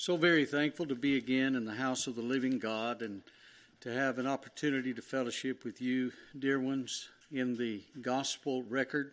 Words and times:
So 0.00 0.16
very 0.16 0.46
thankful 0.46 0.86
to 0.86 0.94
be 0.94 1.18
again 1.18 1.54
in 1.54 1.66
the 1.66 1.74
house 1.74 2.06
of 2.06 2.16
the 2.16 2.22
living 2.22 2.58
God 2.58 3.02
and 3.02 3.20
to 3.82 3.92
have 3.92 4.16
an 4.18 4.26
opportunity 4.26 4.94
to 4.94 5.02
fellowship 5.02 5.62
with 5.62 5.82
you, 5.82 6.10
dear 6.38 6.58
ones, 6.58 7.10
in 7.30 7.58
the 7.58 7.82
gospel 8.00 8.62
record, 8.62 9.12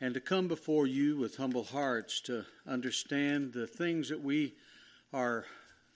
and 0.00 0.14
to 0.14 0.20
come 0.20 0.46
before 0.46 0.86
you 0.86 1.16
with 1.16 1.36
humble 1.36 1.64
hearts 1.64 2.20
to 2.20 2.44
understand 2.64 3.52
the 3.52 3.66
things 3.66 4.08
that 4.10 4.22
we 4.22 4.54
are 5.12 5.46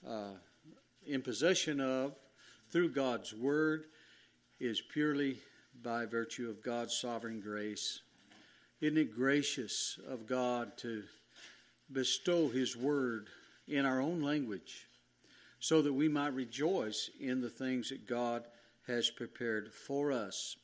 uh, 0.05 0.31
in 1.07 1.21
possession 1.21 1.79
of 1.79 2.13
through 2.71 2.89
God's 2.89 3.33
word 3.33 3.85
is 4.59 4.81
purely 4.81 5.37
by 5.81 6.05
virtue 6.05 6.49
of 6.49 6.61
God's 6.61 6.93
sovereign 6.93 7.39
grace. 7.39 8.01
Isn't 8.81 8.97
it 8.97 9.15
gracious 9.15 9.97
of 10.09 10.27
God 10.27 10.77
to 10.79 11.03
bestow 11.89 12.49
His 12.49 12.75
word 12.75 13.27
in 13.67 13.85
our 13.85 14.01
own 14.01 14.21
language 14.21 14.87
so 15.59 15.81
that 15.81 15.93
we 15.93 16.09
might 16.09 16.33
rejoice 16.33 17.09
in 17.19 17.41
the 17.41 17.49
things 17.49 17.89
that 17.89 18.07
God 18.07 18.43
has 18.87 19.09
prepared 19.09 19.73
for 19.73 20.11
us. 20.11 20.57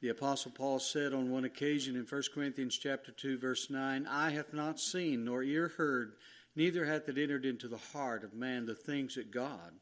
The 0.00 0.08
apostle 0.10 0.50
Paul 0.50 0.78
said 0.80 1.12
on 1.12 1.30
one 1.30 1.44
occasion 1.44 1.96
in 1.96 2.04
1 2.04 2.22
Corinthians 2.34 2.76
chapter 2.78 3.12
2 3.12 3.38
verse 3.38 3.70
9, 3.70 4.06
I 4.10 4.30
have 4.30 4.52
not 4.52 4.80
seen 4.80 5.24
nor 5.24 5.42
ear 5.42 5.68
heard, 5.76 6.14
neither 6.56 6.84
hath 6.86 7.08
it 7.08 7.18
entered 7.18 7.44
into 7.44 7.68
the 7.68 7.76
heart 7.92 8.24
of 8.24 8.32
man 8.34 8.64
the 8.64 8.74
things 8.74 9.14
that 9.16 9.30
God 9.30 9.72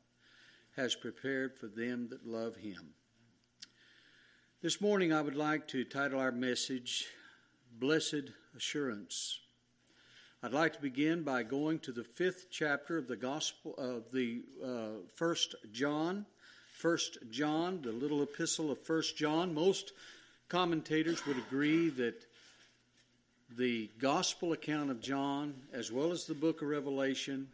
has 0.76 0.94
prepared 0.94 1.56
for 1.56 1.68
them 1.68 2.08
that 2.10 2.26
love 2.26 2.56
him. 2.56 2.94
This 4.60 4.80
morning 4.80 5.12
I 5.12 5.22
would 5.22 5.36
like 5.36 5.68
to 5.68 5.84
title 5.84 6.20
our 6.20 6.32
message 6.32 7.04
Blessed 7.78 8.30
Assurance. 8.56 9.38
I'd 10.44 10.52
like 10.52 10.72
to 10.74 10.82
begin 10.82 11.22
by 11.22 11.44
going 11.44 11.78
to 11.80 11.92
the 11.92 12.02
fifth 12.02 12.46
chapter 12.50 12.98
of 12.98 13.06
the 13.06 13.14
Gospel 13.14 13.76
of 13.78 14.10
the 14.10 14.40
uh, 14.60 15.06
First 15.14 15.54
John, 15.70 16.26
First 16.76 17.18
John, 17.30 17.80
the 17.80 17.92
little 17.92 18.24
epistle 18.24 18.72
of 18.72 18.80
First 18.80 19.16
John. 19.16 19.54
Most 19.54 19.92
commentators 20.48 21.24
would 21.26 21.38
agree 21.38 21.90
that 21.90 22.26
the 23.56 23.88
Gospel 24.00 24.52
account 24.52 24.90
of 24.90 25.00
John, 25.00 25.54
as 25.72 25.92
well 25.92 26.10
as 26.10 26.24
the 26.26 26.34
Book 26.34 26.60
of 26.60 26.66
Revelation, 26.66 27.46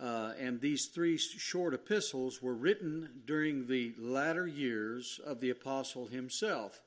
uh, 0.00 0.32
and 0.40 0.60
these 0.60 0.86
three 0.86 1.16
short 1.16 1.72
epistles 1.72 2.42
were 2.42 2.54
written 2.54 3.22
during 3.28 3.68
the 3.68 3.92
latter 3.96 4.48
years 4.48 5.20
of 5.24 5.38
the 5.38 5.50
apostle 5.50 6.08
himself 6.08 6.80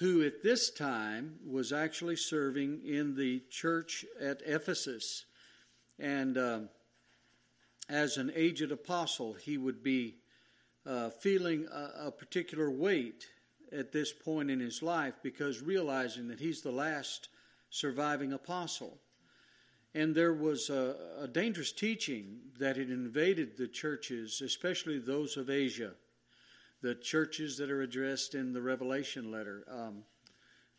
who 0.00 0.24
at 0.24 0.42
this 0.42 0.70
time 0.70 1.34
was 1.46 1.72
actually 1.72 2.16
serving 2.16 2.80
in 2.86 3.14
the 3.16 3.38
church 3.50 4.02
at 4.18 4.40
Ephesus. 4.46 5.26
And 5.98 6.38
um, 6.38 6.68
as 7.86 8.16
an 8.16 8.32
aged 8.34 8.72
apostle, 8.72 9.34
he 9.34 9.58
would 9.58 9.82
be 9.82 10.16
uh, 10.86 11.10
feeling 11.10 11.66
a, 11.70 12.06
a 12.06 12.10
particular 12.10 12.70
weight 12.70 13.26
at 13.78 13.92
this 13.92 14.10
point 14.10 14.50
in 14.50 14.58
his 14.58 14.82
life 14.82 15.16
because 15.22 15.60
realizing 15.60 16.28
that 16.28 16.40
he's 16.40 16.62
the 16.62 16.72
last 16.72 17.28
surviving 17.68 18.32
apostle. 18.32 18.96
And 19.94 20.14
there 20.14 20.32
was 20.32 20.70
a, 20.70 20.94
a 21.20 21.28
dangerous 21.28 21.72
teaching 21.72 22.38
that 22.58 22.78
had 22.78 22.88
invaded 22.88 23.58
the 23.58 23.68
churches, 23.68 24.40
especially 24.40 24.98
those 24.98 25.36
of 25.36 25.50
Asia 25.50 25.92
the 26.82 26.94
churches 26.94 27.58
that 27.58 27.70
are 27.70 27.82
addressed 27.82 28.34
in 28.34 28.52
the 28.52 28.62
Revelation 28.62 29.30
letter. 29.30 29.64
Um, 29.70 30.02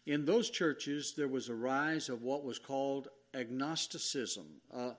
in 0.05 0.25
those 0.25 0.49
churches, 0.49 1.13
there 1.15 1.27
was 1.27 1.49
a 1.49 1.55
rise 1.55 2.09
of 2.09 2.23
what 2.23 2.43
was 2.43 2.59
called 2.59 3.07
agnosticism 3.33 4.45
uh, 4.75 4.89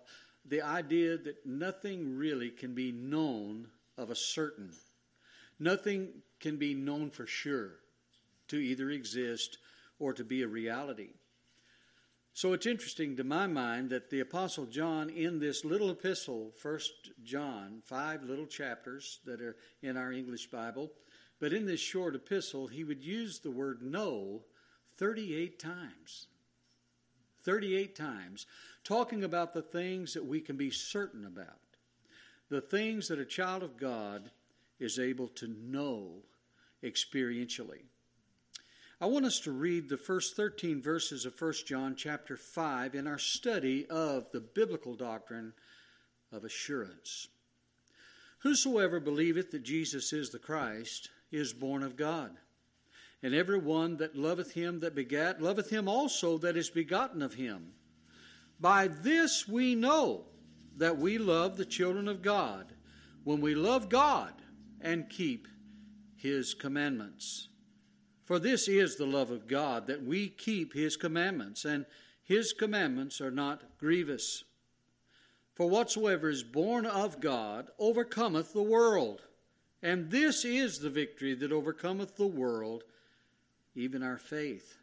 the 0.46 0.62
idea 0.62 1.18
that 1.18 1.44
nothing 1.44 2.16
really 2.16 2.48
can 2.48 2.74
be 2.74 2.90
known 2.90 3.68
of 3.96 4.10
a 4.10 4.14
certain, 4.16 4.72
nothing 5.60 6.08
can 6.40 6.56
be 6.56 6.74
known 6.74 7.10
for 7.10 7.26
sure 7.28 7.74
to 8.48 8.56
either 8.56 8.90
exist 8.90 9.58
or 10.00 10.12
to 10.14 10.24
be 10.24 10.42
a 10.42 10.48
reality. 10.48 11.10
So 12.34 12.54
it's 12.54 12.66
interesting 12.66 13.14
to 13.16 13.24
my 13.24 13.46
mind 13.46 13.90
that 13.90 14.08
the 14.08 14.20
Apostle 14.20 14.64
John, 14.64 15.10
in 15.10 15.38
this 15.38 15.66
little 15.66 15.90
epistle, 15.90 16.50
First 16.56 17.10
John, 17.22 17.82
five 17.84 18.22
little 18.22 18.46
chapters 18.46 19.20
that 19.26 19.42
are 19.42 19.56
in 19.82 19.98
our 19.98 20.12
English 20.12 20.46
Bible, 20.50 20.90
but 21.40 21.52
in 21.52 21.66
this 21.66 21.78
short 21.80 22.14
epistle, 22.14 22.68
he 22.68 22.84
would 22.84 23.04
use 23.04 23.38
the 23.40 23.50
word 23.50 23.82
know 23.82 24.40
38 24.96 25.58
times. 25.60 26.28
38 27.44 27.94
times, 27.94 28.46
talking 28.82 29.24
about 29.24 29.52
the 29.52 29.60
things 29.62 30.14
that 30.14 30.24
we 30.24 30.40
can 30.40 30.56
be 30.56 30.70
certain 30.70 31.26
about, 31.26 31.46
the 32.48 32.60
things 32.62 33.08
that 33.08 33.18
a 33.18 33.24
child 33.26 33.62
of 33.62 33.76
God 33.76 34.30
is 34.80 34.98
able 34.98 35.28
to 35.28 35.48
know 35.48 36.22
experientially. 36.82 37.82
I 39.02 39.06
want 39.06 39.24
us 39.26 39.40
to 39.40 39.50
read 39.50 39.88
the 39.88 39.96
first 39.96 40.36
13 40.36 40.80
verses 40.80 41.26
of 41.26 41.34
1 41.36 41.54
John 41.66 41.96
chapter 41.96 42.36
5 42.36 42.94
in 42.94 43.08
our 43.08 43.18
study 43.18 43.84
of 43.90 44.30
the 44.30 44.38
biblical 44.38 44.94
doctrine 44.94 45.54
of 46.30 46.44
assurance. 46.44 47.26
Whosoever 48.44 49.00
believeth 49.00 49.50
that 49.50 49.64
Jesus 49.64 50.12
is 50.12 50.30
the 50.30 50.38
Christ 50.38 51.10
is 51.32 51.52
born 51.52 51.82
of 51.82 51.96
God. 51.96 52.36
And 53.24 53.34
every 53.34 53.58
one 53.58 53.96
that 53.96 54.14
loveth 54.14 54.52
him 54.52 54.78
that 54.80 54.94
begat 54.94 55.42
loveth 55.42 55.68
him 55.70 55.88
also 55.88 56.38
that 56.38 56.56
is 56.56 56.70
begotten 56.70 57.22
of 57.22 57.34
him. 57.34 57.72
By 58.60 58.86
this 58.86 59.48
we 59.48 59.74
know 59.74 60.26
that 60.76 60.98
we 60.98 61.18
love 61.18 61.56
the 61.56 61.64
children 61.64 62.06
of 62.06 62.22
God, 62.22 62.72
when 63.24 63.40
we 63.40 63.56
love 63.56 63.88
God 63.88 64.32
and 64.80 65.10
keep 65.10 65.48
his 66.14 66.54
commandments. 66.54 67.48
For 68.32 68.38
this 68.38 68.66
is 68.66 68.96
the 68.96 69.04
love 69.04 69.30
of 69.30 69.46
God, 69.46 69.86
that 69.88 70.04
we 70.06 70.26
keep 70.30 70.72
His 70.72 70.96
commandments, 70.96 71.66
and 71.66 71.84
His 72.22 72.54
commandments 72.54 73.20
are 73.20 73.30
not 73.30 73.76
grievous. 73.78 74.42
For 75.54 75.68
whatsoever 75.68 76.30
is 76.30 76.42
born 76.42 76.86
of 76.86 77.20
God 77.20 77.68
overcometh 77.78 78.54
the 78.54 78.62
world. 78.62 79.20
And 79.82 80.10
this 80.10 80.46
is 80.46 80.78
the 80.78 80.88
victory 80.88 81.34
that 81.34 81.52
overcometh 81.52 82.16
the 82.16 82.26
world, 82.26 82.84
even 83.74 84.02
our 84.02 84.16
faith. 84.16 84.78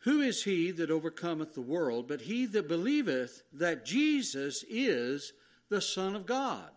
Who 0.00 0.20
is 0.20 0.44
he 0.44 0.70
that 0.72 0.90
overcometh 0.90 1.54
the 1.54 1.62
world 1.62 2.06
but 2.06 2.20
he 2.20 2.44
that 2.44 2.68
believeth 2.68 3.42
that 3.54 3.86
Jesus 3.86 4.66
is 4.68 5.32
the 5.70 5.80
Son 5.80 6.14
of 6.14 6.26
God? 6.26 6.70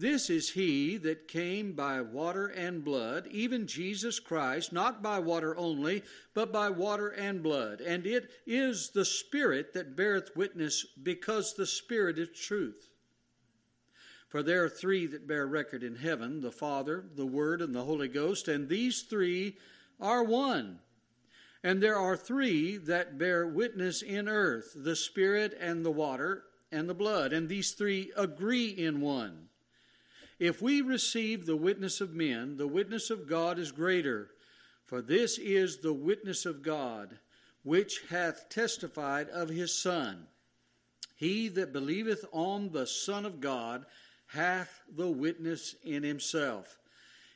This 0.00 0.30
is 0.30 0.50
he 0.50 0.96
that 0.98 1.26
came 1.26 1.72
by 1.72 2.00
water 2.02 2.46
and 2.46 2.84
blood, 2.84 3.26
even 3.32 3.66
Jesus 3.66 4.20
Christ, 4.20 4.72
not 4.72 5.02
by 5.02 5.18
water 5.18 5.56
only, 5.56 6.04
but 6.34 6.52
by 6.52 6.70
water 6.70 7.08
and 7.08 7.42
blood. 7.42 7.80
And 7.80 8.06
it 8.06 8.30
is 8.46 8.90
the 8.90 9.04
Spirit 9.04 9.72
that 9.74 9.96
beareth 9.96 10.36
witness, 10.36 10.84
because 11.02 11.54
the 11.54 11.66
Spirit 11.66 12.16
is 12.20 12.28
truth. 12.28 12.88
For 14.28 14.44
there 14.44 14.62
are 14.66 14.68
three 14.68 15.06
that 15.06 15.26
bear 15.26 15.48
record 15.48 15.82
in 15.82 15.96
heaven 15.96 16.42
the 16.42 16.52
Father, 16.52 17.04
the 17.16 17.26
Word, 17.26 17.60
and 17.60 17.74
the 17.74 17.82
Holy 17.84 18.08
Ghost, 18.08 18.46
and 18.46 18.68
these 18.68 19.02
three 19.02 19.56
are 19.98 20.22
one. 20.22 20.78
And 21.64 21.82
there 21.82 21.96
are 21.98 22.16
three 22.16 22.76
that 22.76 23.18
bear 23.18 23.48
witness 23.48 24.02
in 24.02 24.28
earth 24.28 24.74
the 24.76 24.94
Spirit, 24.94 25.56
and 25.58 25.84
the 25.84 25.90
water, 25.90 26.44
and 26.70 26.88
the 26.88 26.94
blood, 26.94 27.32
and 27.32 27.48
these 27.48 27.72
three 27.72 28.12
agree 28.16 28.68
in 28.68 29.00
one. 29.00 29.47
If 30.38 30.62
we 30.62 30.82
receive 30.82 31.46
the 31.46 31.56
witness 31.56 32.00
of 32.00 32.14
men, 32.14 32.56
the 32.56 32.68
witness 32.68 33.10
of 33.10 33.26
God 33.28 33.58
is 33.58 33.72
greater. 33.72 34.30
For 34.84 35.02
this 35.02 35.36
is 35.36 35.78
the 35.78 35.92
witness 35.92 36.46
of 36.46 36.62
God, 36.62 37.18
which 37.64 38.02
hath 38.08 38.48
testified 38.48 39.28
of 39.30 39.48
his 39.48 39.72
Son. 39.74 40.26
He 41.16 41.48
that 41.48 41.72
believeth 41.72 42.24
on 42.32 42.70
the 42.70 42.86
Son 42.86 43.26
of 43.26 43.40
God 43.40 43.84
hath 44.28 44.80
the 44.94 45.10
witness 45.10 45.74
in 45.84 46.04
himself. 46.04 46.78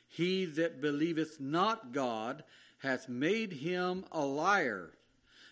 He 0.07 0.45
that 0.45 0.79
believeth 0.79 1.39
not 1.39 1.91
God 1.91 2.43
hath 2.81 3.09
made 3.09 3.51
him 3.51 4.05
a 4.11 4.25
liar, 4.25 4.91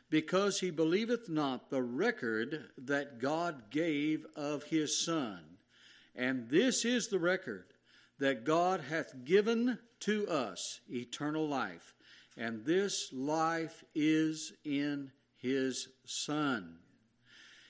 because 0.09 0.59
he 0.61 0.71
believeth 0.71 1.27
not 1.29 1.69
the 1.69 1.81
record 1.81 2.65
that 2.77 3.19
God 3.19 3.69
gave 3.69 4.25
of 4.35 4.63
his 4.63 4.97
Son. 4.97 5.39
And 6.15 6.49
this 6.49 6.85
is 6.85 7.07
the 7.07 7.19
record 7.19 7.65
that 8.19 8.43
God 8.43 8.81
hath 8.89 9.23
given 9.25 9.79
to 10.01 10.27
us 10.27 10.79
eternal 10.89 11.47
life, 11.47 11.95
and 12.37 12.65
this 12.65 13.09
life 13.13 13.83
is 13.95 14.53
in 14.63 15.11
his 15.39 15.87
Son. 16.05 16.77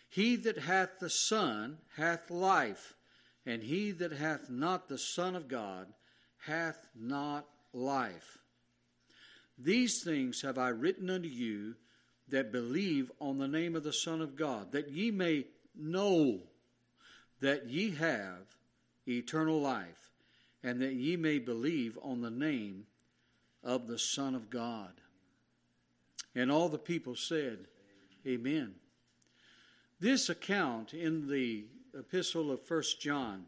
He 0.10 0.36
that 0.38 0.58
hath 0.60 1.00
the 1.00 1.10
Son 1.10 1.78
hath 1.96 2.30
life, 2.30 2.96
and 3.46 3.64
he 3.64 3.92
that 3.92 4.12
hath 4.12 4.50
not 4.50 4.88
the 4.90 4.98
Son 4.98 5.36
of 5.36 5.48
God 5.48 5.88
hath 6.46 6.90
not 6.96 7.48
life. 7.74 8.40
These 9.58 10.04
things 10.04 10.42
have 10.42 10.58
I 10.58 10.70
written 10.70 11.10
unto 11.10 11.30
you 11.30 11.76
that 12.30 12.52
believe 12.52 13.12
on 13.22 13.38
the 13.38 13.48
name 13.48 13.76
of 13.76 13.84
the 13.84 13.94
Son 13.94 14.22
of 14.22 14.36
God, 14.36 14.72
that 14.72 14.90
ye 14.92 15.12
may 15.12 15.46
know 15.76 16.42
that 17.42 17.70
ye 17.70 17.92
have 17.96 18.46
eternal 19.08 19.60
life, 19.60 20.12
and 20.64 20.80
that 20.82 20.94
ye 20.94 21.16
may 21.18 21.40
believe 21.40 21.98
on 22.02 22.22
the 22.22 22.30
name 22.30 22.86
of 23.64 23.88
the 23.88 24.00
Son 24.00 24.36
of 24.36 24.50
God. 24.50 24.94
And 26.36 26.52
all 26.52 26.70
the 26.70 26.78
people 26.78 27.16
said, 27.16 27.66
Amen. 28.26 28.76
This 30.00 30.30
account 30.30 30.94
in 30.94 31.28
the 31.28 31.66
epistle 31.98 32.52
of 32.52 32.62
First 32.66 33.02
John 33.02 33.46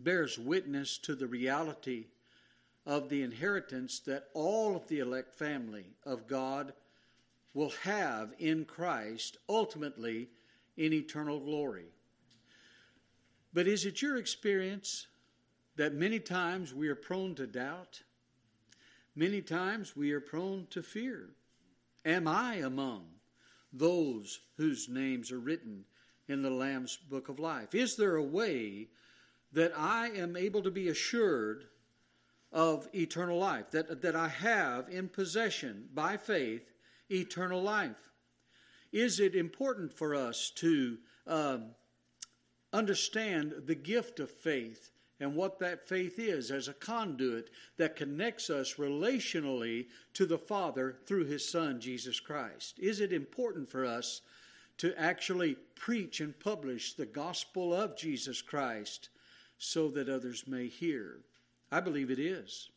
bears 0.00 0.38
witness 0.38 0.98
to 0.98 1.14
the 1.14 1.26
reality 1.26 2.06
of 2.86 3.08
the 3.10 3.22
inheritance 3.22 4.00
that 4.00 4.24
all 4.34 4.74
of 4.74 4.88
the 4.88 5.00
elect 5.00 5.34
family 5.34 5.84
of 6.04 6.26
God 6.26 6.72
will 7.54 7.70
have 7.82 8.32
in 8.38 8.64
Christ, 8.64 9.36
ultimately 9.48 10.28
in 10.78 10.92
eternal 10.92 11.40
glory. 11.40 11.86
But 13.56 13.66
is 13.66 13.86
it 13.86 14.02
your 14.02 14.18
experience 14.18 15.06
that 15.76 15.94
many 15.94 16.20
times 16.20 16.74
we 16.74 16.88
are 16.88 16.94
prone 16.94 17.34
to 17.36 17.46
doubt? 17.46 18.02
Many 19.14 19.40
times 19.40 19.96
we 19.96 20.12
are 20.12 20.20
prone 20.20 20.66
to 20.68 20.82
fear. 20.82 21.30
Am 22.04 22.28
I 22.28 22.56
among 22.56 23.06
those 23.72 24.40
whose 24.58 24.90
names 24.90 25.32
are 25.32 25.38
written 25.40 25.86
in 26.28 26.42
the 26.42 26.50
Lamb's 26.50 26.98
book 26.98 27.30
of 27.30 27.38
life? 27.38 27.74
Is 27.74 27.96
there 27.96 28.16
a 28.16 28.22
way 28.22 28.88
that 29.54 29.72
I 29.74 30.08
am 30.10 30.36
able 30.36 30.62
to 30.62 30.70
be 30.70 30.88
assured 30.90 31.64
of 32.52 32.86
eternal 32.94 33.38
life, 33.38 33.70
that, 33.70 34.02
that 34.02 34.14
I 34.14 34.28
have 34.28 34.90
in 34.90 35.08
possession 35.08 35.88
by 35.94 36.18
faith 36.18 36.70
eternal 37.08 37.62
life? 37.62 38.10
Is 38.92 39.18
it 39.18 39.34
important 39.34 39.94
for 39.94 40.14
us 40.14 40.50
to 40.56 40.98
um, 41.26 41.70
understand 42.72 43.52
the 43.66 43.74
gift 43.74 44.20
of 44.20 44.30
faith 44.30 44.90
and 45.20 45.34
what 45.34 45.58
that 45.60 45.88
faith 45.88 46.18
is 46.18 46.50
as 46.50 46.68
a 46.68 46.74
conduit 46.74 47.48
that 47.78 47.96
connects 47.96 48.50
us 48.50 48.74
relationally 48.74 49.86
to 50.12 50.26
the 50.26 50.38
Father 50.38 50.96
through 51.06 51.24
His 51.24 51.48
Son, 51.48 51.80
Jesus 51.80 52.20
Christ? 52.20 52.74
Is 52.78 53.00
it 53.00 53.12
important 53.12 53.70
for 53.70 53.84
us 53.86 54.20
to 54.78 54.94
actually 55.00 55.56
preach 55.74 56.20
and 56.20 56.38
publish 56.38 56.92
the 56.94 57.06
gospel 57.06 57.72
of 57.72 57.96
Jesus 57.96 58.42
Christ 58.42 59.08
so 59.58 59.88
that 59.88 60.08
others 60.10 60.44
may 60.46 60.66
hear? 60.66 61.20
I 61.72 61.80
believe 61.80 62.10
it 62.10 62.18
is. 62.18 62.70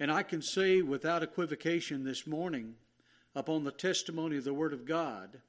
And 0.00 0.12
I 0.12 0.22
can 0.22 0.42
say 0.42 0.82
without 0.82 1.22
equivocation 1.24 2.04
this 2.04 2.26
morning, 2.26 2.74
upon 3.34 3.64
the 3.64 3.72
testimony 3.72 4.36
of 4.36 4.44
the 4.44 4.52
Word 4.54 4.72
of 4.74 4.84
God, 4.84 5.40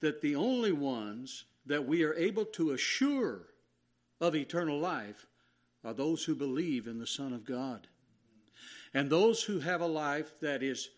that 0.00 0.20
the 0.22 0.36
only 0.36 0.72
ones 0.72 1.44
that 1.68 1.86
we 1.86 2.02
are 2.02 2.14
able 2.14 2.46
to 2.46 2.72
assure 2.72 3.40
of 4.20 4.34
eternal 4.34 4.78
life 4.80 5.26
are 5.84 5.94
those 5.94 6.24
who 6.24 6.34
believe 6.34 6.86
in 6.86 6.98
the 6.98 7.06
Son 7.06 7.32
of 7.32 7.44
God. 7.44 7.86
And 8.92 9.08
those 9.10 9.42
who 9.44 9.60
have 9.60 9.80
a 9.82 9.86
life 9.86 10.40
that 10.40 10.62
is 10.62 10.88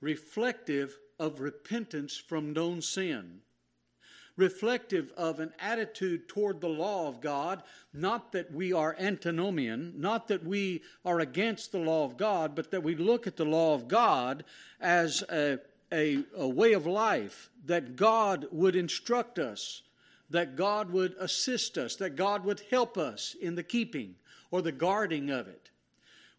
reflective 0.00 0.96
of 1.18 1.40
repentance 1.40 2.16
from 2.16 2.52
known 2.52 2.80
sin, 2.82 3.40
reflective 4.36 5.12
of 5.16 5.40
an 5.40 5.52
attitude 5.58 6.28
toward 6.28 6.60
the 6.60 6.68
law 6.68 7.08
of 7.08 7.20
God, 7.20 7.62
not 7.92 8.30
that 8.32 8.52
we 8.52 8.72
are 8.72 8.94
antinomian, 8.98 9.94
not 10.00 10.28
that 10.28 10.44
we 10.44 10.82
are 11.04 11.18
against 11.20 11.72
the 11.72 11.78
law 11.80 12.04
of 12.04 12.16
God, 12.16 12.54
but 12.54 12.70
that 12.70 12.82
we 12.82 12.94
look 12.94 13.26
at 13.26 13.36
the 13.36 13.44
law 13.44 13.74
of 13.74 13.88
God 13.88 14.44
as 14.80 15.22
a, 15.32 15.58
a, 15.92 16.22
a 16.36 16.48
way 16.48 16.74
of 16.74 16.86
life 16.86 17.50
that 17.64 17.96
God 17.96 18.46
would 18.52 18.76
instruct 18.76 19.38
us 19.40 19.82
that 20.30 20.56
God 20.56 20.90
would 20.90 21.14
assist 21.18 21.78
us, 21.78 21.96
that 21.96 22.16
God 22.16 22.44
would 22.44 22.60
help 22.70 22.98
us 22.98 23.36
in 23.40 23.54
the 23.54 23.62
keeping 23.62 24.14
or 24.50 24.62
the 24.62 24.72
guarding 24.72 25.30
of 25.30 25.46
it. 25.46 25.70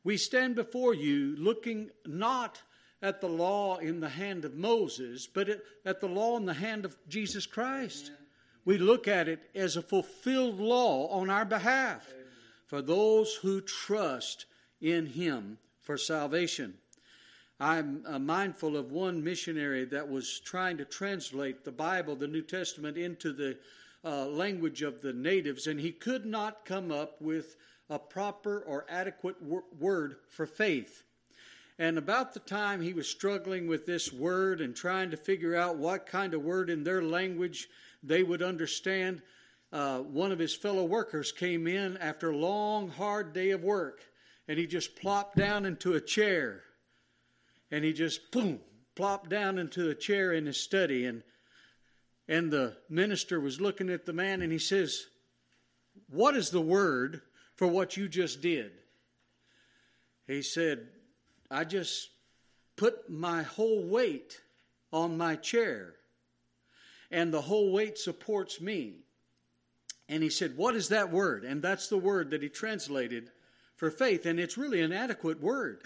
We 0.03 0.17
stand 0.17 0.55
before 0.55 0.93
you 0.93 1.35
looking 1.37 1.89
not 2.05 2.61
at 3.01 3.21
the 3.21 3.27
law 3.27 3.77
in 3.77 3.99
the 3.99 4.09
hand 4.09 4.43
of 4.45 4.55
Moses, 4.55 5.27
but 5.27 5.47
at, 5.85 6.01
the 6.01 6.07
law 6.07 6.37
in 6.37 6.45
the 6.45 6.53
hand 6.53 6.83
of 6.83 6.97
Jesus 7.07 7.45
Christ. 7.45 8.07
Amen. 8.07 8.17
We 8.65 8.77
look 8.77 9.07
at 9.07 9.27
it 9.27 9.41
as 9.53 9.77
a 9.77 9.81
fulfilled 9.81 10.59
law 10.59 11.07
on 11.07 11.29
our 11.29 11.45
behalf 11.45 12.05
Amen. 12.11 12.23
for 12.65 12.81
those 12.81 13.35
who 13.35 13.61
trust 13.61 14.45
in 14.81 15.05
Him 15.05 15.59
for 15.81 15.97
salvation. 15.97 16.73
I'm 17.59 18.03
uh, 18.05 18.19
mindful 18.19 18.77
of 18.77 18.91
one 18.91 19.23
missionary 19.23 19.85
that 19.85 20.07
was 20.07 20.39
trying 20.41 20.77
to 20.77 20.85
translate 20.85 21.63
the 21.63 21.71
Bible, 21.71 22.15
the 22.15 22.27
New 22.27 22.43
Testament, 22.43 22.97
into 22.97 23.33
the 23.33 23.57
uh, 24.05 24.27
language 24.27 24.83
of 24.83 25.01
the 25.01 25.11
natives, 25.11 25.65
and 25.65 25.79
he 25.79 25.91
could 25.91 26.23
not 26.23 26.65
come 26.65 26.91
up 26.91 27.19
with 27.19 27.55
a 27.89 27.97
proper 27.97 28.59
or 28.59 28.85
adequate 28.87 29.41
wor- 29.41 29.63
word 29.79 30.17
for 30.29 30.45
faith. 30.45 31.01
And 31.79 31.97
about 31.97 32.33
the 32.35 32.41
time 32.41 32.79
he 32.81 32.93
was 32.93 33.07
struggling 33.07 33.65
with 33.65 33.87
this 33.87 34.13
word 34.13 34.61
and 34.61 34.75
trying 34.75 35.09
to 35.11 35.17
figure 35.17 35.55
out 35.55 35.77
what 35.77 36.05
kind 36.05 36.35
of 36.35 36.43
word 36.43 36.69
in 36.69 36.83
their 36.83 37.01
language 37.01 37.69
they 38.03 38.21
would 38.21 38.43
understand, 38.43 39.23
uh, 39.73 39.99
one 40.01 40.31
of 40.31 40.37
his 40.39 40.53
fellow 40.53 40.83
workers 40.85 41.31
came 41.31 41.65
in 41.65 41.97
after 41.97 42.29
a 42.29 42.35
long, 42.37 42.89
hard 42.89 43.33
day 43.33 43.49
of 43.49 43.63
work, 43.63 44.01
and 44.47 44.59
he 44.59 44.67
just 44.67 44.95
plopped 44.95 45.35
down 45.37 45.65
into 45.65 45.93
a 45.93 46.01
chair 46.01 46.61
and 47.71 47.83
he 47.83 47.93
just 47.93 48.31
boom 48.31 48.59
plopped 48.95 49.29
down 49.29 49.59
into 49.59 49.89
a 49.89 49.95
chair 49.95 50.31
in 50.33 50.45
his 50.45 50.57
study 50.57 51.05
and 51.05 51.21
and 52.29 52.51
the 52.51 52.75
minister 52.89 53.39
was 53.39 53.61
looking 53.61 53.89
at 53.89 54.05
the 54.05 54.13
man 54.13 54.41
and 54.41 54.51
he 54.51 54.57
says 54.57 55.05
what 56.09 56.35
is 56.35 56.49
the 56.49 56.61
word 56.61 57.21
for 57.55 57.67
what 57.67 57.95
you 57.95 58.09
just 58.09 58.41
did 58.41 58.71
he 60.25 60.41
said 60.41 60.87
i 61.51 61.63
just 61.63 62.09
put 62.75 63.07
my 63.09 63.43
whole 63.43 63.83
weight 63.85 64.41
on 64.91 65.15
my 65.17 65.35
chair 65.35 65.93
and 67.11 67.31
the 67.33 67.41
whole 67.41 67.71
weight 67.71 67.97
supports 67.99 68.59
me 68.59 68.93
and 70.09 70.23
he 70.23 70.29
said 70.29 70.57
what 70.57 70.73
is 70.75 70.89
that 70.89 71.11
word 71.11 71.43
and 71.45 71.61
that's 71.61 71.87
the 71.87 71.97
word 71.97 72.31
that 72.31 72.41
he 72.41 72.49
translated 72.49 73.29
for 73.75 73.91
faith 73.91 74.25
and 74.25 74.39
it's 74.39 74.57
really 74.57 74.81
an 74.81 74.91
adequate 74.91 75.39
word 75.39 75.83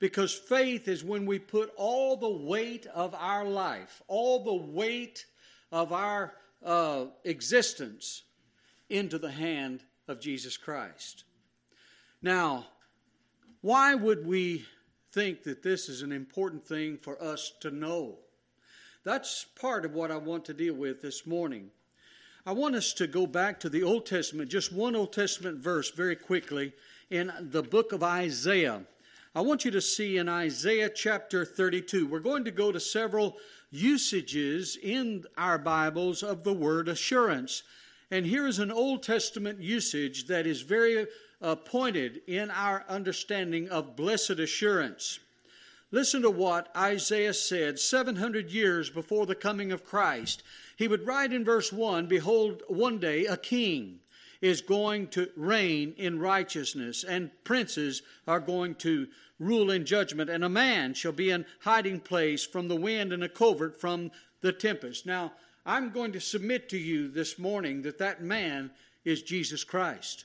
because 0.00 0.32
faith 0.32 0.86
is 0.86 1.02
when 1.02 1.26
we 1.26 1.38
put 1.38 1.72
all 1.76 2.16
the 2.16 2.28
weight 2.28 2.86
of 2.86 3.14
our 3.14 3.44
life, 3.44 4.00
all 4.06 4.44
the 4.44 4.54
weight 4.54 5.26
of 5.72 5.92
our 5.92 6.34
uh, 6.64 7.06
existence 7.24 8.22
into 8.88 9.18
the 9.18 9.30
hand 9.30 9.80
of 10.06 10.20
Jesus 10.20 10.56
Christ. 10.56 11.24
Now, 12.22 12.66
why 13.60 13.94
would 13.94 14.24
we 14.26 14.64
think 15.12 15.42
that 15.44 15.62
this 15.64 15.88
is 15.88 16.02
an 16.02 16.12
important 16.12 16.64
thing 16.64 16.96
for 16.96 17.20
us 17.20 17.52
to 17.60 17.70
know? 17.70 18.18
That's 19.02 19.46
part 19.60 19.84
of 19.84 19.94
what 19.94 20.10
I 20.12 20.16
want 20.16 20.44
to 20.44 20.54
deal 20.54 20.74
with 20.74 21.00
this 21.02 21.26
morning. 21.26 21.70
I 22.46 22.52
want 22.52 22.76
us 22.76 22.92
to 22.94 23.06
go 23.08 23.26
back 23.26 23.58
to 23.60 23.68
the 23.68 23.82
Old 23.82 24.06
Testament, 24.06 24.48
just 24.48 24.72
one 24.72 24.94
Old 24.94 25.12
Testament 25.12 25.58
verse 25.58 25.90
very 25.90 26.14
quickly 26.16 26.72
in 27.10 27.32
the 27.40 27.62
book 27.64 27.92
of 27.92 28.02
Isaiah. 28.04 28.82
I 29.34 29.42
want 29.42 29.64
you 29.64 29.70
to 29.72 29.80
see 29.80 30.16
in 30.16 30.26
Isaiah 30.28 30.88
chapter 30.88 31.44
32. 31.44 32.06
We're 32.06 32.18
going 32.18 32.44
to 32.46 32.50
go 32.50 32.72
to 32.72 32.80
several 32.80 33.36
usages 33.70 34.78
in 34.82 35.24
our 35.36 35.58
Bibles 35.58 36.22
of 36.22 36.44
the 36.44 36.54
word 36.54 36.88
assurance. 36.88 37.62
And 38.10 38.24
here 38.24 38.46
is 38.46 38.58
an 38.58 38.72
Old 38.72 39.02
Testament 39.02 39.60
usage 39.60 40.28
that 40.28 40.46
is 40.46 40.62
very 40.62 41.06
uh, 41.42 41.56
pointed 41.56 42.22
in 42.26 42.50
our 42.50 42.86
understanding 42.88 43.68
of 43.68 43.96
blessed 43.96 44.30
assurance. 44.38 45.20
Listen 45.90 46.22
to 46.22 46.30
what 46.30 46.74
Isaiah 46.74 47.34
said 47.34 47.78
700 47.78 48.50
years 48.50 48.88
before 48.88 49.26
the 49.26 49.34
coming 49.34 49.72
of 49.72 49.84
Christ. 49.84 50.42
He 50.78 50.88
would 50.88 51.06
write 51.06 51.34
in 51.34 51.44
verse 51.44 51.70
1 51.70 52.06
Behold, 52.06 52.62
one 52.68 52.98
day 52.98 53.26
a 53.26 53.36
king 53.36 54.00
is 54.40 54.60
going 54.60 55.08
to 55.08 55.28
reign 55.36 55.94
in 55.96 56.18
righteousness, 56.20 57.02
and 57.02 57.30
princes 57.44 58.02
are 58.26 58.38
going 58.40 58.74
to 58.76 59.06
rule 59.40 59.70
in 59.70 59.84
judgment, 59.84 60.30
and 60.30 60.44
a 60.44 60.48
man 60.48 60.94
shall 60.94 61.12
be 61.12 61.30
in 61.30 61.44
hiding 61.62 61.98
place 62.00 62.44
from 62.44 62.68
the 62.68 62.76
wind 62.76 63.12
and 63.12 63.24
a 63.24 63.28
covert 63.28 63.80
from 63.80 64.10
the 64.40 64.52
tempest. 64.52 65.06
Now, 65.06 65.32
I'm 65.66 65.90
going 65.90 66.12
to 66.12 66.20
submit 66.20 66.68
to 66.70 66.78
you 66.78 67.08
this 67.08 67.38
morning 67.38 67.82
that 67.82 67.98
that 67.98 68.22
man 68.22 68.70
is 69.04 69.22
Jesus 69.22 69.64
Christ. 69.64 70.24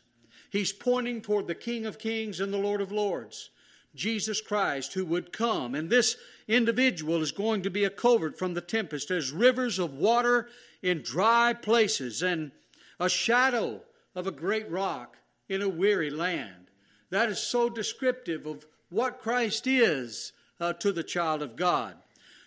He's 0.52 0.72
pointing 0.72 1.22
toward 1.22 1.48
the 1.48 1.56
King 1.56 1.86
of 1.88 1.98
Kings 1.98 2.40
and 2.40 2.54
the 2.54 2.58
Lord 2.58 2.82
of 2.82 2.92
Lords, 2.92 3.50
Jesus 3.96 4.42
Christ, 4.42 4.94
who 4.94 5.06
would 5.06 5.34
come. 5.34 5.74
And 5.74 5.90
this 5.90 6.16
individual 6.48 7.22
is 7.24 7.32
going 7.32 7.64
to 7.64 7.72
be 7.72 7.84
a 7.84 7.90
covert 7.90 8.38
from 8.38 8.54
the 8.54 8.62
tempest 8.62 9.10
as 9.10 9.32
rivers 9.32 9.80
of 9.80 9.96
water 9.96 10.48
in 10.84 11.02
dry 11.02 11.54
places 11.54 12.22
and 12.22 12.52
a 13.00 13.10
shadow 13.10 13.82
of 14.16 14.28
a 14.28 14.32
great 14.32 14.70
rock 14.70 15.18
in 15.50 15.62
a 15.62 15.70
weary 15.70 16.10
land. 16.10 16.70
That 17.10 17.30
is 17.30 17.40
so 17.40 17.70
descriptive 17.70 18.46
of 18.46 18.66
what 18.90 19.20
Christ 19.20 19.68
is 19.68 20.34
uh, 20.60 20.74
to 20.74 20.92
the 20.92 21.04
child 21.04 21.42
of 21.42 21.56
God. 21.56 21.96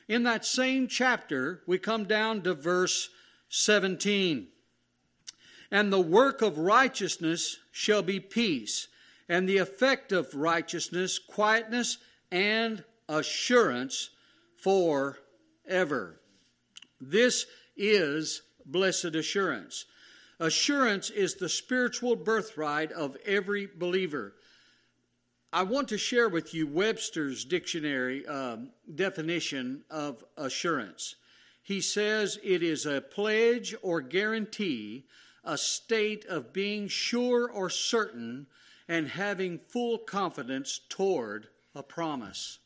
In 0.08 0.22
that 0.22 0.44
same 0.44 0.86
chapter, 0.86 1.62
we 1.66 1.78
come 1.78 2.04
down 2.04 2.42
to 2.42 2.54
verse 2.54 3.10
17. 3.48 4.46
And 5.70 5.92
the 5.92 6.00
work 6.00 6.42
of 6.42 6.58
righteousness 6.58 7.56
shall 7.72 8.02
be 8.02 8.20
peace, 8.20 8.86
and 9.28 9.48
the 9.48 9.58
effect 9.58 10.12
of 10.12 10.32
righteousness, 10.34 11.18
quietness 11.18 11.98
and 12.30 12.84
assurance 13.08 14.10
for 14.56 15.18
ever. 15.68 16.20
This 17.00 17.46
is 17.76 18.42
blessed 18.64 19.16
assurance. 19.16 19.86
Assurance 20.38 21.08
is 21.08 21.34
the 21.34 21.48
spiritual 21.48 22.14
birthright 22.14 22.92
of 22.92 23.16
every 23.24 23.66
believer. 23.66 24.34
I 25.52 25.62
want 25.62 25.88
to 25.88 25.98
share 25.98 26.28
with 26.28 26.52
you 26.52 26.66
Webster's 26.66 27.42
dictionary 27.44 28.26
um, 28.26 28.70
definition 28.94 29.84
of 29.90 30.22
assurance. 30.36 31.16
He 31.62 31.80
says 31.80 32.38
it 32.44 32.62
is 32.62 32.84
a 32.84 33.00
pledge 33.00 33.74
or 33.80 34.02
guarantee, 34.02 35.06
a 35.42 35.56
state 35.56 36.26
of 36.26 36.52
being 36.52 36.86
sure 36.88 37.50
or 37.50 37.70
certain, 37.70 38.46
and 38.86 39.08
having 39.08 39.58
full 39.58 39.96
confidence 39.98 40.80
toward 40.90 41.48
a 41.74 41.82
promise. 41.82 42.58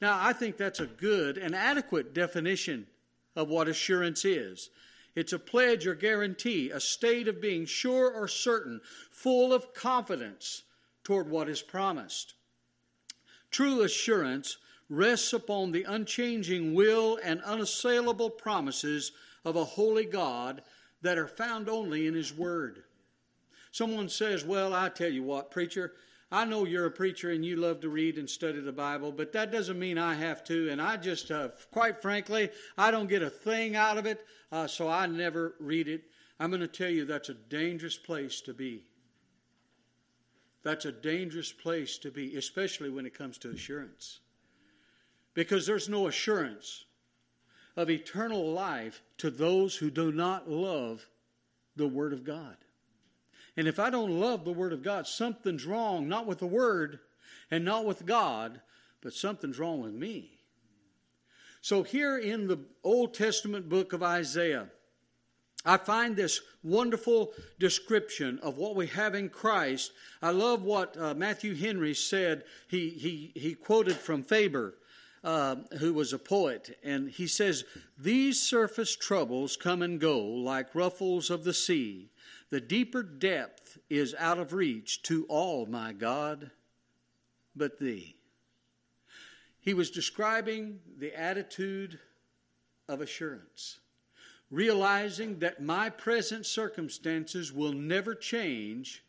Now, 0.00 0.18
I 0.22 0.32
think 0.32 0.56
that's 0.56 0.80
a 0.80 0.86
good 0.86 1.38
and 1.38 1.56
adequate 1.56 2.14
definition 2.14 2.86
of 3.34 3.48
what 3.48 3.66
assurance 3.66 4.24
is. 4.24 4.70
It's 5.14 5.32
a 5.32 5.38
pledge 5.38 5.86
or 5.86 5.94
guarantee, 5.94 6.70
a 6.70 6.80
state 6.80 7.28
of 7.28 7.40
being 7.40 7.66
sure 7.66 8.10
or 8.10 8.26
certain, 8.26 8.80
full 9.12 9.52
of 9.52 9.72
confidence 9.74 10.62
toward 11.04 11.28
what 11.28 11.48
is 11.48 11.62
promised. 11.62 12.34
True 13.50 13.82
assurance 13.82 14.56
rests 14.90 15.32
upon 15.32 15.70
the 15.70 15.84
unchanging 15.84 16.74
will 16.74 17.18
and 17.22 17.40
unassailable 17.42 18.30
promises 18.30 19.12
of 19.44 19.54
a 19.56 19.64
holy 19.64 20.04
God 20.04 20.62
that 21.02 21.18
are 21.18 21.28
found 21.28 21.68
only 21.68 22.06
in 22.06 22.14
His 22.14 22.32
Word. 22.32 22.82
Someone 23.70 24.08
says, 24.08 24.44
Well, 24.44 24.74
I 24.74 24.88
tell 24.88 25.12
you 25.12 25.22
what, 25.22 25.50
preacher, 25.50 25.92
I 26.34 26.44
know 26.44 26.66
you're 26.66 26.86
a 26.86 26.90
preacher 26.90 27.30
and 27.30 27.44
you 27.44 27.54
love 27.54 27.78
to 27.82 27.88
read 27.88 28.18
and 28.18 28.28
study 28.28 28.58
the 28.58 28.72
Bible, 28.72 29.12
but 29.12 29.30
that 29.34 29.52
doesn't 29.52 29.78
mean 29.78 29.98
I 29.98 30.14
have 30.14 30.42
to. 30.46 30.68
And 30.68 30.82
I 30.82 30.96
just, 30.96 31.30
uh, 31.30 31.50
quite 31.70 32.02
frankly, 32.02 32.50
I 32.76 32.90
don't 32.90 33.08
get 33.08 33.22
a 33.22 33.30
thing 33.30 33.76
out 33.76 33.98
of 33.98 34.06
it, 34.06 34.26
uh, 34.50 34.66
so 34.66 34.88
I 34.88 35.06
never 35.06 35.54
read 35.60 35.86
it. 35.86 36.02
I'm 36.40 36.50
going 36.50 36.60
to 36.60 36.66
tell 36.66 36.90
you 36.90 37.04
that's 37.04 37.28
a 37.28 37.34
dangerous 37.34 37.96
place 37.96 38.40
to 38.42 38.52
be. 38.52 38.82
That's 40.64 40.86
a 40.86 40.90
dangerous 40.90 41.52
place 41.52 41.98
to 41.98 42.10
be, 42.10 42.34
especially 42.36 42.90
when 42.90 43.06
it 43.06 43.16
comes 43.16 43.38
to 43.38 43.50
assurance. 43.50 44.18
Because 45.34 45.68
there's 45.68 45.88
no 45.88 46.08
assurance 46.08 46.84
of 47.76 47.90
eternal 47.90 48.50
life 48.50 49.02
to 49.18 49.30
those 49.30 49.76
who 49.76 49.88
do 49.88 50.10
not 50.10 50.50
love 50.50 51.06
the 51.76 51.86
Word 51.86 52.12
of 52.12 52.24
God. 52.24 52.56
And 53.56 53.68
if 53.68 53.78
I 53.78 53.90
don't 53.90 54.18
love 54.18 54.44
the 54.44 54.52
Word 54.52 54.72
of 54.72 54.82
God, 54.82 55.06
something's 55.06 55.64
wrong, 55.64 56.08
not 56.08 56.26
with 56.26 56.38
the 56.38 56.46
Word 56.46 56.98
and 57.50 57.64
not 57.64 57.84
with 57.84 58.04
God, 58.06 58.60
but 59.00 59.12
something's 59.12 59.58
wrong 59.58 59.80
with 59.82 59.92
me. 59.94 60.38
So, 61.60 61.82
here 61.82 62.18
in 62.18 62.46
the 62.46 62.58
Old 62.82 63.14
Testament 63.14 63.68
book 63.68 63.92
of 63.92 64.02
Isaiah, 64.02 64.66
I 65.64 65.76
find 65.78 66.14
this 66.14 66.40
wonderful 66.62 67.32
description 67.58 68.38
of 68.40 68.58
what 68.58 68.76
we 68.76 68.86
have 68.88 69.14
in 69.14 69.30
Christ. 69.30 69.92
I 70.20 70.30
love 70.30 70.62
what 70.62 70.94
uh, 70.98 71.14
Matthew 71.14 71.54
Henry 71.54 71.94
said. 71.94 72.44
He, 72.68 72.90
he, 72.90 73.32
he 73.38 73.54
quoted 73.54 73.96
from 73.96 74.24
Faber. 74.24 74.74
Uh, 75.24 75.56
who 75.78 75.94
was 75.94 76.12
a 76.12 76.18
poet, 76.18 76.78
and 76.84 77.08
he 77.10 77.26
says, 77.26 77.64
These 77.98 78.38
surface 78.42 78.94
troubles 78.94 79.56
come 79.56 79.80
and 79.80 79.98
go 79.98 80.20
like 80.22 80.74
ruffles 80.74 81.30
of 81.30 81.44
the 81.44 81.54
sea. 81.54 82.10
The 82.50 82.60
deeper 82.60 83.02
depth 83.02 83.78
is 83.88 84.14
out 84.18 84.38
of 84.38 84.52
reach 84.52 85.00
to 85.04 85.24
all, 85.30 85.64
my 85.64 85.94
God, 85.94 86.50
but 87.56 87.78
thee. 87.80 88.16
He 89.60 89.72
was 89.72 89.90
describing 89.90 90.80
the 90.98 91.18
attitude 91.18 91.98
of 92.86 93.00
assurance, 93.00 93.78
realizing 94.50 95.38
that 95.38 95.62
my 95.62 95.88
present 95.88 96.44
circumstances 96.44 97.50
will 97.50 97.72
never 97.72 98.14
change 98.14 99.02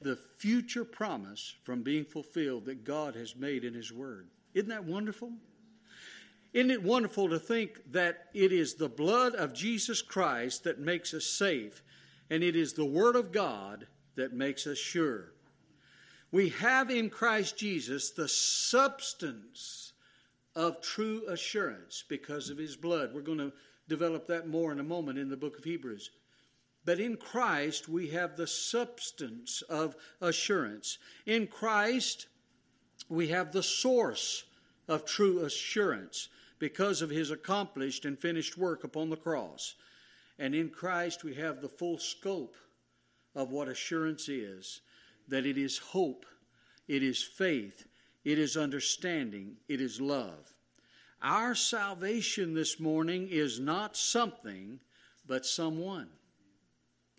the 0.00 0.14
future 0.36 0.84
promise 0.84 1.56
from 1.64 1.82
being 1.82 2.04
fulfilled 2.04 2.66
that 2.66 2.84
God 2.84 3.16
has 3.16 3.34
made 3.34 3.64
in 3.64 3.74
His 3.74 3.92
Word. 3.92 4.28
Isn't 4.54 4.68
that 4.68 4.84
wonderful? 4.84 5.32
Isn't 6.52 6.70
it 6.70 6.82
wonderful 6.82 7.28
to 7.30 7.38
think 7.40 7.90
that 7.92 8.26
it 8.32 8.52
is 8.52 8.74
the 8.74 8.88
blood 8.88 9.34
of 9.34 9.52
Jesus 9.52 10.00
Christ 10.00 10.62
that 10.64 10.78
makes 10.78 11.12
us 11.12 11.26
safe, 11.26 11.82
and 12.30 12.42
it 12.44 12.54
is 12.54 12.72
the 12.72 12.84
Word 12.84 13.16
of 13.16 13.32
God 13.32 13.88
that 14.14 14.32
makes 14.32 14.66
us 14.66 14.78
sure? 14.78 15.32
We 16.30 16.50
have 16.50 16.90
in 16.90 17.10
Christ 17.10 17.56
Jesus 17.58 18.10
the 18.10 18.28
substance 18.28 19.92
of 20.54 20.80
true 20.80 21.24
assurance 21.28 22.04
because 22.08 22.48
of 22.50 22.58
His 22.58 22.76
blood. 22.76 23.12
We're 23.12 23.20
going 23.22 23.38
to 23.38 23.52
develop 23.88 24.28
that 24.28 24.46
more 24.48 24.70
in 24.70 24.78
a 24.78 24.84
moment 24.84 25.18
in 25.18 25.28
the 25.28 25.36
book 25.36 25.58
of 25.58 25.64
Hebrews. 25.64 26.10
But 26.84 27.00
in 27.00 27.16
Christ, 27.16 27.88
we 27.88 28.08
have 28.10 28.36
the 28.36 28.46
substance 28.46 29.62
of 29.62 29.96
assurance. 30.20 30.98
In 31.26 31.46
Christ, 31.48 32.26
we 33.08 33.28
have 33.28 33.52
the 33.52 33.62
source 33.62 34.44
of 34.88 35.04
true 35.04 35.40
assurance 35.40 36.28
because 36.58 37.02
of 37.02 37.10
his 37.10 37.30
accomplished 37.30 38.04
and 38.04 38.18
finished 38.18 38.56
work 38.56 38.84
upon 38.84 39.10
the 39.10 39.16
cross. 39.16 39.74
And 40.38 40.54
in 40.54 40.70
Christ, 40.70 41.24
we 41.24 41.34
have 41.34 41.60
the 41.60 41.68
full 41.68 41.98
scope 41.98 42.56
of 43.34 43.50
what 43.50 43.68
assurance 43.68 44.28
is 44.28 44.80
that 45.28 45.46
it 45.46 45.56
is 45.58 45.78
hope, 45.78 46.26
it 46.86 47.02
is 47.02 47.22
faith, 47.22 47.86
it 48.24 48.38
is 48.38 48.56
understanding, 48.56 49.56
it 49.68 49.80
is 49.80 50.00
love. 50.00 50.52
Our 51.22 51.54
salvation 51.54 52.52
this 52.54 52.78
morning 52.78 53.28
is 53.30 53.58
not 53.58 53.96
something, 53.96 54.80
but 55.26 55.46
someone. 55.46 56.08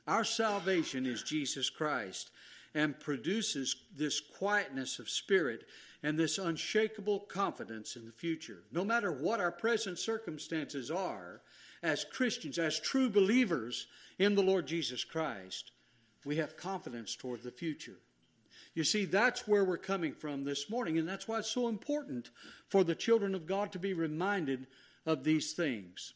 Our 0.07 0.23
salvation 0.23 1.05
is 1.07 1.23
Jesus 1.23 1.69
Christ 1.71 2.29
and 2.75 2.99
produces 2.99 3.77
this 3.97 4.19
quietness 4.19 4.99
of 4.99 5.09
spirit 5.09 5.63
and 6.03 6.19
this 6.19 6.37
unshakable 6.37 7.21
confidence 7.21 7.95
in 7.95 8.05
the 8.05 8.11
future. 8.11 8.59
No 8.71 8.83
matter 8.83 9.11
what 9.13 9.39
our 9.39 9.51
present 9.51 9.97
circumstances 9.97 10.91
are, 10.91 11.41
as 11.81 12.03
Christians, 12.03 12.59
as 12.59 12.79
true 12.79 13.09
believers 13.09 13.87
in 14.19 14.35
the 14.35 14.43
Lord 14.43 14.67
Jesus 14.67 15.03
Christ, 15.03 15.71
we 16.25 16.35
have 16.35 16.57
confidence 16.57 17.15
toward 17.15 17.43
the 17.43 17.51
future. 17.51 17.97
You 18.73 18.83
see, 18.83 19.05
that's 19.05 19.47
where 19.47 19.63
we're 19.63 19.77
coming 19.77 20.13
from 20.13 20.43
this 20.43 20.69
morning, 20.69 20.97
and 20.97 21.07
that's 21.07 21.27
why 21.29 21.39
it's 21.39 21.49
so 21.49 21.69
important 21.69 22.29
for 22.67 22.83
the 22.83 22.95
children 22.95 23.33
of 23.35 23.47
God 23.47 23.71
to 23.71 23.79
be 23.79 23.93
reminded 23.93 24.67
of 25.05 25.23
these 25.23 25.53
things. 25.53 26.13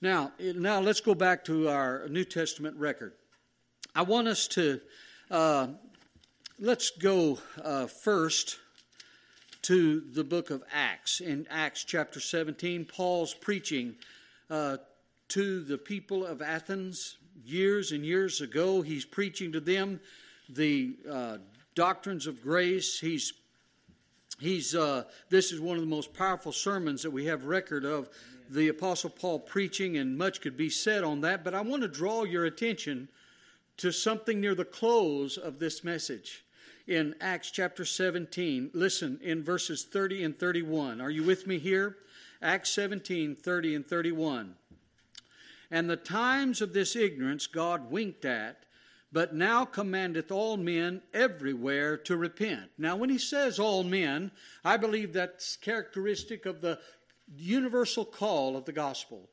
Now, 0.00 0.32
now 0.38 0.78
let's 0.80 1.00
go 1.00 1.14
back 1.14 1.44
to 1.46 1.68
our 1.68 2.06
New 2.08 2.24
Testament 2.24 2.76
record. 2.76 3.14
I 3.96 4.02
want 4.02 4.28
us 4.28 4.46
to 4.48 4.80
uh, 5.32 5.66
let's 6.60 6.90
go 6.90 7.38
uh, 7.64 7.86
first 7.86 8.58
to 9.62 10.02
the 10.12 10.22
book 10.22 10.50
of 10.50 10.62
Acts. 10.70 11.20
In 11.20 11.46
Acts 11.48 11.84
chapter 11.84 12.20
17, 12.20 12.84
Paul's 12.84 13.32
preaching 13.32 13.94
uh, 14.50 14.76
to 15.28 15.64
the 15.64 15.78
people 15.78 16.26
of 16.26 16.42
Athens 16.42 17.16
years 17.46 17.92
and 17.92 18.04
years 18.04 18.42
ago. 18.42 18.82
He's 18.82 19.06
preaching 19.06 19.52
to 19.52 19.60
them 19.60 20.00
the 20.50 20.96
uh, 21.10 21.38
doctrines 21.74 22.26
of 22.26 22.42
grace. 22.42 23.00
He's 23.00 23.32
He's, 24.40 24.74
uh, 24.74 25.04
this 25.30 25.52
is 25.52 25.60
one 25.60 25.76
of 25.76 25.82
the 25.82 25.88
most 25.88 26.12
powerful 26.12 26.50
sermons 26.50 27.00
that 27.04 27.12
we 27.12 27.26
have 27.26 27.44
record 27.44 27.84
of 27.84 28.08
the 28.50 28.68
Apostle 28.68 29.10
Paul 29.10 29.38
preaching, 29.38 29.98
and 29.98 30.18
much 30.18 30.40
could 30.40 30.56
be 30.56 30.68
said 30.68 31.04
on 31.04 31.20
that. 31.20 31.44
But 31.44 31.54
I 31.54 31.60
want 31.60 31.82
to 31.82 31.88
draw 31.88 32.24
your 32.24 32.46
attention 32.46 33.08
to 33.82 33.90
something 33.92 34.40
near 34.40 34.54
the 34.54 34.64
close 34.64 35.36
of 35.36 35.58
this 35.58 35.82
message 35.82 36.44
in 36.86 37.16
Acts 37.20 37.50
chapter 37.50 37.84
17. 37.84 38.70
Listen 38.72 39.18
in 39.20 39.42
verses 39.42 39.84
30 39.92 40.22
and 40.22 40.38
31. 40.38 41.00
Are 41.00 41.10
you 41.10 41.24
with 41.24 41.48
me 41.48 41.58
here? 41.58 41.96
Acts 42.40 42.70
17, 42.74 43.34
30 43.34 43.74
and 43.74 43.84
31. 43.86 44.54
And 45.72 45.90
the 45.90 45.96
times 45.96 46.60
of 46.60 46.72
this 46.72 46.94
ignorance 46.94 47.48
God 47.48 47.90
winked 47.90 48.24
at, 48.24 48.58
but 49.10 49.34
now 49.34 49.64
commandeth 49.64 50.30
all 50.30 50.56
men 50.56 51.02
everywhere 51.12 51.96
to 51.98 52.16
repent. 52.16 52.70
Now, 52.78 52.94
when 52.94 53.10
he 53.10 53.18
says 53.18 53.58
all 53.58 53.82
men, 53.82 54.30
I 54.64 54.76
believe 54.76 55.12
that's 55.12 55.56
characteristic 55.56 56.46
of 56.46 56.60
the 56.60 56.78
universal 57.34 58.04
call 58.04 58.56
of 58.56 58.64
the 58.64 58.72
gospel. 58.72 59.28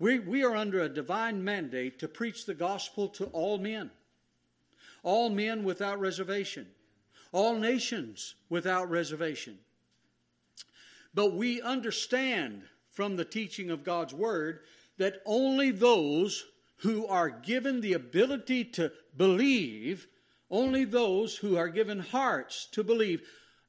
We, 0.00 0.18
we 0.18 0.42
are 0.44 0.56
under 0.56 0.80
a 0.80 0.88
divine 0.88 1.44
mandate 1.44 1.98
to 1.98 2.08
preach 2.08 2.46
the 2.46 2.54
gospel 2.54 3.06
to 3.10 3.26
all 3.26 3.58
men, 3.58 3.90
all 5.02 5.28
men 5.28 5.62
without 5.62 6.00
reservation, 6.00 6.66
all 7.32 7.54
nations 7.58 8.34
without 8.48 8.88
reservation. 8.88 9.58
But 11.12 11.34
we 11.34 11.60
understand 11.60 12.62
from 12.88 13.16
the 13.16 13.26
teaching 13.26 13.70
of 13.70 13.84
God's 13.84 14.14
word 14.14 14.60
that 14.96 15.20
only 15.26 15.70
those 15.70 16.46
who 16.76 17.06
are 17.06 17.28
given 17.28 17.82
the 17.82 17.92
ability 17.92 18.64
to 18.64 18.90
believe, 19.18 20.06
only 20.50 20.86
those 20.86 21.36
who 21.36 21.58
are 21.58 21.68
given 21.68 21.98
hearts 21.98 22.66
to 22.72 22.82
believe, 22.82 23.20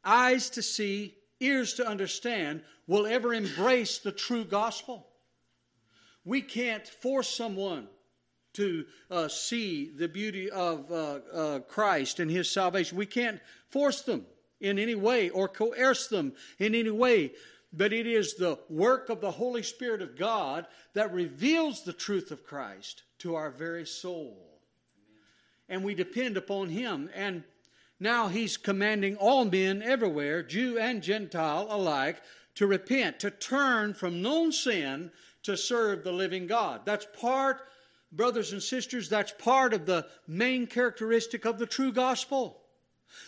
eyes 0.06 0.50
to 0.52 0.62
see, 0.62 1.14
ears 1.42 1.74
to 1.74 1.86
understand, 1.86 2.62
will 2.88 3.06
ever 3.06 3.34
embrace 3.34 3.98
the 3.98 4.14
true 4.14 4.46
gospel. 4.46 5.08
We 6.24 6.42
can't 6.42 6.88
force 6.88 7.30
someone 7.30 7.88
to 8.54 8.86
uh, 9.10 9.28
see 9.28 9.90
the 9.90 10.08
beauty 10.08 10.50
of 10.51 10.92
uh, 10.92 11.20
uh, 11.34 11.60
Christ 11.60 12.20
and 12.20 12.30
his 12.30 12.50
salvation. 12.50 12.98
We 12.98 13.06
can't 13.06 13.40
force 13.70 14.01
them 14.01 14.25
in 14.60 14.78
any 14.78 14.94
way 14.96 15.30
or 15.30 15.48
coerce 15.48 16.08
them 16.08 16.34
in 16.60 16.75
any 16.75 16.92
way, 16.92 17.32
but 17.74 17.92
it 17.94 18.06
is 18.06 18.36
the 18.36 18.60
work 18.70 19.10
of 19.10 19.22
the 19.22 19.32
Holy 19.32 19.63
Spirit 19.63 20.01
of 20.01 20.18
God 20.18 20.68
that 20.94 21.13
reveals 21.13 21.84
the 21.84 21.94
truth 21.94 22.30
of 22.30 22.46
Christ 22.46 23.04
to 23.20 23.34
our 23.36 23.50
very 23.50 23.88
soul. 23.88 24.38
Amen. 24.38 25.78
And 25.80 25.84
we 25.86 25.96
depend 25.96 26.38
upon 26.38 26.70
him. 26.70 27.10
And 27.16 27.44
now 28.00 28.28
he's 28.28 28.58
commanding 28.58 29.16
all 29.16 29.46
men 29.46 29.82
everywhere, 29.82 30.44
Jew 30.44 30.78
and 30.78 31.01
Gentile 31.01 31.68
alike, 31.70 32.22
to 32.56 32.68
repent, 32.68 33.22
to 33.22 33.32
turn 33.32 33.94
from 33.94 34.22
known 34.22 34.51
sin 34.51 35.12
to 35.44 35.58
serve 35.58 36.04
the 36.04 36.12
living 36.12 36.48
God. 36.48 36.82
That's 36.86 37.08
part, 37.20 37.62
brothers 38.12 38.52
and 38.54 38.62
sisters, 38.62 39.10
that's 39.10 39.32
part 39.40 39.74
of 39.74 39.86
the 39.86 40.06
main 40.28 40.68
characteristic 40.68 41.46
of 41.46 41.58
the 41.58 41.66
true 41.66 41.92
gospel. 41.92 42.58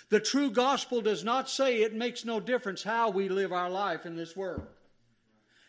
The 0.09 0.19
true 0.19 0.51
gospel 0.51 1.01
does 1.01 1.23
not 1.23 1.49
say 1.49 1.81
it 1.81 1.93
makes 1.95 2.23
no 2.23 2.39
difference 2.39 2.83
how 2.83 3.09
we 3.09 3.29
live 3.29 3.51
our 3.51 3.69
life 3.69 4.05
in 4.05 4.15
this 4.15 4.35
world. 4.35 4.67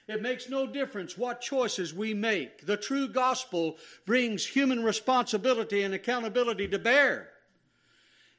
It 0.07 0.21
makes 0.21 0.51
no 0.51 0.67
difference 0.67 1.17
what 1.17 1.41
choices 1.41 1.95
we 1.95 2.13
make. 2.13 2.67
The 2.67 2.77
true 2.77 3.09
gospel 3.09 3.79
brings 4.05 4.45
human 4.45 4.85
responsibility 4.85 5.83
and 5.83 5.95
accountability 5.95 6.69
to 6.69 6.79
bear. 6.79 7.31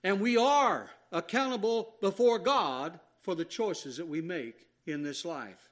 And 0.04 0.22
we 0.22 0.38
are 0.38 0.92
accountable 1.12 1.96
before 2.02 2.38
God 2.38 3.00
for 3.24 3.34
the 3.34 3.46
choices 3.46 3.98
that 3.98 4.08
we 4.08 4.22
make 4.22 4.68
in 4.86 5.02
this 5.02 5.26
life. 5.26 5.70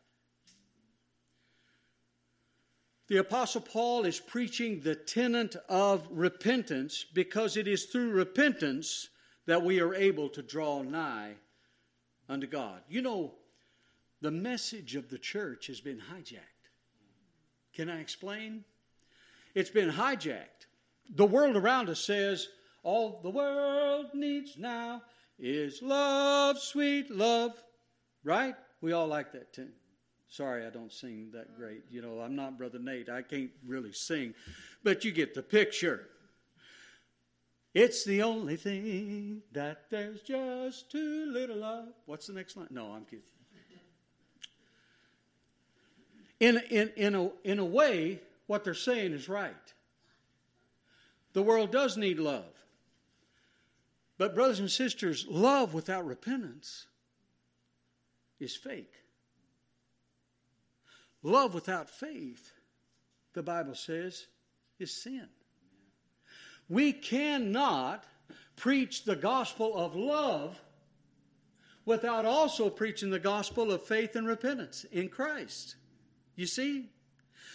The 3.14 3.20
Apostle 3.20 3.62
Paul 3.62 4.06
is 4.06 4.20
preaching 4.20 4.80
the 4.80 4.96
tenet 4.96 5.56
of 5.70 6.08
repentance 6.10 7.06
because 7.14 7.58
it 7.58 7.68
is 7.68 7.86
through 7.86 8.10
repentance 8.10 9.08
that 9.46 9.62
we 9.62 9.80
are 9.82 9.94
able 9.94 10.30
to 10.30 10.42
draw 10.42 10.82
nigh 10.82 11.34
unto 12.28 12.48
God. 12.48 12.82
You 12.90 13.04
know, 13.04 13.36
the 14.22 14.32
message 14.32 14.96
of 14.96 15.10
the 15.12 15.20
church 15.20 15.68
has 15.68 15.80
been 15.80 16.02
hijacked. 16.12 16.70
Can 17.76 17.88
I 17.88 18.00
explain? 18.00 18.64
It's 19.54 19.70
been 19.70 19.92
hijacked. 19.92 20.66
The 21.16 21.28
world 21.28 21.56
around 21.56 21.90
us 21.92 22.00
says, 22.00 22.48
All 22.82 23.20
the 23.22 23.30
world 23.30 24.08
needs 24.16 24.58
now 24.58 25.04
is 25.38 25.84
love, 25.84 26.58
sweet 26.58 27.12
love. 27.12 27.52
Right? 28.24 28.56
We 28.82 28.92
all 28.94 29.06
like 29.06 29.34
that 29.34 29.54
tune. 29.54 29.74
Sorry, 30.34 30.66
I 30.66 30.72
don't 30.72 30.92
sing 30.92 31.30
that 31.34 31.56
great. 31.56 31.84
You 31.92 32.02
know, 32.02 32.20
I'm 32.20 32.36
not 32.36 32.58
Brother 32.58 32.80
Nate. 32.80 33.08
I 33.08 33.22
can't 33.22 33.52
really 33.68 33.92
sing. 33.92 34.34
But 34.84 35.06
you 35.06 35.12
get 35.12 35.36
the 35.36 35.44
picture. 35.44 36.08
It's 37.76 38.04
the 38.04 38.24
only 38.24 38.56
thing 38.56 39.44
that 39.52 39.92
there's 39.92 40.24
just 40.24 40.90
too 40.90 41.28
little 41.32 41.64
of. 41.64 41.90
What's 42.08 42.26
the 42.26 42.34
next 42.34 42.58
line? 42.58 42.66
No, 42.72 42.94
I'm 42.94 43.06
kidding. 43.06 43.22
In, 46.40 46.62
in, 46.72 46.90
in, 46.98 47.14
a, 47.14 47.30
in 47.44 47.60
a 47.60 47.66
way, 47.66 48.20
what 48.48 48.64
they're 48.64 48.74
saying 48.74 49.14
is 49.14 49.30
right. 49.30 49.54
The 51.34 51.44
world 51.44 51.72
does 51.72 51.96
need 51.96 52.18
love. 52.18 52.44
But, 54.18 54.34
brothers 54.34 54.60
and 54.60 54.72
sisters, 54.72 55.28
love 55.30 55.76
without 55.76 56.08
repentance 56.08 56.88
is 58.40 58.56
fake. 58.56 58.94
Love 61.24 61.54
without 61.54 61.90
faith, 61.90 62.52
the 63.34 63.42
Bible 63.42 63.76
says, 63.76 64.28
is 64.78 64.92
sin. 64.92 65.30
We 66.68 66.92
cannot 66.92 68.04
preach 68.58 69.06
the 69.06 69.16
gospel 69.16 69.76
of 69.76 69.96
love 69.96 70.60
without 71.86 72.26
also 72.26 72.70
preaching 72.70 73.10
the 73.10 73.20
gospel 73.20 73.72
of 73.72 73.82
faith 73.84 74.16
and 74.18 74.28
repentance 74.28 74.84
in 74.92 75.08
Christ. 75.08 75.76
You 76.36 76.46
see? 76.46 76.90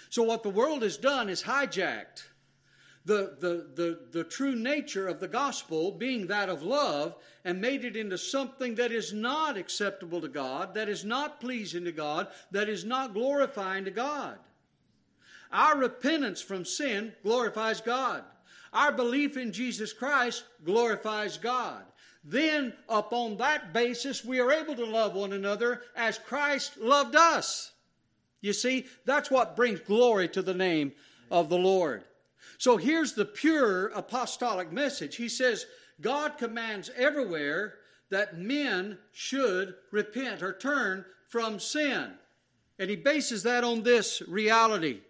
So, 0.08 0.22
what 0.22 0.42
the 0.42 0.48
world 0.50 0.80
has 0.82 0.96
done 0.96 1.28
is 1.28 1.42
hijacked 1.42 2.22
the, 3.08 3.34
the, 3.40 3.66
the, 3.74 4.00
the 4.18 4.24
true 4.24 4.54
nature 4.54 5.08
of 5.08 5.18
the 5.18 5.26
gospel, 5.28 5.92
being 5.92 6.26
that 6.26 6.50
of 6.50 6.62
love, 6.62 7.14
and 7.44 7.58
made 7.60 7.84
it 7.86 7.96
into 7.96 8.18
something 8.18 8.74
that 8.76 8.92
is 8.92 9.14
not 9.14 9.56
acceptable 9.56 10.20
to 10.20 10.28
God, 10.28 10.74
that 10.74 10.90
is 10.90 11.04
not 11.06 11.40
pleasing 11.40 11.84
to 11.84 11.92
God, 11.92 12.28
that 12.50 12.68
is 12.68 12.84
not 12.84 13.14
glorifying 13.14 13.86
to 13.86 13.90
God. 13.90 14.36
Our 15.50 15.78
repentance 15.78 16.42
from 16.42 16.66
sin 16.66 17.14
glorifies 17.24 17.80
God. 17.80 18.24
Our 18.74 18.92
belief 18.92 19.38
in 19.38 19.52
Jesus 19.54 19.94
Christ 19.94 20.44
glorifies 20.62 21.38
God. 21.38 21.84
Then, 22.24 22.74
upon 22.90 23.38
that 23.38 23.72
basis, 23.72 24.22
we 24.22 24.38
are 24.38 24.52
able 24.52 24.74
to 24.76 24.84
love 24.84 25.14
one 25.14 25.32
another 25.32 25.80
as 25.96 26.18
Christ 26.18 26.76
loved 26.76 27.16
us. 27.16 27.72
You 28.42 28.52
see, 28.52 28.84
that's 29.06 29.30
what 29.30 29.56
brings 29.56 29.80
glory 29.80 30.28
to 30.28 30.42
the 30.42 30.52
name 30.52 30.92
of 31.30 31.48
the 31.48 31.56
Lord. 31.56 32.04
So 32.58 32.76
here's 32.76 33.12
the 33.12 33.24
pure 33.24 33.88
apostolic 33.88 34.72
message. 34.72 35.16
He 35.16 35.28
says, 35.28 35.66
God 36.00 36.38
commands 36.38 36.90
everywhere 36.96 37.74
that 38.10 38.38
men 38.38 38.98
should 39.12 39.74
repent 39.92 40.42
or 40.42 40.52
turn 40.52 41.04
from 41.28 41.60
sin. 41.60 42.12
And 42.78 42.88
he 42.88 42.96
bases 42.96 43.42
that 43.42 43.64
on 43.64 43.82
this 43.82 44.22
reality. 44.26 45.00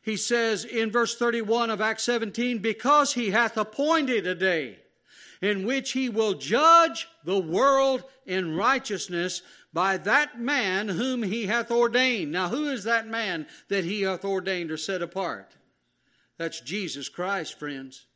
He 0.00 0.16
says 0.16 0.64
in 0.64 0.90
verse 0.90 1.16
31 1.16 1.70
of 1.70 1.80
Acts 1.80 2.02
17, 2.04 2.58
Because 2.58 3.12
he 3.12 3.30
hath 3.30 3.56
appointed 3.56 4.26
a 4.26 4.34
day 4.34 4.78
in 5.40 5.66
which 5.66 5.92
he 5.92 6.08
will 6.08 6.34
judge 6.34 7.06
the 7.24 7.38
world 7.38 8.02
in 8.26 8.56
righteousness 8.56 9.42
by 9.72 9.98
that 9.98 10.40
man 10.40 10.88
whom 10.88 11.22
he 11.22 11.46
hath 11.46 11.70
ordained. 11.70 12.32
Now, 12.32 12.48
who 12.48 12.68
is 12.70 12.84
that 12.84 13.06
man 13.06 13.46
that 13.68 13.84
he 13.84 14.02
hath 14.02 14.24
ordained 14.24 14.70
or 14.70 14.76
set 14.76 15.02
apart? 15.02 15.54
That's 16.38 16.60
Jesus 16.60 17.08
Christ, 17.08 17.58
friends. 17.58 18.06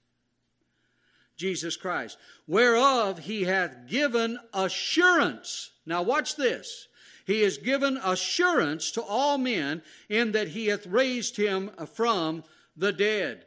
Jesus 1.37 1.76
Christ, 1.76 2.16
whereof 2.46 3.18
he 3.18 3.42
hath 3.44 3.87
given 3.88 4.38
assurance. 4.55 5.70
Now, 5.85 6.02
watch 6.02 6.37
this. 6.37 6.88
He 7.26 7.42
has 7.42 7.59
given 7.59 7.98
assurance 7.98 8.90
to 8.92 9.02
all 9.02 9.37
men 9.37 9.83
in 10.09 10.33
that 10.33 10.48
he 10.48 10.68
hath 10.68 10.87
raised 10.87 11.37
him 11.37 11.70
from 11.92 12.42
the 12.74 12.90
dead. 12.90 13.44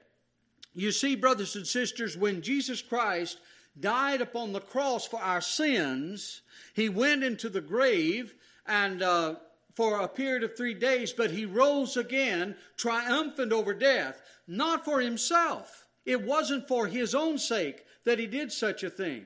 You 0.75 0.91
see, 0.91 1.15
brothers 1.15 1.55
and 1.55 1.65
sisters, 1.65 2.15
when 2.15 2.43
Jesus 2.43 2.83
Christ 2.83 3.39
died 3.79 4.21
upon 4.21 4.53
the 4.53 4.59
cross 4.61 5.07
for 5.07 5.19
our 5.19 5.41
sins, 5.41 6.43
he 6.75 6.89
went 6.89 7.23
into 7.23 7.49
the 7.49 7.61
grave 7.61 8.35
and 8.67 9.01
uh, 9.01 9.35
for 9.79 10.01
a 10.01 10.07
period 10.09 10.43
of 10.43 10.57
three 10.57 10.73
days, 10.73 11.13
but 11.13 11.31
he 11.31 11.45
rose 11.45 11.95
again, 11.95 12.53
triumphant 12.75 13.53
over 13.53 13.73
death, 13.73 14.21
not 14.45 14.83
for 14.83 14.99
himself. 14.99 15.87
It 16.05 16.21
wasn't 16.21 16.67
for 16.67 16.85
his 16.87 17.15
own 17.15 17.37
sake 17.37 17.85
that 18.03 18.19
he 18.19 18.27
did 18.27 18.51
such 18.51 18.83
a 18.83 18.89
thing. 18.89 19.23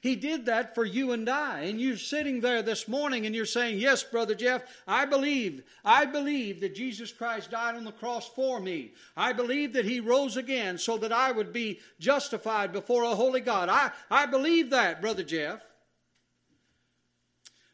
He 0.00 0.14
did 0.14 0.46
that 0.46 0.76
for 0.76 0.84
you 0.84 1.10
and 1.10 1.28
I. 1.28 1.62
And 1.62 1.80
you're 1.80 1.96
sitting 1.96 2.40
there 2.40 2.62
this 2.62 2.86
morning 2.86 3.26
and 3.26 3.34
you're 3.34 3.42
saying, 3.44 3.80
Yes, 3.80 4.04
Brother 4.04 4.36
Jeff, 4.36 4.62
I 4.86 5.04
believe. 5.04 5.64
I 5.84 6.04
believe 6.04 6.60
that 6.60 6.76
Jesus 6.76 7.10
Christ 7.10 7.50
died 7.50 7.74
on 7.74 7.82
the 7.82 7.90
cross 7.90 8.28
for 8.28 8.60
me. 8.60 8.92
I 9.16 9.32
believe 9.32 9.72
that 9.72 9.84
He 9.84 9.98
rose 9.98 10.36
again 10.36 10.78
so 10.78 10.96
that 10.98 11.10
I 11.12 11.32
would 11.32 11.52
be 11.52 11.80
justified 11.98 12.70
before 12.72 13.02
a 13.02 13.16
holy 13.16 13.40
God. 13.40 13.68
I, 13.68 13.90
I 14.08 14.26
believe 14.26 14.70
that, 14.70 15.00
Brother 15.00 15.24
Jeff. 15.24 15.58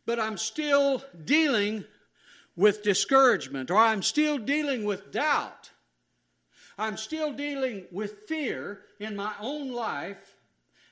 But 0.06 0.18
I'm 0.18 0.38
still 0.38 1.04
dealing 1.26 1.84
with 2.56 2.82
discouragement, 2.82 3.70
or 3.70 3.76
I'm 3.76 4.02
still 4.02 4.38
dealing 4.38 4.84
with 4.84 5.10
doubt. 5.10 5.70
I'm 6.78 6.96
still 6.96 7.32
dealing 7.32 7.84
with 7.90 8.22
fear 8.26 8.80
in 9.00 9.16
my 9.16 9.32
own 9.40 9.72
life 9.72 10.36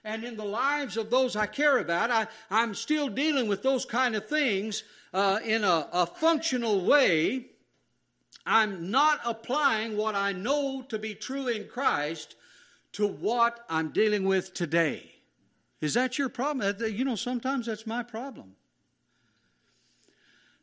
and 0.04 0.24
in 0.24 0.36
the 0.36 0.44
lives 0.44 0.96
of 0.96 1.10
those 1.10 1.36
I 1.36 1.46
care 1.46 1.78
about. 1.78 2.10
I, 2.10 2.26
am 2.50 2.74
still 2.74 3.08
dealing 3.08 3.48
with 3.48 3.62
those 3.62 3.84
kind 3.84 4.16
of 4.16 4.28
things 4.28 4.82
uh, 5.12 5.38
in 5.44 5.64
a, 5.64 5.88
a 5.92 6.06
functional 6.06 6.84
way. 6.84 7.46
I'm 8.44 8.90
not 8.90 9.20
applying 9.24 9.96
what 9.96 10.14
I 10.14 10.32
know 10.32 10.82
to 10.88 10.98
be 10.98 11.14
true 11.14 11.48
in 11.48 11.68
Christ 11.68 12.34
to 12.92 13.06
what 13.06 13.64
I'm 13.70 13.88
dealing 13.90 14.24
with 14.24 14.54
today. 14.54 15.10
Is 15.80 15.94
that 15.94 16.18
your 16.18 16.28
problem? 16.28 16.74
Uh, 16.80 16.86
you 16.86 17.04
know, 17.04 17.14
sometimes 17.16 17.66
that's 17.66 17.86
my 17.86 18.02
problem. 18.02 18.54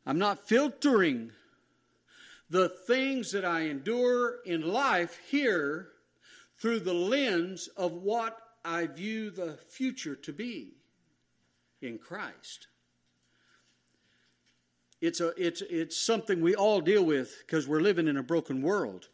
I'm 0.10 0.18
not 0.18 0.48
filtering 0.48 1.30
the 2.50 2.68
things 2.68 3.32
that 3.34 3.46
I 3.46 3.66
endure 3.68 4.40
in 4.44 4.62
life 4.64 5.20
here 5.30 5.90
through 6.58 6.80
the 6.80 6.96
lens 6.96 7.70
of 7.78 7.92
what 7.92 8.36
I 8.66 8.88
view 8.88 9.30
the 9.30 9.60
future 9.70 10.16
to 10.16 10.34
be 10.34 10.70
in 11.84 12.00
Christ. 12.00 12.70
It's, 15.00 15.20
a, 15.22 15.28
it's, 15.38 15.62
it's 15.70 15.96
something 15.96 16.42
we 16.42 16.56
all 16.56 16.82
deal 16.82 17.04
with 17.04 17.44
because 17.46 17.68
we're 17.68 17.80
living 17.80 18.08
in 18.08 18.18
a 18.18 18.24
broken 18.24 18.64
world. 18.64 19.10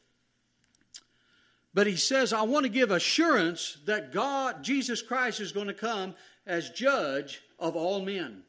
But 1.74 1.88
he 1.88 1.98
says, 1.98 2.32
I 2.32 2.44
want 2.44 2.64
to 2.64 2.70
give 2.70 2.92
assurance 2.92 3.80
that 3.86 4.14
God, 4.14 4.64
Jesus 4.64 5.02
Christ, 5.02 5.42
is 5.42 5.52
going 5.52 5.68
to 5.68 5.74
come 5.74 6.16
as 6.48 6.70
judge 6.70 7.42
of 7.60 7.76
all 7.76 8.02
men. 8.02 8.44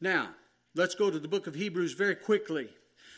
Now, 0.00 0.28
Let's 0.76 0.94
go 0.94 1.10
to 1.10 1.18
the 1.18 1.26
book 1.26 1.46
of 1.46 1.54
Hebrews 1.54 1.94
very 1.94 2.14
quickly 2.14 2.68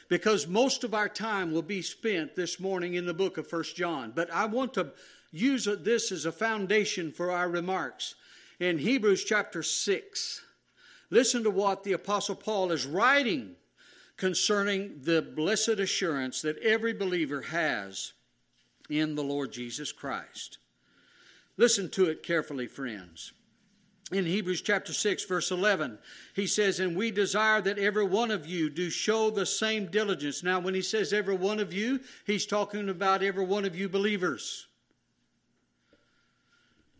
because 0.08 0.46
most 0.46 0.84
of 0.84 0.94
our 0.94 1.08
time 1.08 1.50
will 1.52 1.60
be 1.62 1.82
spent 1.82 2.36
this 2.36 2.60
morning 2.60 2.94
in 2.94 3.04
the 3.04 3.12
book 3.12 3.36
of 3.36 3.48
First 3.48 3.74
John. 3.74 4.12
But 4.14 4.30
I 4.30 4.44
want 4.46 4.74
to 4.74 4.92
use 5.32 5.64
this 5.64 6.12
as 6.12 6.24
a 6.24 6.30
foundation 6.30 7.10
for 7.10 7.32
our 7.32 7.48
remarks. 7.50 8.14
In 8.60 8.78
Hebrews 8.78 9.24
chapter 9.24 9.64
6, 9.64 10.40
listen 11.10 11.42
to 11.42 11.50
what 11.50 11.82
the 11.82 11.94
Apostle 11.94 12.36
Paul 12.36 12.70
is 12.70 12.86
writing 12.86 13.56
concerning 14.16 15.00
the 15.02 15.20
blessed 15.20 15.80
assurance 15.80 16.40
that 16.42 16.58
every 16.58 16.92
believer 16.92 17.42
has 17.42 18.12
in 18.88 19.16
the 19.16 19.24
Lord 19.24 19.50
Jesus 19.52 19.90
Christ. 19.90 20.58
Listen 21.56 21.90
to 21.90 22.04
it 22.04 22.22
carefully, 22.22 22.68
friends 22.68 23.32
in 24.12 24.24
Hebrews 24.26 24.62
chapter 24.62 24.92
6, 24.92 25.24
verse 25.26 25.50
11, 25.50 25.98
he 26.34 26.46
says, 26.46 26.80
And 26.80 26.96
we 26.96 27.10
desire 27.10 27.60
that 27.62 27.78
every 27.78 28.04
one 28.06 28.30
of 28.30 28.46
you 28.46 28.70
do 28.70 28.88
show 28.90 29.28
the 29.30 29.44
same 29.46 29.90
diligence. 29.90 30.42
Now, 30.42 30.60
when 30.60 30.74
he 30.74 30.80
says 30.82 31.12
every 31.12 31.36
one 31.36 31.60
of 31.60 31.72
you, 31.74 32.00
he's 32.24 32.46
talking 32.46 32.88
about 32.88 33.22
every 33.22 33.44
one 33.44 33.64
of 33.66 33.76
you 33.76 33.88
believers. 33.88 34.66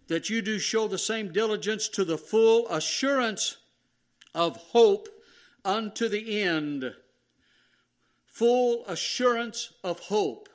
That 0.09 0.29
you 0.31 0.42
do 0.42 0.59
show 0.59 0.87
the 0.88 0.99
same 0.99 1.33
diligence 1.33 1.88
to 1.90 2.05
the 2.05 2.18
full 2.18 2.68
assurance 2.68 3.57
of 4.35 4.57
hope 4.57 5.09
unto 5.64 6.09
the 6.09 6.42
end. 6.42 6.92
Full 8.27 8.85
assurance 8.87 9.73
of 9.83 9.99
hope. 9.99 10.49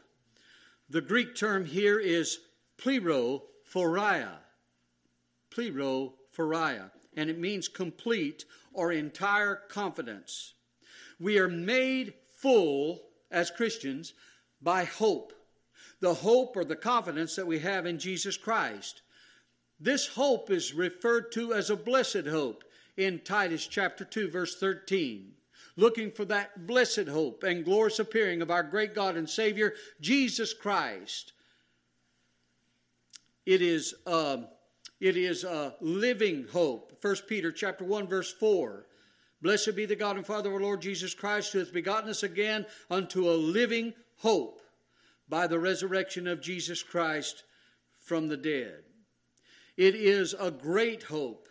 The 0.90 1.02
Greek 1.02 1.36
term 1.36 1.66
here 1.66 2.00
is 2.00 2.40
plero 2.80 3.42
phoria. 3.72 4.38
Plero 5.52 6.14
pariah, 6.34 6.88
and 7.16 7.30
it 7.30 7.38
means 7.40 7.68
complete 7.68 8.46
or 8.74 8.92
entire 8.92 9.56
confidence. 9.56 10.54
We 11.20 11.38
are 11.40 11.48
made 11.48 12.14
full 12.38 13.02
as 13.32 13.52
Christians 13.52 14.14
by 14.62 14.84
hope, 14.86 15.34
the 16.00 16.14
hope 16.14 16.58
or 16.58 16.66
the 16.66 16.76
confidence 16.76 17.36
that 17.36 17.48
we 17.48 17.60
have 17.60 17.86
in 17.86 18.00
Jesus 18.00 18.36
Christ. 18.36 19.02
This 19.80 20.08
hope 20.08 20.50
is 20.52 20.74
referred 20.74 21.32
to 21.34 21.54
as 21.54 21.70
a 21.70 21.76
blessed 21.76 22.28
hope 22.28 22.64
in 22.98 23.20
Titus 23.24 23.66
chapter 23.66 24.04
2 24.06 24.30
verse 24.30 24.60
13 24.60 25.32
looking 25.76 26.12
for 26.12 26.24
that 26.26 26.68
blessed 26.68 27.08
hope 27.08 27.42
and 27.42 27.66
glorious 27.66 27.98
appearing 27.98 28.44
of 28.44 28.52
our 28.52 28.62
great 28.62 28.94
God 28.94 29.18
and 29.18 29.28
Savior, 29.28 29.74
Jesus 30.00 30.54
Christ. 30.54 31.34
It 33.44 33.64
is 33.64 33.96
uh, 34.06 34.38
it 35.04 35.18
is 35.18 35.44
a 35.44 35.76
living 35.82 36.48
hope. 36.54 36.94
1 37.02 37.16
Peter 37.28 37.52
chapter 37.52 37.84
1 37.84 38.08
verse 38.08 38.32
4. 38.32 38.88
Blessed 39.42 39.76
be 39.76 39.86
the 39.86 39.98
God 39.98 40.16
and 40.16 40.26
Father 40.26 40.48
of 40.48 40.56
our 40.56 40.62
Lord 40.62 40.82
Jesus 40.82 41.14
Christ, 41.14 41.52
who 41.52 41.60
hath 41.60 41.74
begotten 41.74 42.10
us 42.10 42.24
again 42.24 42.66
unto 42.90 43.30
a 43.30 43.36
living 43.36 43.94
hope 44.20 44.62
by 45.28 45.46
the 45.46 45.60
resurrection 45.60 46.26
of 46.26 46.40
Jesus 46.42 46.82
Christ 46.84 47.44
from 48.06 48.30
the 48.30 48.38
dead. 48.38 48.76
It 49.76 49.94
is 49.96 50.36
a 50.40 50.50
great 50.50 51.04
hope, 51.04 51.50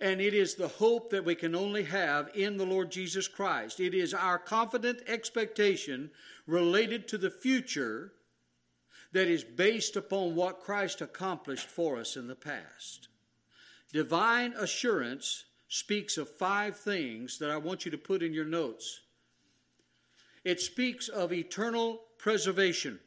and 0.00 0.18
it 0.18 0.32
is 0.32 0.54
the 0.54 0.68
hope 0.68 1.10
that 1.10 1.26
we 1.26 1.34
can 1.34 1.54
only 1.54 1.82
have 1.82 2.30
in 2.34 2.56
the 2.56 2.64
Lord 2.64 2.90
Jesus 2.90 3.28
Christ. 3.28 3.80
It 3.80 3.92
is 3.92 4.14
our 4.14 4.38
confident 4.38 5.02
expectation 5.06 6.10
related 6.46 7.06
to 7.08 7.18
the 7.18 7.30
future 7.30 8.12
that 9.12 9.28
is 9.28 9.44
based 9.44 9.96
upon 9.96 10.34
what 10.34 10.60
Christ 10.60 11.00
accomplished 11.00 11.66
for 11.68 11.98
us 11.98 12.16
in 12.16 12.26
the 12.26 12.34
past. 12.34 13.08
Divine 13.92 14.52
assurance 14.52 15.44
speaks 15.68 16.18
of 16.18 16.28
five 16.28 16.76
things 16.76 17.38
that 17.38 17.50
I 17.50 17.56
want 17.56 17.84
you 17.84 17.90
to 17.90 17.98
put 17.98 18.22
in 18.22 18.34
your 18.34 18.44
notes. 18.44 19.00
It 20.44 20.60
speaks 20.60 21.08
of 21.08 21.32
eternal 21.32 22.00
preservation. 22.18 22.98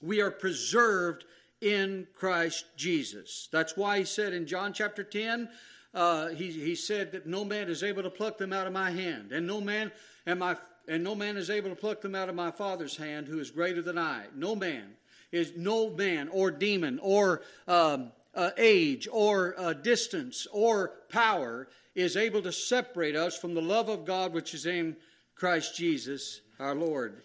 We 0.00 0.20
are 0.20 0.30
preserved 0.30 1.24
in 1.60 2.06
Christ 2.14 2.64
Jesus. 2.76 3.48
That's 3.52 3.76
why 3.76 3.98
he 3.98 4.04
said 4.04 4.32
in 4.32 4.46
John 4.46 4.72
chapter 4.72 5.02
10, 5.02 5.48
uh, 5.94 6.28
he, 6.28 6.50
he 6.50 6.74
said 6.74 7.12
that 7.12 7.26
no 7.26 7.44
man 7.44 7.68
is 7.68 7.82
able 7.82 8.02
to 8.02 8.10
pluck 8.10 8.36
them 8.36 8.52
out 8.52 8.66
of 8.66 8.72
my 8.72 8.90
hand, 8.90 9.32
and 9.32 9.46
no 9.46 9.60
man 9.60 9.92
am 10.26 10.42
I 10.42 10.56
and 10.88 11.02
no 11.02 11.14
man 11.14 11.36
is 11.36 11.50
able 11.50 11.70
to 11.70 11.76
pluck 11.76 12.00
them 12.00 12.14
out 12.14 12.28
of 12.28 12.34
my 12.34 12.50
Father's 12.50 12.96
hand, 12.96 13.26
who 13.26 13.38
is 13.38 13.50
greater 13.50 13.82
than 13.82 13.98
I. 13.98 14.24
No 14.34 14.54
man 14.54 14.86
is 15.32 15.52
no 15.56 15.90
man 15.90 16.28
or 16.28 16.50
demon 16.50 16.98
or 17.02 17.42
um, 17.66 18.12
uh, 18.34 18.50
age 18.58 19.08
or 19.10 19.54
uh, 19.58 19.72
distance 19.72 20.46
or 20.52 20.92
power 21.08 21.68
is 21.94 22.16
able 22.16 22.42
to 22.42 22.52
separate 22.52 23.16
us 23.16 23.38
from 23.38 23.54
the 23.54 23.62
love 23.62 23.88
of 23.88 24.04
God 24.04 24.32
which 24.32 24.54
is 24.54 24.66
in 24.66 24.96
Christ 25.34 25.76
Jesus 25.76 26.40
our 26.60 26.74
Lord. 26.74 27.22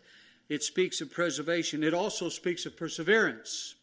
It 0.48 0.63
speaks 0.63 1.02
of 1.02 1.12
preservation. 1.12 1.84
It 1.84 1.93
also 1.93 2.30
speaks 2.30 2.65
of 2.65 2.78
perseverance. 2.78 3.76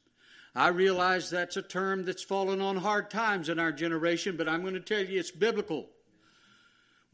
I 0.55 0.69
realize 0.69 1.31
that's 1.31 1.57
a 1.57 1.63
term 1.63 2.05
that's 2.05 2.23
fallen 2.23 2.61
on 2.61 2.79
hard 2.79 3.11
times 3.11 3.49
in 3.51 3.59
our 3.59 3.71
generation, 3.73 4.37
but 4.37 4.49
I'm 4.49 4.63
going 4.63 4.75
to 4.75 4.81
tell 4.81 5.05
you 5.05 5.21
it's 5.21 5.31
biblical. 5.31 5.87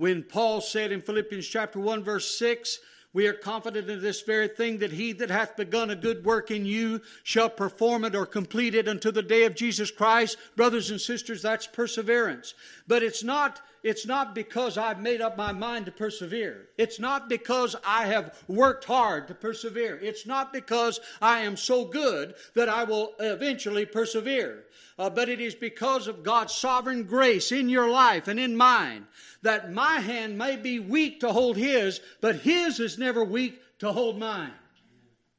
When 0.02 0.24
Paul 0.24 0.60
said 0.60 0.90
in 0.90 1.00
Philippians 1.00 1.46
chapter 1.46 1.78
1 1.78 2.02
verse 2.02 2.36
6, 2.36 2.80
we 3.12 3.28
are 3.28 3.32
confident 3.32 3.88
in 3.88 4.02
this 4.02 4.20
very 4.22 4.48
thing 4.48 4.78
that 4.78 4.90
he 4.90 5.12
that 5.12 5.30
hath 5.30 5.56
begun 5.56 5.90
a 5.90 5.94
good 5.94 6.24
work 6.24 6.50
in 6.50 6.66
you 6.66 7.02
shall 7.22 7.48
perform 7.48 8.04
it 8.04 8.16
or 8.16 8.26
complete 8.26 8.74
it 8.74 8.88
until 8.88 9.12
the 9.12 9.22
day 9.22 9.44
of 9.44 9.54
Jesus 9.54 9.92
Christ. 9.92 10.38
Brothers 10.56 10.90
and 10.90 11.00
sisters, 11.00 11.40
that's 11.40 11.68
perseverance. 11.68 12.54
But 12.88 13.04
it's 13.04 13.22
not 13.22 13.60
it's 13.82 14.06
not 14.06 14.34
because 14.34 14.78
I've 14.78 15.00
made 15.00 15.20
up 15.20 15.36
my 15.36 15.52
mind 15.52 15.86
to 15.86 15.92
persevere. 15.92 16.66
It's 16.78 17.00
not 17.00 17.28
because 17.28 17.74
I 17.84 18.06
have 18.06 18.40
worked 18.46 18.84
hard 18.84 19.28
to 19.28 19.34
persevere. 19.34 19.98
It's 20.00 20.26
not 20.26 20.52
because 20.52 21.00
I 21.20 21.40
am 21.40 21.56
so 21.56 21.84
good 21.84 22.34
that 22.54 22.68
I 22.68 22.84
will 22.84 23.12
eventually 23.18 23.84
persevere. 23.84 24.64
Uh, 24.98 25.10
but 25.10 25.28
it 25.28 25.40
is 25.40 25.54
because 25.54 26.06
of 26.06 26.22
God's 26.22 26.54
sovereign 26.54 27.04
grace 27.04 27.50
in 27.50 27.68
your 27.68 27.88
life 27.88 28.28
and 28.28 28.38
in 28.38 28.56
mine 28.56 29.06
that 29.42 29.72
my 29.72 29.94
hand 29.98 30.38
may 30.38 30.56
be 30.56 30.78
weak 30.78 31.20
to 31.20 31.32
hold 31.32 31.56
His, 31.56 32.00
but 32.20 32.36
His 32.36 32.78
is 32.78 32.98
never 32.98 33.24
weak 33.24 33.60
to 33.80 33.90
hold 33.90 34.18
mine. 34.18 34.52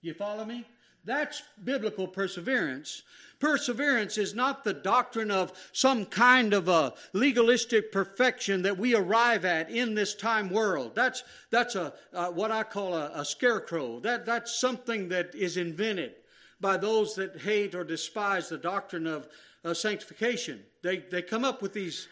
You 0.01 0.13
follow 0.13 0.43
me? 0.43 0.65
That's 1.05 1.41
biblical 1.63 2.07
perseverance. 2.07 3.03
Perseverance 3.43 4.17
is 4.17 4.33
not 4.33 4.63
the 4.63 4.71
doctrine 4.73 5.29
of 5.29 5.51
some 5.73 6.05
kind 6.05 6.53
of 6.53 6.69
a 6.69 6.93
legalistic 7.11 7.91
perfection 7.91 8.61
that 8.61 8.77
we 8.77 8.95
arrive 8.95 9.43
at 9.43 9.69
in 9.69 9.95
this 9.95 10.15
time 10.15 10.49
world. 10.49 10.95
That's, 10.95 11.25
that's 11.51 11.75
a, 11.75 11.91
uh, 12.13 12.27
what 12.27 12.51
I 12.51 12.63
call 12.63 12.93
a, 12.95 13.11
a 13.13 13.25
scarecrow. 13.25 13.99
That, 13.99 14.25
that's 14.25 14.57
something 14.57 15.09
that 15.09 15.35
is 15.35 15.57
invented 15.57 16.13
by 16.61 16.77
those 16.77 17.15
that 17.15 17.41
hate 17.41 17.75
or 17.75 17.83
despise 17.83 18.47
the 18.47 18.57
doctrine 18.57 19.05
of 19.07 19.27
uh, 19.65 19.73
sanctification. 19.73 20.61
They, 20.81 20.99
they 20.99 21.21
come 21.21 21.43
up 21.43 21.61
with 21.61 21.73
these 21.73 22.07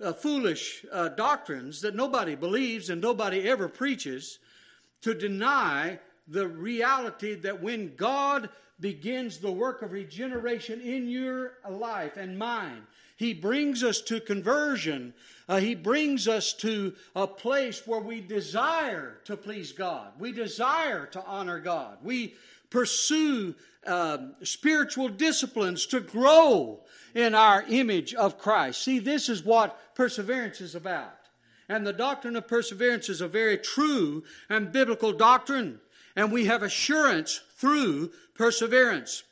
uh, 0.00 0.12
foolish 0.12 0.86
uh, 0.92 1.08
doctrines 1.08 1.80
that 1.80 1.96
nobody 1.96 2.36
believes 2.36 2.90
and 2.90 3.02
nobody 3.02 3.48
ever 3.50 3.68
preaches 3.68 4.38
to 5.00 5.14
deny 5.14 5.98
the 6.28 6.46
reality 6.46 7.34
that 7.34 7.60
when 7.60 7.96
God 7.96 8.50
begins 8.80 9.38
the 9.38 9.50
work 9.50 9.80
of 9.82 9.92
regeneration 9.92 10.80
in 10.82 11.08
your 11.08 11.52
life 11.68 12.16
and 12.16 12.38
mine. 12.38 12.82
He 13.16 13.32
brings 13.32 13.82
us 13.82 14.02
to 14.02 14.20
conversion. 14.20 15.14
Uh, 15.48 15.58
he 15.60 15.74
brings 15.74 16.28
us 16.28 16.52
to 16.54 16.94
a 17.14 17.26
place 17.26 17.86
where 17.86 18.00
we 18.00 18.20
desire 18.20 19.18
to 19.24 19.36
please 19.36 19.72
God. 19.72 20.12
We 20.18 20.32
desire 20.32 21.06
to 21.06 21.24
honor 21.24 21.58
God. 21.58 21.96
We 22.02 22.34
pursue 22.68 23.54
uh, 23.86 24.18
spiritual 24.42 25.08
disciplines 25.08 25.86
to 25.86 26.00
grow 26.00 26.80
in 27.14 27.34
our 27.34 27.62
image 27.68 28.12
of 28.12 28.36
Christ. 28.38 28.82
See, 28.82 28.98
this 28.98 29.30
is 29.30 29.42
what 29.44 29.94
perseverance 29.94 30.60
is 30.60 30.74
about. 30.74 31.12
And 31.70 31.86
the 31.86 31.92
doctrine 31.94 32.36
of 32.36 32.46
perseverance 32.46 33.08
is 33.08 33.22
a 33.22 33.28
very 33.28 33.56
true 33.56 34.24
and 34.50 34.70
biblical 34.70 35.12
doctrine 35.12 35.80
and 36.16 36.32
we 36.32 36.46
have 36.46 36.62
assurance 36.62 37.40
through 37.58 38.10
perseverance. 38.34 39.22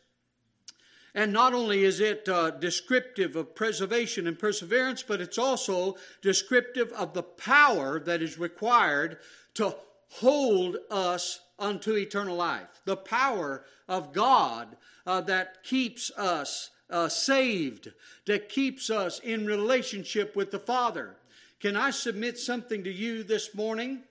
And 1.17 1.33
not 1.33 1.55
only 1.55 1.85
is 1.85 2.01
it 2.01 2.29
uh, 2.29 2.51
descriptive 2.51 3.37
of 3.37 3.55
preservation 3.55 4.27
and 4.27 4.39
perseverance, 4.39 5.03
but 5.03 5.21
it's 5.21 5.39
also 5.39 5.97
descriptive 6.23 6.93
of 6.93 7.15
the 7.15 7.23
power 7.23 8.01
that 8.01 8.21
is 8.21 8.39
required 8.39 9.19
to 9.55 9.75
hold 10.11 10.77
us 10.91 11.41
unto 11.59 11.93
eternal 11.95 12.37
life. 12.37 12.83
The 12.85 12.97
power 12.97 13.65
of 13.89 14.13
God 14.13 14.77
uh, 15.07 15.21
that 15.23 15.63
keeps 15.63 16.11
us 16.19 16.71
uh, 16.91 17.09
saved, 17.09 17.93
that 18.27 18.49
keeps 18.49 18.91
us 18.91 19.21
in 19.21 19.47
relationship 19.47 20.35
with 20.37 20.51
the 20.51 20.59
Father. 20.59 21.17
Can 21.61 21.77
I 21.77 21.91
submit 21.91 22.39
something 22.39 22.83
to 22.85 22.93
you 22.93 23.23
this 23.23 23.55
morning? 23.55 24.03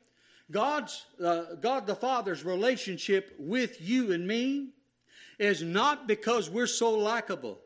God's, 0.51 1.05
uh, 1.23 1.55
God 1.61 1.87
the 1.87 1.95
Father's 1.95 2.43
relationship 2.43 3.35
with 3.39 3.81
you 3.81 4.11
and 4.11 4.27
me 4.27 4.69
is 5.39 5.61
not 5.63 6.07
because 6.07 6.49
we're 6.49 6.67
so 6.67 6.91
likable. 6.91 7.59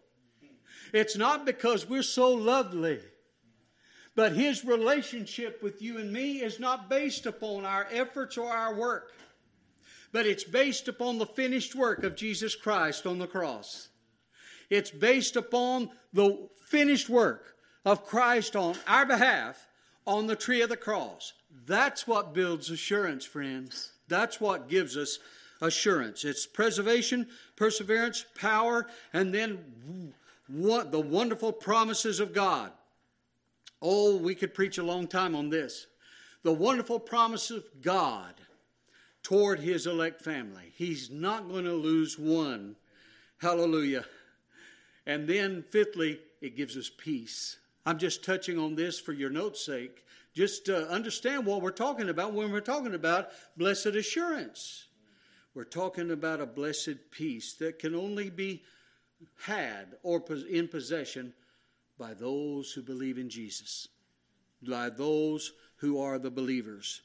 It's 0.93 1.17
not 1.17 1.45
because 1.45 1.87
we're 1.89 2.01
so 2.03 2.29
lovely. 2.33 2.99
But 4.15 4.33
His 4.33 4.63
relationship 4.63 5.61
with 5.61 5.81
you 5.81 5.97
and 5.97 6.11
me 6.13 6.41
is 6.41 6.59
not 6.59 6.89
based 6.89 7.25
upon 7.25 7.65
our 7.65 7.87
efforts 7.91 8.37
or 8.37 8.49
our 8.49 8.73
work, 8.73 9.11
but 10.11 10.25
it's 10.25 10.43
based 10.43 10.87
upon 10.87 11.17
the 11.17 11.25
finished 11.25 11.75
work 11.75 12.03
of 12.03 12.15
Jesus 12.15 12.55
Christ 12.55 13.05
on 13.05 13.17
the 13.19 13.27
cross. 13.27 13.89
It's 14.69 14.89
based 14.91 15.35
upon 15.35 15.89
the 16.13 16.47
finished 16.67 17.09
work 17.09 17.55
of 17.85 18.05
Christ 18.05 18.55
on 18.55 18.75
our 18.87 19.05
behalf 19.05 19.63
on 20.05 20.25
the 20.27 20.35
tree 20.35 20.61
of 20.61 20.69
the 20.69 20.77
cross. 20.77 21.33
That's 21.67 22.07
what 22.07 22.33
builds 22.33 22.69
assurance, 22.71 23.25
friends. 23.25 23.91
That's 24.07 24.39
what 24.39 24.69
gives 24.69 24.95
us 24.95 25.19
assurance. 25.61 26.23
It's 26.23 26.45
preservation, 26.45 27.27
perseverance, 27.57 28.25
power, 28.35 28.87
and 29.11 29.33
then 29.33 30.13
what 30.47 30.93
the 30.93 30.99
wonderful 30.99 31.51
promises 31.51 32.21
of 32.21 32.33
God. 32.33 32.71
Oh, 33.81 34.15
we 34.15 34.33
could 34.33 34.53
preach 34.53 34.77
a 34.77 34.83
long 34.83 35.07
time 35.07 35.35
on 35.35 35.49
this. 35.49 35.87
The 36.43 36.53
wonderful 36.53 37.01
promise 37.01 37.51
of 37.51 37.65
God 37.81 38.33
toward 39.21 39.59
his 39.59 39.85
elect 39.87 40.21
family. 40.21 40.71
He's 40.77 41.09
not 41.11 41.49
going 41.49 41.65
to 41.65 41.73
lose 41.73 42.17
one. 42.17 42.77
Hallelujah. 43.39 44.05
And 45.05 45.27
then, 45.27 45.63
fifthly, 45.69 46.21
it 46.41 46.55
gives 46.55 46.77
us 46.77 46.89
peace. 46.97 47.57
I'm 47.85 47.97
just 47.97 48.23
touching 48.23 48.57
on 48.57 48.75
this 48.75 48.99
for 48.99 49.11
your 49.11 49.29
note's 49.29 49.63
sake. 49.65 50.05
Just 50.37 50.69
uh, 50.69 50.85
understand 50.91 51.47
what 51.47 51.63
we're 51.63 51.71
talking 51.71 52.09
about 52.09 52.31
when 52.31 52.51
we're 52.51 52.59
talking 52.59 52.93
about 52.93 53.29
blessed 53.57 53.87
assurance. 53.87 54.85
We're 55.55 55.63
talking 55.63 56.11
about 56.11 56.41
a 56.41 56.45
blessed 56.45 57.09
peace 57.09 57.55
that 57.55 57.79
can 57.79 57.95
only 57.95 58.29
be 58.29 58.61
had 59.41 59.95
or 60.03 60.23
in 60.47 60.67
possession 60.67 61.33
by 61.97 62.13
those 62.13 62.71
who 62.71 62.83
believe 62.83 63.17
in 63.17 63.31
Jesus, 63.31 63.87
by 64.61 64.91
those 64.91 65.53
who 65.77 65.99
are 65.99 66.19
the 66.19 66.29
believers. 66.29 67.01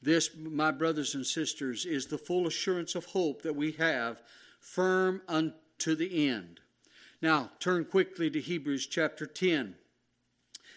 This, 0.00 0.30
my 0.40 0.70
brothers 0.70 1.16
and 1.16 1.26
sisters, 1.26 1.84
is 1.84 2.06
the 2.06 2.16
full 2.16 2.46
assurance 2.46 2.94
of 2.94 3.06
hope 3.06 3.42
that 3.42 3.56
we 3.56 3.72
have, 3.72 4.22
firm 4.60 5.20
unto 5.26 5.96
the 5.96 6.28
end. 6.28 6.60
Now, 7.20 7.50
turn 7.58 7.86
quickly 7.86 8.30
to 8.30 8.40
Hebrews 8.40 8.86
chapter 8.86 9.26
10. 9.26 9.74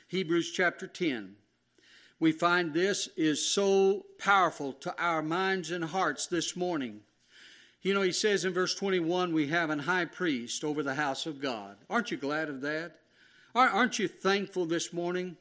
Hebrews 0.07 0.51
chapter 0.51 0.87
10. 0.87 1.35
We 2.21 2.31
find 2.31 2.71
this 2.71 3.09
is 3.17 3.41
so 3.43 4.05
powerful 4.19 4.73
to 4.81 4.95
our 5.01 5.23
minds 5.23 5.71
and 5.71 5.83
hearts 5.83 6.27
this 6.27 6.55
morning. 6.55 6.99
You 7.81 7.95
know, 7.95 8.03
he 8.03 8.11
says 8.11 8.45
in 8.45 8.53
verse 8.53 8.75
21 8.75 9.33
we 9.33 9.47
have 9.47 9.71
an 9.71 9.79
high 9.79 10.05
priest 10.05 10.63
over 10.63 10.83
the 10.83 10.93
house 10.93 11.25
of 11.25 11.41
God. 11.41 11.77
Aren't 11.89 12.11
you 12.11 12.17
glad 12.17 12.47
of 12.47 12.61
that? 12.61 12.99
Aren't 13.55 13.97
you 13.97 14.07
thankful 14.07 14.67
this 14.67 14.93
morning 14.93 15.35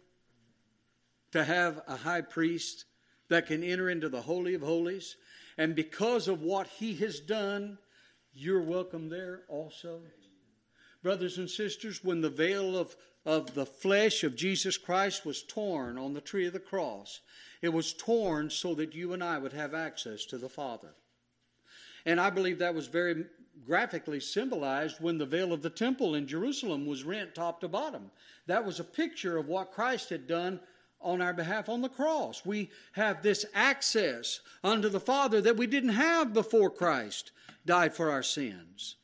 to 1.32 1.44
have 1.44 1.82
a 1.86 1.96
high 1.98 2.22
priest 2.22 2.86
that 3.28 3.46
can 3.46 3.62
enter 3.62 3.90
into 3.90 4.08
the 4.08 4.22
Holy 4.22 4.54
of 4.54 4.62
Holies? 4.62 5.16
And 5.58 5.74
because 5.74 6.28
of 6.28 6.40
what 6.40 6.66
he 6.66 6.94
has 6.94 7.20
done, 7.20 7.76
you're 8.32 8.62
welcome 8.62 9.10
there 9.10 9.42
also 9.50 10.00
brothers 11.02 11.38
and 11.38 11.48
sisters, 11.50 12.04
when 12.04 12.20
the 12.20 12.30
veil 12.30 12.76
of, 12.76 12.96
of 13.24 13.54
the 13.54 13.66
flesh 13.66 14.24
of 14.24 14.36
Jesus 14.36 14.76
Christ 14.76 15.24
was 15.24 15.42
torn 15.42 15.98
on 15.98 16.14
the 16.14 16.20
tree 16.20 16.46
of 16.46 16.52
the 16.52 16.60
cross, 16.60 17.20
it 17.62 17.70
was 17.70 17.92
torn 17.92 18.50
so 18.50 18.74
that 18.74 18.94
you 18.94 19.12
and 19.12 19.22
I 19.22 19.38
would 19.38 19.52
have 19.52 19.74
access 19.74 20.24
to 20.26 20.38
the 20.38 20.48
Father. 20.48 20.94
And 22.06 22.20
I 22.20 22.30
believe 22.30 22.58
that 22.58 22.74
was 22.74 22.86
very 22.86 23.24
graphically 23.66 24.20
symbolized 24.20 25.00
when 25.00 25.18
the 25.18 25.26
veil 25.26 25.52
of 25.52 25.60
the 25.60 25.68
temple 25.70 26.14
in 26.14 26.26
Jerusalem 26.26 26.86
was 26.86 27.04
rent 27.04 27.34
top 27.34 27.60
to 27.60 27.68
bottom. 27.68 28.10
That 28.46 28.64
was 28.64 28.80
a 28.80 28.84
picture 28.84 29.36
of 29.36 29.48
what 29.48 29.72
Christ 29.72 30.08
had 30.08 30.26
done 30.26 30.60
on 31.02 31.20
our 31.20 31.34
behalf 31.34 31.68
on 31.68 31.80
the 31.82 31.88
cross. 31.90 32.42
We 32.44 32.70
have 32.92 33.22
this 33.22 33.44
access 33.54 34.40
unto 34.64 34.88
the 34.88 35.00
Father 35.00 35.42
that 35.42 35.56
we 35.56 35.66
didn't 35.66 35.90
have 35.90 36.32
before 36.32 36.70
Christ 36.70 37.32
died 37.66 37.94
for 37.94 38.10
our 38.10 38.22
sins. 38.22 38.96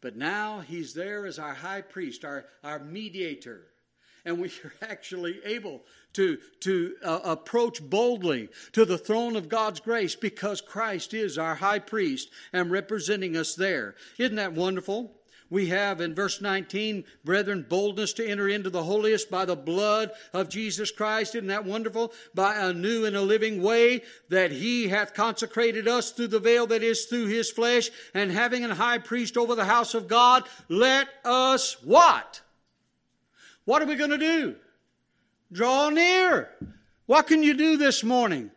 But 0.00 0.16
now 0.16 0.60
he's 0.60 0.94
there 0.94 1.26
as 1.26 1.38
our 1.38 1.54
high 1.54 1.82
priest, 1.82 2.24
our, 2.24 2.46
our 2.64 2.78
mediator. 2.78 3.66
And 4.24 4.40
we 4.40 4.48
are 4.64 4.72
actually 4.88 5.40
able 5.44 5.82
to, 6.14 6.38
to 6.60 6.94
uh, 7.04 7.20
approach 7.24 7.82
boldly 7.82 8.48
to 8.72 8.84
the 8.84 8.98
throne 8.98 9.36
of 9.36 9.48
God's 9.48 9.80
grace 9.80 10.14
because 10.14 10.60
Christ 10.60 11.14
is 11.14 11.38
our 11.38 11.54
high 11.56 11.78
priest 11.78 12.30
and 12.52 12.70
representing 12.70 13.36
us 13.36 13.54
there. 13.54 13.94
Isn't 14.18 14.36
that 14.36 14.52
wonderful? 14.52 15.14
we 15.50 15.66
have 15.68 16.00
in 16.00 16.14
verse 16.14 16.40
19, 16.40 17.02
brethren, 17.24 17.66
boldness 17.68 18.12
to 18.14 18.26
enter 18.26 18.48
into 18.48 18.70
the 18.70 18.84
holiest 18.84 19.28
by 19.30 19.44
the 19.44 19.56
blood 19.56 20.12
of 20.32 20.48
Jesus 20.48 20.92
Christ. 20.92 21.34
Isn't 21.34 21.48
that 21.48 21.64
wonderful? 21.64 22.12
By 22.34 22.54
a 22.60 22.72
new 22.72 23.04
and 23.04 23.16
a 23.16 23.20
living 23.20 23.60
way 23.60 24.02
that 24.28 24.52
he 24.52 24.86
hath 24.88 25.12
consecrated 25.12 25.88
us 25.88 26.12
through 26.12 26.28
the 26.28 26.38
veil 26.38 26.68
that 26.68 26.84
is 26.84 27.06
through 27.06 27.26
his 27.26 27.50
flesh, 27.50 27.90
and 28.14 28.30
having 28.30 28.62
an 28.64 28.70
high 28.70 28.98
priest 28.98 29.36
over 29.36 29.56
the 29.56 29.64
house 29.64 29.94
of 29.94 30.06
God, 30.08 30.48
let 30.68 31.08
us 31.24 31.76
what? 31.82 32.40
What 33.64 33.82
are 33.82 33.86
we 33.86 33.96
going 33.96 34.10
to 34.10 34.18
do? 34.18 34.54
Draw 35.52 35.90
near. 35.90 36.48
What 37.06 37.26
can 37.26 37.42
you 37.42 37.54
do 37.54 37.76
this 37.76 38.04
morning? 38.04 38.52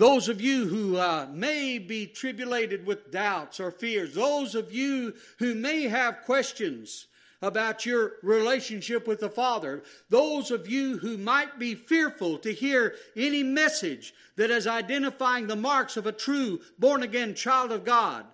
Those 0.00 0.30
of 0.30 0.40
you 0.40 0.66
who 0.66 0.96
uh, 0.96 1.26
may 1.30 1.76
be 1.78 2.06
tribulated 2.06 2.86
with 2.86 3.10
doubts 3.10 3.60
or 3.60 3.70
fears, 3.70 4.14
those 4.14 4.54
of 4.54 4.72
you 4.72 5.12
who 5.40 5.54
may 5.54 5.82
have 5.88 6.22
questions 6.22 7.06
about 7.42 7.84
your 7.84 8.12
relationship 8.22 9.06
with 9.06 9.20
the 9.20 9.28
Father, 9.28 9.82
those 10.08 10.50
of 10.50 10.66
you 10.66 10.96
who 10.96 11.18
might 11.18 11.58
be 11.58 11.74
fearful 11.74 12.38
to 12.38 12.50
hear 12.50 12.94
any 13.14 13.42
message 13.42 14.14
that 14.36 14.50
is 14.50 14.66
identifying 14.66 15.46
the 15.46 15.54
marks 15.54 15.98
of 15.98 16.06
a 16.06 16.12
true 16.12 16.60
born 16.78 17.02
again 17.02 17.34
child 17.34 17.70
of 17.70 17.84
God, 17.84 18.24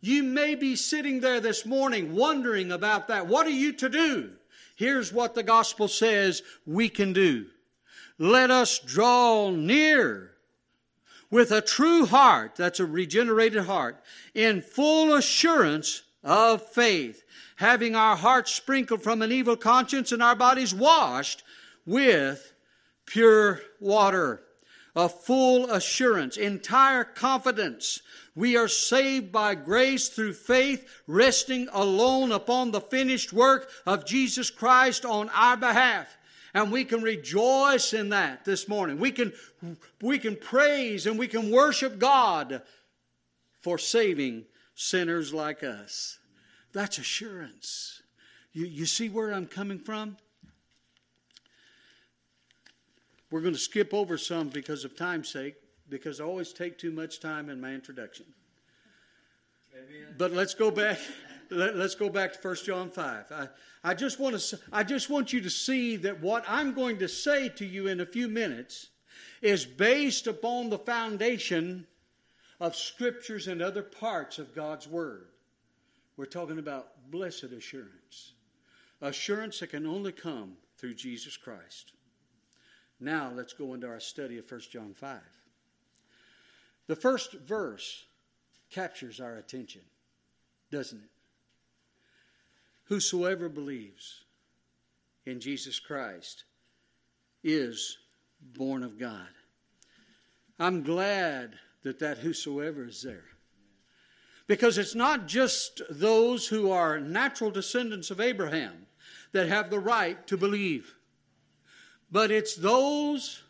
you 0.00 0.22
may 0.22 0.54
be 0.54 0.76
sitting 0.76 1.18
there 1.18 1.40
this 1.40 1.66
morning 1.66 2.14
wondering 2.14 2.70
about 2.70 3.08
that. 3.08 3.26
What 3.26 3.48
are 3.48 3.50
you 3.64 3.72
to 3.72 3.88
do? 3.88 4.30
Here's 4.76 5.12
what 5.12 5.34
the 5.34 5.42
gospel 5.42 5.88
says 5.88 6.44
we 6.64 6.88
can 6.88 7.12
do. 7.12 7.46
Let 8.16 8.52
us 8.52 8.78
draw 8.78 9.50
near 9.50 10.29
with 11.30 11.52
a 11.52 11.60
true 11.60 12.06
heart, 12.06 12.56
that's 12.56 12.80
a 12.80 12.84
regenerated 12.86 13.64
heart, 13.64 14.00
in 14.34 14.60
full 14.62 15.14
assurance 15.14 16.02
of 16.24 16.60
faith, 16.70 17.22
having 17.56 17.94
our 17.94 18.16
hearts 18.16 18.52
sprinkled 18.52 19.02
from 19.02 19.22
an 19.22 19.30
evil 19.32 19.56
conscience 19.56 20.10
and 20.12 20.22
our 20.22 20.34
bodies 20.34 20.74
washed 20.74 21.42
with 21.86 22.52
pure 23.06 23.60
water. 23.78 24.42
A 24.96 25.08
full 25.08 25.70
assurance, 25.70 26.36
entire 26.36 27.04
confidence. 27.04 28.00
We 28.34 28.56
are 28.56 28.66
saved 28.66 29.30
by 29.30 29.54
grace 29.54 30.08
through 30.08 30.32
faith, 30.32 30.84
resting 31.06 31.68
alone 31.72 32.32
upon 32.32 32.72
the 32.72 32.80
finished 32.80 33.32
work 33.32 33.68
of 33.86 34.04
Jesus 34.04 34.50
Christ 34.50 35.04
on 35.04 35.30
our 35.32 35.56
behalf. 35.56 36.08
And 36.54 36.72
we 36.72 36.84
can 36.84 37.02
rejoice 37.02 37.92
in 37.94 38.10
that 38.10 38.44
this 38.44 38.68
morning. 38.68 38.98
We 38.98 39.12
can, 39.12 39.32
we 40.02 40.18
can 40.18 40.36
praise 40.36 41.06
and 41.06 41.18
we 41.18 41.28
can 41.28 41.50
worship 41.50 41.98
God 41.98 42.62
for 43.62 43.78
saving 43.78 44.44
sinners 44.74 45.32
like 45.32 45.62
us. 45.62 46.18
That's 46.72 46.98
assurance. 46.98 48.02
You, 48.52 48.66
you 48.66 48.86
see 48.86 49.08
where 49.08 49.32
I'm 49.32 49.46
coming 49.46 49.78
from? 49.78 50.16
We're 53.30 53.42
going 53.42 53.54
to 53.54 53.60
skip 53.60 53.94
over 53.94 54.18
some 54.18 54.48
because 54.48 54.84
of 54.84 54.96
time's 54.96 55.28
sake, 55.28 55.54
because 55.88 56.20
I 56.20 56.24
always 56.24 56.52
take 56.52 56.78
too 56.78 56.90
much 56.90 57.20
time 57.20 57.48
in 57.48 57.60
my 57.60 57.72
introduction. 57.72 58.26
Amen. 59.74 60.14
But 60.18 60.32
let's 60.32 60.54
go 60.54 60.72
back. 60.72 60.98
Let, 61.50 61.74
us 61.76 61.96
go 61.96 62.08
back 62.08 62.32
to 62.32 62.38
1 62.40 62.56
John 62.64 62.90
5. 62.90 63.32
I, 63.32 63.48
I, 63.82 63.94
just 63.94 64.20
want 64.20 64.38
to, 64.38 64.58
I 64.72 64.84
just 64.84 65.10
want 65.10 65.32
you 65.32 65.40
to 65.40 65.50
see 65.50 65.96
that 65.96 66.20
what 66.22 66.44
I'm 66.46 66.72
going 66.74 66.98
to 67.00 67.08
say 67.08 67.48
to 67.50 67.64
you 67.66 67.88
in 67.88 68.00
a 68.00 68.06
few 68.06 68.28
minutes 68.28 68.88
is 69.42 69.64
based 69.64 70.28
upon 70.28 70.70
the 70.70 70.78
foundation 70.78 71.86
of 72.60 72.76
scriptures 72.76 73.48
and 73.48 73.60
other 73.60 73.82
parts 73.82 74.38
of 74.38 74.54
God's 74.54 74.86
Word. 74.86 75.26
We're 76.16 76.26
talking 76.26 76.60
about 76.60 76.88
blessed 77.10 77.44
assurance, 77.44 78.34
assurance 79.00 79.58
that 79.58 79.68
can 79.70 79.86
only 79.86 80.12
come 80.12 80.52
through 80.78 80.94
Jesus 80.94 81.36
Christ. 81.36 81.92
Now 83.00 83.32
let's 83.34 83.54
go 83.54 83.74
into 83.74 83.88
our 83.88 83.98
study 83.98 84.38
of 84.38 84.48
1 84.48 84.60
John 84.70 84.94
5. 84.94 85.18
The 86.86 86.96
first 86.96 87.32
verse 87.32 88.04
captures 88.70 89.18
our 89.20 89.36
attention, 89.38 89.80
doesn't 90.70 90.98
it? 90.98 91.10
Whosoever 92.90 93.48
believes 93.48 94.24
in 95.24 95.38
Jesus 95.38 95.78
Christ 95.78 96.42
is 97.44 97.98
born 98.40 98.82
of 98.82 98.98
God. 98.98 99.28
I'm 100.58 100.82
glad 100.82 101.52
that 101.84 102.00
that 102.00 102.18
whosoever 102.18 102.84
is 102.84 103.00
there. 103.02 103.26
Because 104.48 104.76
it's 104.76 104.96
not 104.96 105.28
just 105.28 105.82
those 105.88 106.48
who 106.48 106.72
are 106.72 106.98
natural 106.98 107.52
descendants 107.52 108.10
of 108.10 108.20
Abraham 108.20 108.86
that 109.30 109.46
have 109.46 109.70
the 109.70 109.78
right 109.78 110.26
to 110.26 110.36
believe, 110.36 110.92
but 112.10 112.32
it's 112.32 112.56
those 112.56 113.40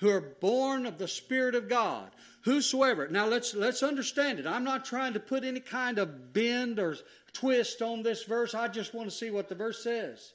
who 0.00 0.10
are 0.10 0.20
born 0.20 0.84
of 0.84 0.98
the 0.98 1.08
Spirit 1.08 1.54
of 1.54 1.66
God. 1.70 2.10
Whosoever. 2.42 3.08
Now 3.08 3.26
let's 3.26 3.54
let's 3.56 3.82
understand 3.82 4.38
it. 4.38 4.46
I'm 4.46 4.62
not 4.62 4.84
trying 4.84 5.14
to 5.14 5.18
put 5.20 5.42
any 5.42 5.58
kind 5.58 5.98
of 5.98 6.32
bend 6.32 6.78
or 6.78 6.96
twist 7.36 7.82
on 7.82 8.02
this 8.02 8.24
verse. 8.24 8.54
I 8.54 8.68
just 8.68 8.94
want 8.94 9.08
to 9.10 9.14
see 9.16 9.30
what 9.30 9.48
the 9.48 9.54
verse 9.54 9.82
says. 9.82 10.32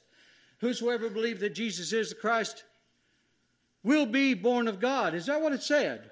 Whosoever 0.58 1.10
believes 1.10 1.40
that 1.40 1.54
Jesus 1.54 1.92
is 1.92 2.10
the 2.10 2.14
Christ 2.14 2.62
will 3.82 4.06
be 4.06 4.34
born 4.34 4.68
of 4.68 4.78
God. 4.78 5.14
Is 5.14 5.26
that 5.26 5.40
what 5.40 5.52
it 5.52 5.62
said? 5.62 6.08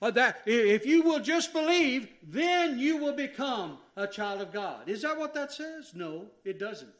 Uh, 0.00 0.10
that 0.10 0.40
if 0.44 0.84
you 0.84 1.02
will 1.02 1.20
just 1.20 1.52
believe, 1.52 2.08
then 2.24 2.76
you 2.78 2.96
will 2.96 3.14
become 3.14 3.78
a 3.96 4.06
child 4.06 4.40
of 4.40 4.52
God. 4.52 4.88
Is 4.88 5.02
that 5.02 5.16
what 5.16 5.32
that 5.34 5.52
says? 5.52 5.92
No, 5.94 6.26
it 6.44 6.58
doesn't. 6.58 6.90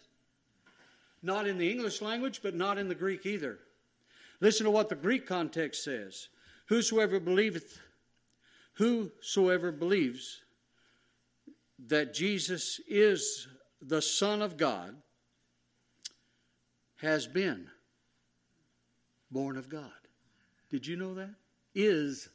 Not 1.21 1.49
in 1.49 1.59
the 1.59 1.69
English 1.71 2.01
language, 2.01 2.41
but 2.45 2.55
not 2.55 2.79
in 2.79 2.89
the 2.89 2.95
Greek 2.95 3.27
either. 3.27 3.59
Listen 4.41 4.65
to 4.65 4.71
what 4.71 4.89
the 4.89 4.95
Greek 4.95 5.27
context 5.27 5.83
says. 5.83 6.29
Whosoever 6.69 7.19
believeth, 7.19 7.79
whosoever 8.75 9.73
believes 9.73 10.42
that 11.89 12.15
Jesus 12.15 12.81
is 12.89 13.49
the 13.81 14.03
Son 14.03 14.43
of 14.43 14.57
God 14.57 14.95
has 16.97 17.27
been 17.27 17.69
born 19.31 19.57
of 19.57 19.69
God. 19.69 19.91
Did 20.71 20.87
you 20.87 20.97
know 20.97 21.15
that? 21.15 21.31
Is 21.75 22.29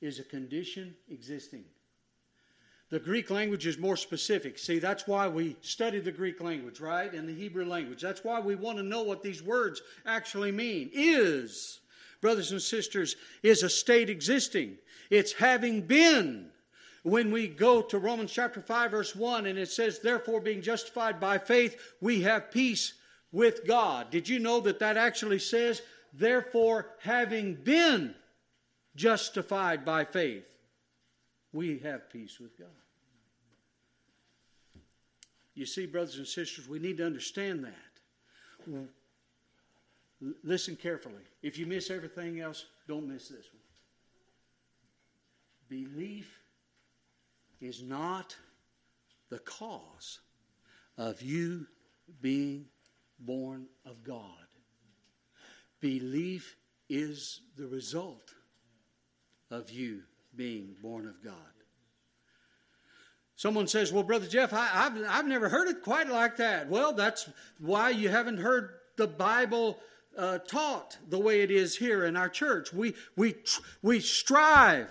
is 0.00 0.18
a 0.18 0.24
condition 0.24 0.94
existing. 1.10 1.64
The 2.88 2.98
Greek 2.98 3.28
language 3.28 3.66
is 3.66 3.76
more 3.76 3.98
specific. 3.98 4.58
See, 4.58 4.78
that's 4.78 5.06
why 5.06 5.28
we 5.28 5.56
study 5.60 6.00
the 6.00 6.10
Greek 6.10 6.40
language, 6.40 6.80
right? 6.80 7.12
And 7.12 7.28
the 7.28 7.34
Hebrew 7.34 7.66
language. 7.66 8.00
That's 8.00 8.24
why 8.24 8.40
we 8.40 8.54
want 8.54 8.78
to 8.78 8.82
know 8.82 9.02
what 9.02 9.22
these 9.22 9.42
words 9.42 9.82
actually 10.06 10.52
mean. 10.52 10.88
Is, 10.94 11.80
brothers 12.22 12.50
and 12.50 12.62
sisters, 12.62 13.14
is 13.42 13.62
a 13.62 13.68
state 13.68 14.08
existing. 14.08 14.78
It's 15.10 15.34
having 15.34 15.82
been 15.82 16.48
when 17.02 17.30
we 17.32 17.48
go 17.48 17.80
to 17.82 17.98
Romans 17.98 18.30
chapter 18.32 18.60
5, 18.60 18.90
verse 18.90 19.16
1, 19.16 19.46
and 19.46 19.58
it 19.58 19.70
says, 19.70 19.98
Therefore, 20.00 20.40
being 20.40 20.60
justified 20.60 21.18
by 21.18 21.38
faith, 21.38 21.80
we 22.00 22.22
have 22.22 22.50
peace 22.50 22.92
with 23.32 23.66
God. 23.66 24.10
Did 24.10 24.28
you 24.28 24.38
know 24.38 24.60
that 24.60 24.80
that 24.80 24.96
actually 24.98 25.38
says, 25.38 25.80
Therefore, 26.12 26.90
having 27.00 27.54
been 27.54 28.14
justified 28.96 29.84
by 29.84 30.04
faith, 30.04 30.44
we 31.52 31.78
have 31.78 32.10
peace 32.10 32.38
with 32.38 32.58
God? 32.58 32.66
You 35.54 35.64
see, 35.66 35.86
brothers 35.86 36.16
and 36.18 36.26
sisters, 36.28 36.68
we 36.68 36.78
need 36.78 36.98
to 36.98 37.06
understand 37.06 37.64
that. 37.64 38.84
Listen 40.44 40.76
carefully. 40.76 41.22
If 41.42 41.56
you 41.58 41.64
miss 41.66 41.90
everything 41.90 42.40
else, 42.40 42.66
don't 42.86 43.08
miss 43.08 43.28
this 43.28 43.46
one. 43.54 43.62
Belief 45.68 46.39
is 47.60 47.82
not 47.82 48.34
the 49.28 49.38
cause 49.40 50.20
of 50.96 51.22
you 51.22 51.66
being 52.20 52.64
born 53.20 53.66
of 53.86 54.02
God. 54.02 54.24
Belief 55.80 56.56
is 56.88 57.40
the 57.56 57.66
result 57.66 58.32
of 59.50 59.70
you 59.70 60.02
being 60.34 60.74
born 60.82 61.06
of 61.06 61.22
God. 61.22 61.34
Someone 63.36 63.66
says, 63.66 63.92
Well, 63.92 64.02
Brother 64.02 64.26
Jeff, 64.26 64.52
I, 64.52 64.66
have 64.66 64.98
I've 65.08 65.26
never 65.26 65.48
heard 65.48 65.68
it 65.68 65.82
quite 65.82 66.08
like 66.08 66.36
that. 66.38 66.68
Well, 66.68 66.92
that's 66.92 67.28
why 67.58 67.90
you 67.90 68.08
haven't 68.08 68.38
heard 68.38 68.70
the 68.96 69.06
Bible 69.06 69.78
uh, 70.18 70.38
taught 70.38 70.98
the 71.08 71.18
way 71.18 71.40
it 71.40 71.50
is 71.50 71.76
here 71.76 72.04
in 72.04 72.16
our 72.16 72.28
church. 72.28 72.72
We, 72.72 72.94
we, 73.16 73.36
we 73.80 74.00
strive 74.00 74.90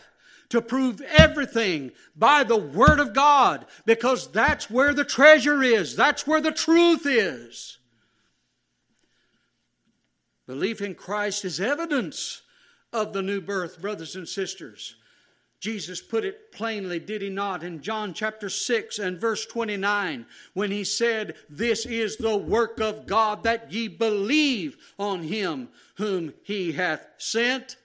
to 0.50 0.62
prove 0.62 1.02
everything 1.02 1.92
by 2.16 2.44
the 2.44 2.58
Word 2.58 3.00
of 3.00 3.14
God 3.14 3.66
because 3.86 4.28
that's 4.28 4.70
where 4.70 4.94
the 4.94 5.04
treasure 5.06 5.64
is, 5.64 5.96
that's 5.96 6.28
where 6.28 6.42
the 6.42 6.52
truth 6.52 7.06
is. 7.06 7.78
Belief 10.48 10.82
in 10.82 10.96
Christ 10.96 11.46
is 11.46 11.60
evidence 11.60 12.42
of 12.92 13.14
the 13.14 13.22
new 13.22 13.40
birth, 13.40 13.80
brothers 13.80 14.16
and 14.16 14.28
sisters. 14.28 14.96
Jesus 15.60 16.02
put 16.02 16.24
it 16.24 16.52
plainly, 16.54 17.00
did 17.00 17.22
he 17.22 17.30
not, 17.30 17.64
in 17.64 17.82
John 17.82 18.14
chapter 18.14 18.50
6 18.50 18.98
and 18.98 19.20
verse 19.20 19.46
29, 19.46 20.26
when 20.54 20.72
he 20.72 20.86
said, 20.86 21.36
This 21.50 21.86
is 21.86 22.16
the 22.16 22.38
work 22.38 22.80
of 22.80 23.06
God 23.06 23.44
that 23.44 23.72
ye 23.72 23.90
believe 23.90 24.78
on 24.98 25.22
him 25.22 25.68
whom 25.98 26.34
he 26.44 26.72
hath 26.72 27.06
sent 27.18 27.76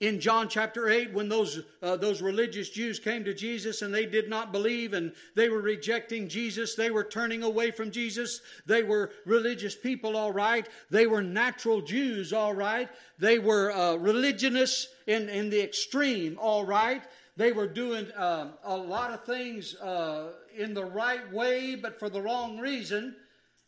in 0.00 0.20
John 0.20 0.48
chapter 0.48 0.88
8 0.88 1.12
when 1.12 1.28
those, 1.28 1.62
uh, 1.82 1.96
those 1.96 2.20
religious 2.20 2.68
Jews 2.68 2.98
came 2.98 3.24
to 3.24 3.32
Jesus 3.32 3.80
and 3.80 3.94
they 3.94 4.04
did 4.04 4.28
not 4.28 4.52
believe 4.52 4.92
and 4.92 5.12
they 5.34 5.48
were 5.48 5.62
rejecting 5.62 6.28
Jesus. 6.28 6.74
They 6.74 6.90
were 6.90 7.04
turning 7.04 7.42
away 7.42 7.70
from 7.70 7.90
Jesus. 7.90 8.42
They 8.66 8.82
were 8.82 9.10
religious 9.24 9.74
people, 9.74 10.16
all 10.16 10.32
right. 10.32 10.68
They 10.90 11.06
were 11.06 11.22
natural 11.22 11.80
Jews, 11.80 12.32
all 12.34 12.52
right. 12.52 12.88
They 13.18 13.38
were 13.38 13.72
uh, 13.72 13.94
religionists 13.96 14.88
in, 15.06 15.30
in 15.30 15.48
the 15.48 15.62
extreme, 15.62 16.36
all 16.38 16.64
right. 16.64 17.02
They 17.38 17.52
were 17.52 17.68
doing 17.68 18.06
um, 18.16 18.52
a 18.64 18.76
lot 18.76 19.12
of 19.14 19.24
things 19.24 19.76
uh, 19.76 20.28
in 20.58 20.74
the 20.74 20.84
right 20.84 21.30
way, 21.32 21.74
but 21.74 21.98
for 21.98 22.08
the 22.10 22.20
wrong 22.20 22.58
reason. 22.58 23.14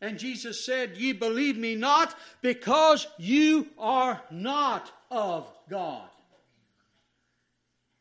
And 0.01 0.19
Jesus 0.19 0.64
said, 0.64 0.97
Ye 0.97 1.12
believe 1.12 1.57
me 1.59 1.75
not 1.75 2.14
because 2.43 3.07
you 3.19 3.67
are 3.79 4.23
not 4.31 4.91
of 5.11 5.49
God. 5.69 6.08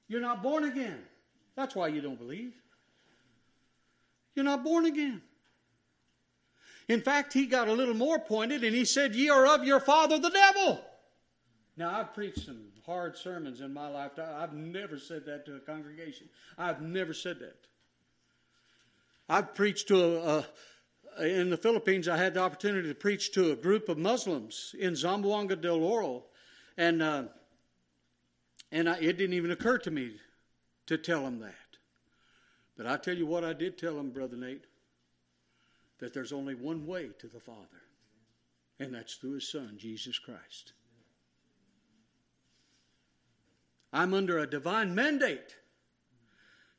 You're 0.07 0.21
not 0.21 0.41
born 0.41 0.63
again. 0.65 0.99
That's 1.55 1.75
why 1.75 1.89
you 1.89 2.01
don't 2.01 2.17
believe. 2.17 2.53
You're 4.35 4.45
not 4.45 4.63
born 4.63 4.85
again. 4.85 5.21
In 6.87 7.01
fact, 7.01 7.33
he 7.33 7.45
got 7.45 7.67
a 7.67 7.73
little 7.73 7.95
more 7.95 8.17
pointed 8.19 8.63
and 8.63 8.73
he 8.73 8.85
said, 8.85 9.13
Ye 9.13 9.29
are 9.29 9.45
of 9.45 9.63
your 9.65 9.79
father 9.79 10.17
the 10.19 10.29
devil. 10.29 10.79
Now, 11.75 11.91
I've 11.99 12.13
preached 12.13 12.45
some 12.45 12.61
hard 12.85 13.17
sermons 13.17 13.61
in 13.61 13.73
my 13.73 13.87
lifetime. 13.89 14.33
I've 14.37 14.53
never 14.53 14.97
said 14.97 15.25
that 15.25 15.45
to 15.47 15.55
a 15.55 15.59
congregation. 15.59 16.29
I've 16.57 16.81
never 16.81 17.13
said 17.13 17.39
that. 17.39 17.55
I've 19.29 19.53
preached 19.53 19.89
to 19.89 20.05
a, 20.17 20.37
a 21.19 21.27
in 21.29 21.49
the 21.49 21.57
Philippines, 21.57 22.07
I 22.07 22.15
had 22.17 22.35
the 22.35 22.39
opportunity 22.41 22.87
to 22.89 22.95
preach 22.95 23.31
to 23.33 23.51
a 23.51 23.55
group 23.55 23.89
of 23.89 23.97
Muslims 23.97 24.75
in 24.79 24.93
Zamboanga 24.95 25.55
del 25.59 25.83
Oro. 25.83 26.23
And 26.77 27.01
uh, 27.01 27.23
and 28.71 28.89
I, 28.89 28.95
it 28.97 29.17
didn't 29.17 29.33
even 29.35 29.51
occur 29.51 29.77
to 29.79 29.91
me 29.91 30.13
to 30.87 30.97
tell 30.97 31.25
him 31.27 31.39
that. 31.39 31.53
But 32.75 32.85
I 32.85 32.97
tell 32.97 33.15
you 33.17 33.25
what, 33.25 33.43
I 33.43 33.53
did 33.53 33.77
tell 33.77 33.97
him, 33.99 34.11
Brother 34.11 34.37
Nate, 34.37 34.65
that 35.99 36.13
there's 36.13 36.33
only 36.33 36.53
one 36.53 36.85
way 36.85 37.09
to 37.19 37.27
the 37.27 37.39
Father, 37.39 37.81
and 38.79 38.93
that's 38.93 39.15
through 39.15 39.33
his 39.33 39.49
Son, 39.49 39.75
Jesus 39.77 40.19
Christ. 40.19 40.73
I'm 43.91 44.13
under 44.13 44.37
a 44.37 44.47
divine 44.47 44.93
mandate 44.93 45.55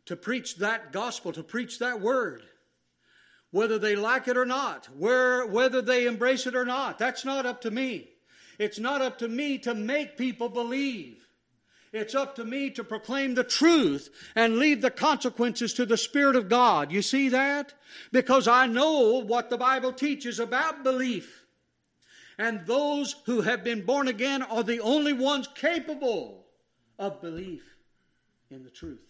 to 0.05 0.14
preach 0.14 0.57
that 0.59 0.93
gospel, 0.93 1.32
to 1.32 1.43
preach 1.43 1.78
that 1.80 2.01
word, 2.01 2.43
whether 3.51 3.78
they 3.78 3.97
like 3.97 4.28
it 4.28 4.36
or 4.36 4.47
not, 4.47 4.86
where, 4.97 5.45
whether 5.47 5.82
they 5.82 6.07
embrace 6.07 6.47
it 6.47 6.55
or 6.55 6.64
not. 6.66 6.99
That's 6.99 7.24
not 7.24 7.45
up 7.47 7.62
to 7.62 7.70
me. 7.72 8.09
It's 8.59 8.78
not 8.78 9.03
up 9.03 9.18
to 9.18 9.28
me 9.28 9.59
to 9.61 9.74
make 9.74 10.16
people 10.18 10.49
believe. 10.49 11.18
It's 11.93 12.14
up 12.14 12.34
to 12.36 12.45
me 12.45 12.70
to 12.72 12.84
proclaim 12.84 13.34
the 13.34 13.45
truth 13.45 14.11
and 14.34 14.59
leave 14.59 14.80
the 14.82 14.91
consequences 14.91 15.72
to 15.74 15.86
the 15.86 15.97
Spirit 15.97 16.36
of 16.36 16.49
God. 16.49 16.93
You 16.93 17.01
see 17.01 17.30
that? 17.30 17.72
Because 18.12 18.47
I 18.47 18.66
know 18.66 19.22
what 19.24 19.49
the 19.49 19.57
Bible 19.57 19.93
teaches 19.93 20.39
about 20.39 20.84
belief. 20.84 21.47
And 22.36 22.66
those 22.66 23.16
who 23.24 23.41
have 23.41 23.64
been 23.64 23.84
born 23.86 24.07
again 24.07 24.43
are 24.43 24.62
the 24.62 24.80
only 24.80 25.12
ones 25.12 25.49
capable 25.55 26.47
of 26.99 27.20
belief 27.22 27.62
in 28.51 28.64
the 28.64 28.70
truth. 28.70 29.07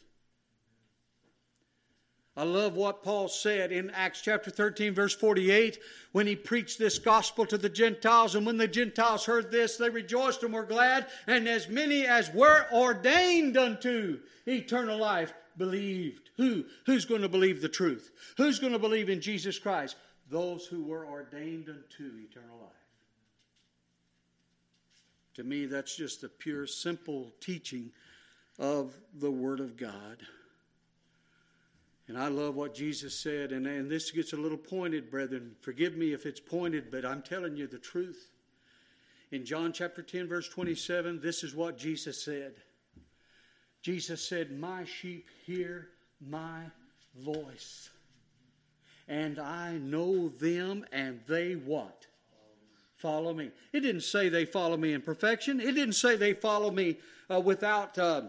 I 2.39 2.45
love 2.45 2.77
what 2.77 3.03
Paul 3.03 3.27
said 3.27 3.73
in 3.73 3.91
Acts 3.91 4.21
chapter 4.21 4.49
13, 4.49 4.95
verse 4.95 5.13
48, 5.13 5.81
when 6.13 6.25
he 6.29 6.37
preached 6.37 6.79
this 6.79 6.97
gospel 6.97 7.45
to 7.47 7.59
the 7.59 7.69
Gentiles. 7.69 8.37
And 8.37 8.47
when 8.47 8.57
the 8.57 8.69
Gentiles 8.69 9.25
heard 9.25 9.51
this, 9.51 9.77
they 9.77 9.91
rejoiced 9.91 10.45
and 10.45 10.55
were 10.55 10.63
glad. 10.63 11.09
And 11.27 11.49
as 11.49 11.69
many 11.69 12.07
as 12.07 12.33
were 12.33 12.67
ordained 12.73 13.57
unto 13.57 14.21
eternal 14.47 14.99
life 15.01 15.33
believed. 15.57 16.31
Who? 16.37 16.65
Who's 16.87 17.05
going 17.05 17.23
to 17.23 17.29
believe 17.29 17.61
the 17.61 17.69
truth? 17.69 18.13
Who's 18.37 18.61
going 18.61 18.73
to 18.73 18.79
believe 18.79 19.11
in 19.11 19.21
Jesus 19.21 19.59
Christ? 19.59 19.97
Those 20.31 20.65
who 20.65 20.85
were 20.85 21.07
ordained 21.07 21.69
unto 21.69 22.13
eternal 22.25 22.59
life. 22.61 22.73
To 25.35 25.43
me, 25.43 25.67
that's 25.67 25.97
just 25.97 26.21
the 26.21 26.29
pure, 26.29 26.69
simple 26.69 27.33
teaching 27.41 27.91
of 28.61 28.95
the 29.19 29.31
Word 29.33 29.59
of 29.59 29.77
God. 29.77 30.19
And 32.09 32.17
I 32.17 32.29
love 32.29 32.57
what 32.57 32.75
Jesus 32.75 33.15
said. 33.15 33.53
And, 33.53 33.67
and 33.67 33.91
this 33.91 34.11
gets 34.11 34.33
a 34.33 34.37
little 34.37 34.57
pointed, 34.59 35.11
brethren. 35.11 35.55
Forgive 35.61 35.95
me 35.95 36.15
if 36.15 36.25
it's 36.25 36.41
pointed, 36.41 36.91
but 36.91 37.05
I'm 37.05 37.23
telling 37.23 37.57
you 37.57 37.67
the 37.67 37.79
truth. 37.79 38.31
In 39.31 39.45
John 39.45 39.75
chapter 39.75 40.03
10, 40.03 40.27
verse 40.27 40.49
27, 40.49 41.21
this 41.21 41.45
is 41.45 41.55
what 41.55 41.79
Jesus 41.79 42.23
said 42.23 42.55
Jesus 43.83 44.27
said, 44.27 44.59
My 44.59 44.85
sheep 44.85 45.29
hear 45.47 45.89
my 46.27 46.63
voice, 47.21 47.91
and 49.07 49.39
I 49.39 49.75
know 49.77 50.29
them, 50.31 50.85
and 50.91 51.21
they 51.29 51.53
what? 51.53 52.07
Follow 52.97 53.33
me. 53.35 53.51
It 53.73 53.81
didn't 53.81 54.01
say 54.01 54.29
they 54.29 54.45
follow 54.47 54.77
me 54.77 54.95
in 54.95 55.03
perfection. 55.03 55.61
It 55.61 55.75
didn't 55.77 55.93
say 55.95 56.17
they 56.17 56.33
follow 56.35 56.73
me 56.73 56.97
uh, 57.31 57.39
without 57.39 57.97
uh, 57.99 58.23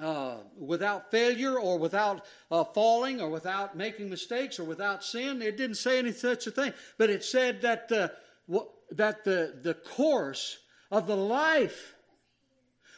uh, 0.00 0.36
without 0.58 1.10
failure 1.10 1.58
or 1.60 1.78
without 1.78 2.24
uh, 2.50 2.64
falling 2.64 3.20
or 3.20 3.28
without 3.28 3.76
making 3.76 4.08
mistakes 4.08 4.58
or 4.58 4.64
without 4.64 5.04
sin. 5.04 5.42
It 5.42 5.58
didn't 5.58 5.76
say 5.76 5.98
any 5.98 6.12
such 6.12 6.46
a 6.46 6.50
thing, 6.50 6.72
but 6.96 7.10
it 7.10 7.22
said 7.22 7.60
that 7.60 7.90
the, 7.90 8.10
uh, 8.52 8.58
that 8.92 9.22
the, 9.22 9.58
the 9.62 9.74
course 9.74 10.56
of 10.90 11.06
the 11.06 11.16
life 11.16 11.94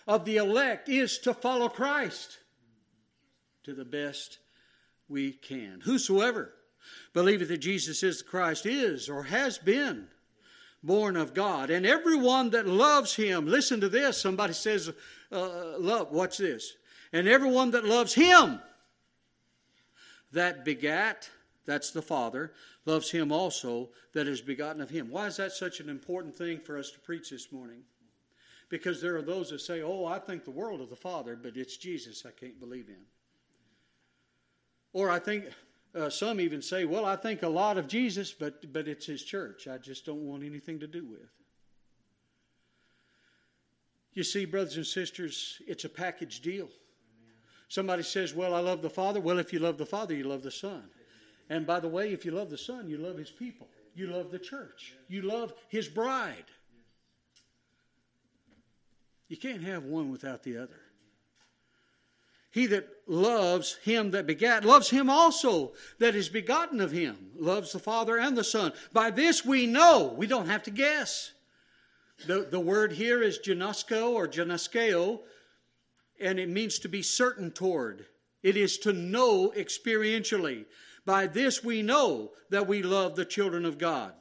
of 0.07 0.24
the 0.24 0.36
elect 0.36 0.88
is 0.88 1.18
to 1.20 1.34
follow 1.34 1.68
Christ 1.68 2.38
to 3.64 3.74
the 3.74 3.84
best 3.84 4.38
we 5.09 5.32
can. 5.32 5.80
Whosoever 5.82 6.53
believeth 7.12 7.49
that 7.49 7.59
Jesus 7.59 8.05
is 8.05 8.18
the 8.18 8.24
Christ 8.24 8.66
is 8.66 9.09
or 9.09 9.24
has 9.24 9.59
been 9.59 10.07
born 10.80 11.16
of 11.16 11.34
God. 11.34 11.70
And 11.70 11.84
everyone 11.84 12.51
that 12.51 12.68
loves 12.68 13.16
him, 13.16 13.49
listen 13.49 13.80
to 13.80 13.88
this. 13.88 14.16
Somebody 14.20 14.53
says, 14.53 14.90
uh, 15.32 15.36
uh 15.36 15.74
love, 15.80 16.12
watch 16.12 16.38
this 16.38 16.72
and 17.15 17.29
everyone 17.29 17.71
that 17.71 17.85
loves 17.87 18.12
him 18.12 18.61
that 20.33 20.65
begat, 20.65 21.31
that's 21.65 21.93
the 21.93 22.03
Father, 22.03 22.53
loves 22.87 23.09
him 23.11 23.31
also 23.31 23.89
that 24.15 24.27
is 24.27 24.41
begotten 24.41 24.83
of 24.83 24.91
him. 24.91 25.09
Why 25.09 25.27
is 25.29 25.37
that 25.37 25.53
such 25.53 25.79
an 25.79 25.89
important 25.89 26.35
thing 26.37 26.59
for 26.61 26.77
us 26.77 26.91
to 26.91 26.99
preach 26.99 27.31
this 27.31 27.53
morning? 27.53 27.83
Because 28.69 29.01
there 29.01 29.15
are 29.17 29.23
those 29.23 29.51
that 29.51 29.61
say, 29.61 29.81
Oh, 29.81 30.05
I 30.07 30.19
think 30.19 30.45
the 30.45 30.51
world 30.51 30.81
of 30.81 30.91
the 30.91 30.97
Father, 30.97 31.39
but 31.41 31.57
it's 31.57 31.77
Jesus 31.77 32.27
I 32.27 32.33
can't 32.33 32.59
believe 32.59 32.89
in. 32.89 33.03
Or 34.93 35.09
I 35.09 35.21
think 35.21 35.45
uh, 35.95 36.11
some 36.11 36.41
even 36.41 36.61
say, 36.62 36.85
Well, 36.85 37.05
I 37.05 37.15
think 37.15 37.45
a 37.45 37.49
lot 37.49 37.79
of 37.79 37.87
Jesus, 37.87 38.33
but, 38.33 38.73
but 38.73 38.89
it's 38.89 39.07
his 39.07 39.23
church. 39.23 39.69
I 39.69 39.79
just 39.79 40.05
don't 40.05 40.23
want 40.27 40.43
anything 40.43 40.81
to 40.81 40.89
do 40.89 41.07
with. 41.07 41.31
You 44.15 44.25
see, 44.25 44.47
brothers 44.47 44.77
and 44.77 44.87
sisters, 44.87 45.62
it's 45.69 45.85
a 45.85 45.89
package 45.89 46.41
deal. 46.41 46.69
Somebody 47.75 48.05
says, 48.05 48.33
Well, 48.33 48.55
I 48.55 48.61
love 48.61 48.83
the 48.83 48.89
Father. 48.89 49.18
Well, 49.18 49.41
if 49.41 49.53
you 49.53 49.59
love 49.59 49.79
the 49.79 49.85
Father, 49.85 50.14
you 50.14 50.22
love 50.22 50.45
the 50.45 50.51
Son. 50.53 50.85
And 51.51 51.66
by 51.66 51.81
the 51.81 51.89
way, 51.89 52.12
if 52.12 52.25
you 52.25 52.31
love 52.31 52.49
the 52.49 52.57
Son, 52.57 52.89
you 52.89 52.99
love 52.99 53.18
His 53.18 53.33
people. 53.33 53.66
You 53.97 54.07
love 54.07 54.31
the 54.31 54.39
church. 54.39 54.95
You 55.09 55.22
love 55.22 55.53
His 55.68 55.89
bride. 55.89 56.45
You 59.27 59.37
can't 59.37 59.64
have 59.64 59.83
one 59.83 60.09
without 60.12 60.45
the 60.45 60.57
other. 60.57 60.77
He 62.53 62.66
that 62.66 62.87
loves 63.09 63.75
him 63.83 64.12
that 64.12 64.29
begat 64.29 64.64
loves 64.64 64.89
him 64.89 65.11
also 65.11 65.72
that 65.99 66.14
is 66.14 66.29
begotten 66.29 66.81
of 66.81 66.93
him, 66.93 67.33
loves 67.37 67.72
the 67.72 67.81
Father 67.81 68.18
and 68.18 68.39
the 68.39 68.45
Son. 68.45 68.72
By 68.93 69.11
this 69.11 69.45
we 69.45 69.66
know, 69.66 70.14
we 70.16 70.29
don't 70.29 70.47
have 70.47 70.62
to 70.64 70.70
guess. 70.70 71.33
The, 72.29 72.47
the 72.49 72.61
word 72.61 72.93
here 72.93 73.20
is 73.20 73.41
genosko 73.45 74.11
or 74.12 74.29
genoskeo, 74.29 75.18
and 76.21 76.39
it 76.39 76.49
means 76.49 76.79
to 76.81 76.89
be 76.89 77.03
certain 77.03 77.51
toward. 77.51 78.07
It 78.43 78.57
is 78.57 78.79
to 78.79 78.93
know 78.93 79.53
experientially. 79.57 80.67
By 81.07 81.27
this 81.27 81.65
we 81.65 81.83
know 81.83 82.31
that 82.51 82.67
we 82.67 82.83
love 82.83 83.17
the 83.17 83.25
children 83.25 83.65
of 83.65 83.79
God. 83.79 84.12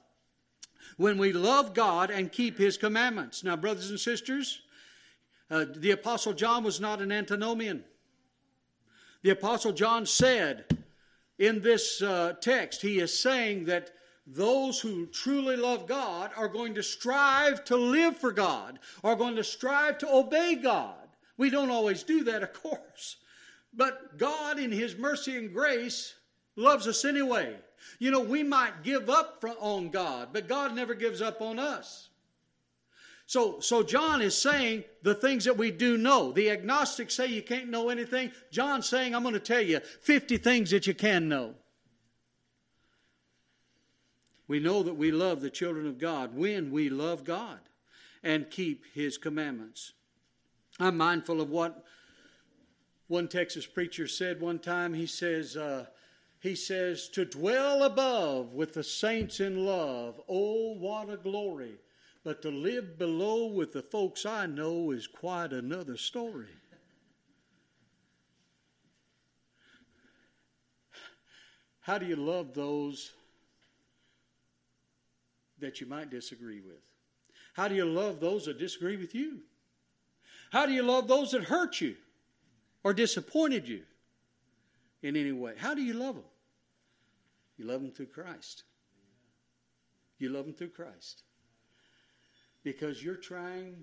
When 0.98 1.18
we 1.18 1.34
love 1.34 1.74
God 1.74 2.10
and 2.10 2.32
keep 2.32 2.58
His 2.58 2.78
commandments. 2.78 3.44
Now, 3.44 3.56
brothers 3.56 3.90
and 3.90 4.00
sisters, 4.00 4.62
uh, 5.50 5.66
the 5.76 5.92
Apostle 5.92 6.34
John 6.34 6.64
was 6.64 6.80
not 6.80 7.02
an 7.02 7.12
antinomian. 7.12 7.84
The 9.24 9.32
Apostle 9.32 9.72
John 9.72 10.06
said 10.06 10.66
in 11.40 11.62
this 11.62 12.02
uh, 12.02 12.34
text, 12.42 12.82
he 12.82 13.00
is 13.00 13.18
saying 13.20 13.66
that 13.66 13.92
those 14.28 14.80
who 14.80 15.06
truly 15.08 15.56
love 15.56 15.88
God 15.88 16.32
are 16.38 16.48
going 16.48 16.76
to 16.76 16.84
strive 16.84 17.64
to 17.66 17.76
live 17.76 18.18
for 18.18 18.32
God, 18.32 18.80
are 19.04 19.16
going 19.16 19.36
to 19.36 19.44
strive 19.44 19.98
to 20.00 20.12
obey 20.14 20.56
God. 20.56 21.03
We 21.38 21.50
don't 21.50 21.70
always 21.72 22.04
do 22.04 22.24
that, 22.26 22.44
of 22.44 22.54
course. 22.54 23.18
But 23.74 24.18
God, 24.18 24.60
in 24.60 24.72
His 24.72 24.96
mercy 24.98 25.36
and 25.38 25.52
grace, 25.52 26.14
loves 26.56 26.88
us 26.88 27.06
anyway. 27.06 27.56
You 28.00 28.12
know, 28.12 28.20
we 28.20 28.44
might 28.44 28.84
give 28.84 29.10
up 29.10 29.44
on 29.60 29.90
God, 29.90 30.30
but 30.32 30.48
God 30.48 30.76
never 30.76 30.94
gives 30.94 31.22
up 31.22 31.42
on 31.42 31.60
us. 31.60 32.10
So, 33.26 33.60
so 33.62 33.82
John 33.82 34.22
is 34.22 34.38
saying 34.40 34.84
the 35.02 35.16
things 35.16 35.46
that 35.46 35.58
we 35.58 35.72
do 35.72 35.98
know. 35.98 36.32
The 36.34 36.52
agnostics 36.52 37.16
say 37.16 37.28
you 37.28 37.42
can't 37.42 37.70
know 37.70 37.90
anything. 37.90 38.32
John's 38.52 38.88
saying, 38.88 39.16
I'm 39.16 39.22
going 39.24 39.34
to 39.34 39.40
tell 39.40 39.62
you 39.62 39.80
50 39.80 40.38
things 40.38 40.72
that 40.72 40.86
you 40.86 40.94
can 40.94 41.30
know. 41.30 41.56
We 44.48 44.60
know 44.60 44.84
that 44.84 44.96
we 44.98 45.12
love 45.12 45.42
the 45.42 45.50
children 45.50 45.88
of 45.88 45.98
God 45.98 46.36
when 46.36 46.70
we 46.70 46.90
love 46.90 47.24
God 47.24 47.60
and 48.22 48.50
keep 48.52 48.84
His 48.94 49.18
commandments. 49.18 49.94
I'm 50.84 50.98
mindful 50.98 51.40
of 51.40 51.50
what 51.50 51.84
one 53.08 53.28
Texas 53.30 53.66
preacher 53.66 54.06
said 54.08 54.42
one 54.42 54.60
time. 54.60 54.94
He 54.94 55.06
says, 55.06 55.56
uh, 55.56 55.86
he 56.42 56.56
says, 56.56 57.08
to 57.14 57.24
dwell 57.24 57.84
above 57.84 58.54
with 58.54 58.74
the 58.74 58.84
saints 58.84 59.40
in 59.40 59.66
love, 59.66 60.20
oh, 60.28 60.74
what 60.74 61.10
a 61.10 61.16
glory. 61.18 61.76
But 62.26 62.42
to 62.42 62.50
live 62.50 62.98
below 63.00 63.46
with 63.48 63.72
the 63.72 63.82
folks 63.82 64.26
I 64.26 64.46
know 64.46 64.92
is 64.92 65.08
quite 65.08 65.54
another 65.54 65.96
story. 65.96 66.48
How 71.82 71.98
do 71.98 72.06
you 72.06 72.16
love 72.18 72.54
those 72.54 73.12
that 75.60 75.80
you 75.80 75.88
might 75.88 76.10
disagree 76.10 76.60
with? 76.62 76.82
How 77.54 77.68
do 77.70 77.76
you 77.76 77.86
love 77.86 78.20
those 78.20 78.46
that 78.46 78.58
disagree 78.60 78.98
with 78.98 79.14
you? 79.16 79.40
How 80.54 80.68
do 80.68 80.72
you 80.72 80.84
love 80.84 81.08
those 81.08 81.32
that 81.32 81.46
hurt 81.46 81.82
you 81.82 81.96
or 82.84 82.94
disappointed 82.94 83.68
you 83.68 83.82
in 85.02 85.16
any 85.16 85.32
way? 85.32 85.54
How 85.58 85.74
do 85.74 85.82
you 85.82 85.94
love 85.96 86.14
them? 86.14 86.24
You 87.58 87.66
love 87.66 87.82
them 87.82 87.90
through 87.92 88.06
Christ. 88.08 88.62
You 90.20 90.30
love 90.30 90.46
them 90.46 90.54
through 90.54 90.70
Christ. 90.70 91.24
Because 92.64 93.04
you're 93.04 93.16
trying 93.18 93.76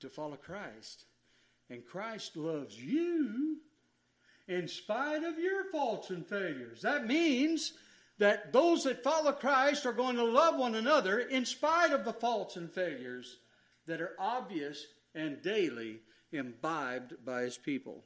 to 0.00 0.10
follow 0.10 0.36
Christ, 0.36 1.06
and 1.70 1.82
Christ 1.82 2.36
loves 2.36 2.78
you 2.78 3.56
in 4.48 4.68
spite 4.68 5.24
of 5.24 5.38
your 5.38 5.64
faults 5.72 6.10
and 6.10 6.26
failures. 6.26 6.82
That 6.82 7.06
means 7.06 7.72
that 8.18 8.52
those 8.52 8.84
that 8.84 9.02
follow 9.02 9.32
Christ 9.32 9.86
are 9.86 9.92
going 9.94 10.16
to 10.16 10.24
love 10.24 10.58
one 10.58 10.74
another 10.74 11.20
in 11.20 11.46
spite 11.46 11.92
of 11.92 12.04
the 12.04 12.12
faults 12.12 12.56
and 12.56 12.70
failures 12.70 13.38
that 13.86 14.02
are 14.02 14.14
obvious 14.20 14.84
and 15.14 15.40
daily 15.42 16.00
imbibed 16.32 17.24
by 17.24 17.42
his 17.42 17.56
people. 17.56 18.04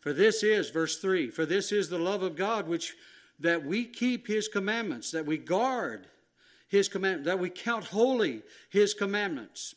For 0.00 0.12
this 0.12 0.42
is, 0.42 0.70
verse 0.70 0.98
3, 0.98 1.30
for 1.30 1.46
this 1.46 1.72
is 1.72 1.88
the 1.88 1.98
love 1.98 2.22
of 2.22 2.36
God 2.36 2.68
which 2.68 2.94
that 3.40 3.64
we 3.66 3.84
keep 3.84 4.26
his 4.26 4.48
commandments, 4.48 5.10
that 5.10 5.26
we 5.26 5.36
guard 5.38 6.06
his 6.68 6.88
commandments, 6.88 7.26
that 7.26 7.38
we 7.38 7.50
count 7.50 7.84
holy 7.84 8.42
his 8.70 8.94
commandments. 8.94 9.74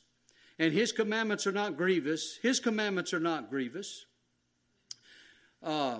And 0.60 0.74
his 0.74 0.91
commandments 0.91 1.47
are 1.47 1.52
not 1.52 1.78
grievous. 1.78 2.38
His 2.41 2.60
commandments 2.60 3.14
are 3.14 3.20
not 3.20 3.50
grievous. 3.50 4.06
Uh, 5.64 6.00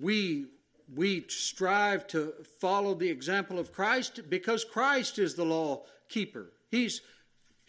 we 0.00 0.46
we 0.94 1.24
strive 1.28 2.06
to 2.06 2.32
follow 2.60 2.94
the 2.94 3.08
example 3.08 3.58
of 3.58 3.72
Christ 3.72 4.20
because 4.30 4.64
Christ 4.64 5.18
is 5.18 5.34
the 5.34 5.44
law 5.44 5.82
keeper. 6.08 6.50
He's 6.70 7.02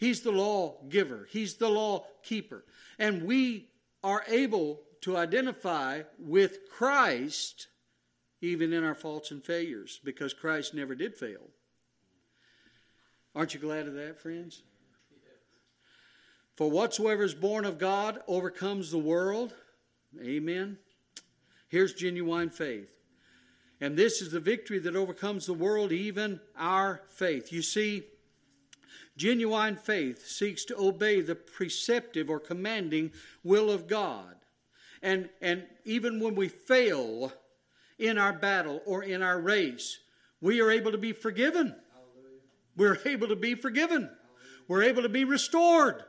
He's 0.00 0.22
the 0.22 0.32
law 0.32 0.78
giver, 0.88 1.28
He's 1.30 1.54
the 1.54 1.68
law 1.68 2.06
keeper. 2.22 2.64
And 2.98 3.22
we 3.24 3.68
are 4.02 4.24
able 4.28 4.80
to 5.02 5.16
identify 5.16 6.02
with 6.18 6.68
Christ 6.72 7.68
even 8.40 8.72
in 8.72 8.82
our 8.82 8.94
faults 8.94 9.30
and 9.30 9.44
failures 9.44 10.00
because 10.04 10.32
Christ 10.32 10.72
never 10.74 10.94
did 10.94 11.14
fail. 11.14 11.48
Aren't 13.34 13.52
you 13.54 13.60
glad 13.60 13.86
of 13.86 13.94
that, 13.94 14.18
friends? 14.18 14.62
For 16.56 16.70
whatsoever 16.70 17.22
is 17.22 17.34
born 17.34 17.64
of 17.66 17.78
God 17.78 18.20
overcomes 18.26 18.90
the 18.90 18.98
world. 18.98 19.54
Amen. 20.22 20.78
Here's 21.68 21.92
genuine 21.92 22.48
faith. 22.50 22.88
And 23.82 23.96
this 23.96 24.20
is 24.22 24.32
the 24.32 24.40
victory 24.40 24.78
that 24.80 24.96
overcomes 24.96 25.44
the 25.46 25.54
world, 25.54 25.92
even 25.92 26.40
our 26.58 27.02
faith. 27.08 27.50
You 27.52 27.62
see, 27.62 28.04
Genuine 29.16 29.76
faith 29.76 30.26
seeks 30.26 30.64
to 30.66 30.78
obey 30.78 31.20
the 31.20 31.34
preceptive 31.34 32.30
or 32.30 32.40
commanding 32.40 33.12
will 33.42 33.70
of 33.70 33.86
God. 33.86 34.36
And, 35.02 35.28
and 35.40 35.66
even 35.84 36.20
when 36.20 36.34
we 36.34 36.48
fail 36.48 37.32
in 37.98 38.18
our 38.18 38.32
battle 38.32 38.80
or 38.86 39.02
in 39.02 39.22
our 39.22 39.40
race, 39.40 39.98
we 40.40 40.60
are 40.60 40.70
able 40.70 40.92
to 40.92 40.98
be 40.98 41.12
forgiven. 41.12 41.74
We're 42.76 42.98
able 43.04 43.28
to 43.28 43.36
be 43.36 43.54
forgiven. 43.54 44.10
We're 44.68 44.84
able 44.84 45.02
to 45.02 45.08
be 45.08 45.24
restored. 45.24 46.04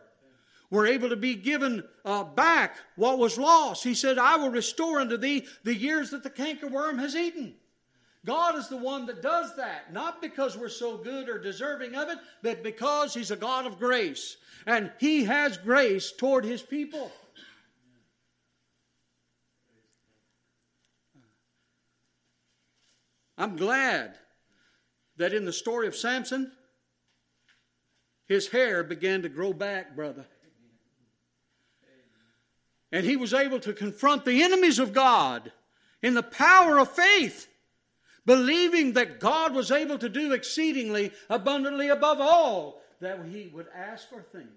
We're 0.69 0.87
able 0.87 1.09
to 1.09 1.17
be 1.17 1.35
given 1.35 1.83
uh, 2.05 2.23
back 2.23 2.77
what 2.95 3.17
was 3.17 3.37
lost. 3.37 3.83
He 3.83 3.93
said, 3.93 4.17
I 4.17 4.37
will 4.37 4.51
restore 4.51 5.01
unto 5.01 5.17
thee 5.17 5.45
the 5.65 5.75
years 5.75 6.11
that 6.11 6.23
the 6.23 6.29
cankerworm 6.29 6.97
has 6.99 7.13
eaten. 7.15 7.55
God 8.25 8.55
is 8.55 8.67
the 8.67 8.77
one 8.77 9.07
that 9.07 9.21
does 9.21 9.55
that, 9.55 9.91
not 9.93 10.21
because 10.21 10.55
we're 10.55 10.69
so 10.69 10.95
good 10.97 11.27
or 11.27 11.39
deserving 11.39 11.95
of 11.95 12.09
it, 12.09 12.19
but 12.43 12.61
because 12.63 13.13
He's 13.13 13.31
a 13.31 13.35
God 13.35 13.65
of 13.65 13.79
grace. 13.79 14.37
And 14.67 14.91
He 14.99 15.23
has 15.23 15.57
grace 15.57 16.11
toward 16.11 16.45
His 16.45 16.61
people. 16.61 17.11
I'm 23.39 23.55
glad 23.55 24.15
that 25.17 25.33
in 25.33 25.45
the 25.45 25.53
story 25.53 25.87
of 25.87 25.95
Samson, 25.95 26.51
his 28.27 28.47
hair 28.47 28.83
began 28.83 29.23
to 29.23 29.29
grow 29.29 29.51
back, 29.51 29.95
brother. 29.95 30.25
And 32.91 33.03
he 33.03 33.17
was 33.17 33.33
able 33.33 33.59
to 33.61 33.73
confront 33.73 34.25
the 34.25 34.43
enemies 34.43 34.77
of 34.79 34.93
God 34.93 35.51
in 36.03 36.13
the 36.13 36.21
power 36.23 36.77
of 36.77 36.91
faith 36.91 37.50
believing 38.25 38.93
that 38.93 39.19
God 39.19 39.53
was 39.53 39.71
able 39.71 39.97
to 39.99 40.09
do 40.09 40.33
exceedingly 40.33 41.11
abundantly 41.29 41.89
above 41.89 42.19
all 42.19 42.81
that 42.99 43.19
he 43.31 43.47
would 43.53 43.67
ask 43.75 44.07
or 44.13 44.21
think. 44.21 44.49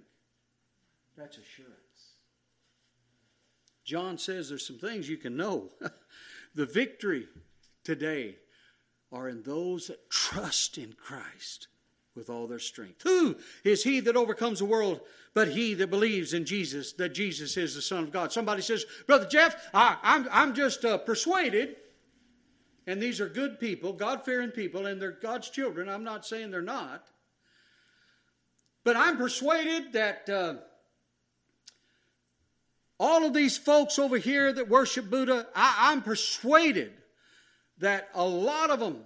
That's 1.16 1.38
assurance. 1.38 1.70
John 3.84 4.18
says 4.18 4.48
there's 4.48 4.66
some 4.66 4.78
things 4.78 5.08
you 5.08 5.16
can 5.16 5.36
know. 5.36 5.68
the 6.54 6.66
victory 6.66 7.28
today 7.84 8.36
are 9.12 9.28
in 9.28 9.42
those 9.42 9.86
that 9.88 10.10
trust 10.10 10.76
in 10.78 10.94
Christ 10.94 11.68
with 12.16 12.30
all 12.30 12.46
their 12.46 12.58
strength. 12.58 13.02
Who 13.02 13.36
is 13.64 13.84
he 13.84 14.00
that 14.00 14.16
overcomes 14.16 14.58
the 14.60 14.64
world 14.66 15.00
but 15.34 15.48
he 15.48 15.74
that 15.74 15.88
believes 15.90 16.32
in 16.32 16.44
Jesus, 16.44 16.92
that 16.94 17.08
Jesus 17.10 17.56
is 17.56 17.74
the 17.74 17.82
Son 17.82 18.04
of 18.04 18.12
God? 18.12 18.32
Somebody 18.32 18.62
says, 18.62 18.84
Brother 19.06 19.26
Jeff, 19.26 19.54
I, 19.72 19.96
am 20.02 20.24
I'm, 20.24 20.28
I'm 20.48 20.54
just 20.54 20.84
uh, 20.84 20.98
persuaded 20.98 21.76
and 22.86 23.00
these 23.00 23.20
are 23.20 23.28
good 23.28 23.58
people, 23.58 23.92
God 23.92 24.24
fearing 24.24 24.50
people, 24.50 24.86
and 24.86 25.00
they're 25.00 25.12
God's 25.22 25.48
children. 25.48 25.88
I'm 25.88 26.04
not 26.04 26.26
saying 26.26 26.50
they're 26.50 26.60
not. 26.60 27.06
But 28.84 28.96
I'm 28.96 29.16
persuaded 29.16 29.94
that 29.94 30.28
uh, 30.28 30.54
all 33.00 33.24
of 33.24 33.32
these 33.32 33.56
folks 33.56 33.98
over 33.98 34.18
here 34.18 34.52
that 34.52 34.68
worship 34.68 35.08
Buddha, 35.08 35.46
I, 35.54 35.90
I'm 35.92 36.02
persuaded 36.02 36.92
that 37.78 38.10
a 38.14 38.24
lot 38.24 38.68
of 38.70 38.80
them 38.80 38.98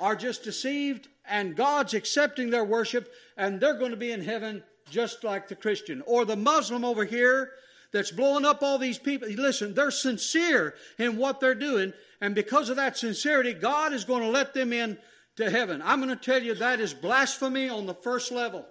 are 0.00 0.16
just 0.16 0.42
deceived 0.42 1.08
and 1.28 1.54
God's 1.54 1.92
accepting 1.92 2.48
their 2.48 2.64
worship 2.64 3.12
and 3.36 3.60
they're 3.60 3.78
going 3.78 3.90
to 3.90 3.96
be 3.98 4.10
in 4.12 4.24
heaven 4.24 4.62
just 4.88 5.22
like 5.24 5.48
the 5.48 5.54
Christian. 5.56 6.02
Or 6.06 6.24
the 6.24 6.36
Muslim 6.36 6.86
over 6.86 7.04
here 7.04 7.50
that's 7.92 8.10
blowing 8.10 8.46
up 8.46 8.62
all 8.62 8.78
these 8.78 8.98
people. 8.98 9.28
Listen, 9.28 9.74
they're 9.74 9.90
sincere 9.90 10.74
in 10.98 11.18
what 11.18 11.40
they're 11.40 11.54
doing 11.54 11.92
and 12.20 12.34
because 12.34 12.68
of 12.68 12.76
that 12.76 12.96
sincerity, 12.96 13.52
God 13.52 13.92
is 13.92 14.04
going 14.04 14.22
to 14.22 14.28
let 14.28 14.54
them 14.54 14.72
in 14.72 14.98
to 15.36 15.50
heaven. 15.50 15.82
I'm 15.84 16.00
going 16.00 16.16
to 16.16 16.22
tell 16.24 16.42
you 16.42 16.54
that 16.54 16.80
is 16.80 16.94
blasphemy 16.94 17.68
on 17.68 17.86
the 17.86 17.94
first 17.94 18.32
level. 18.32 18.66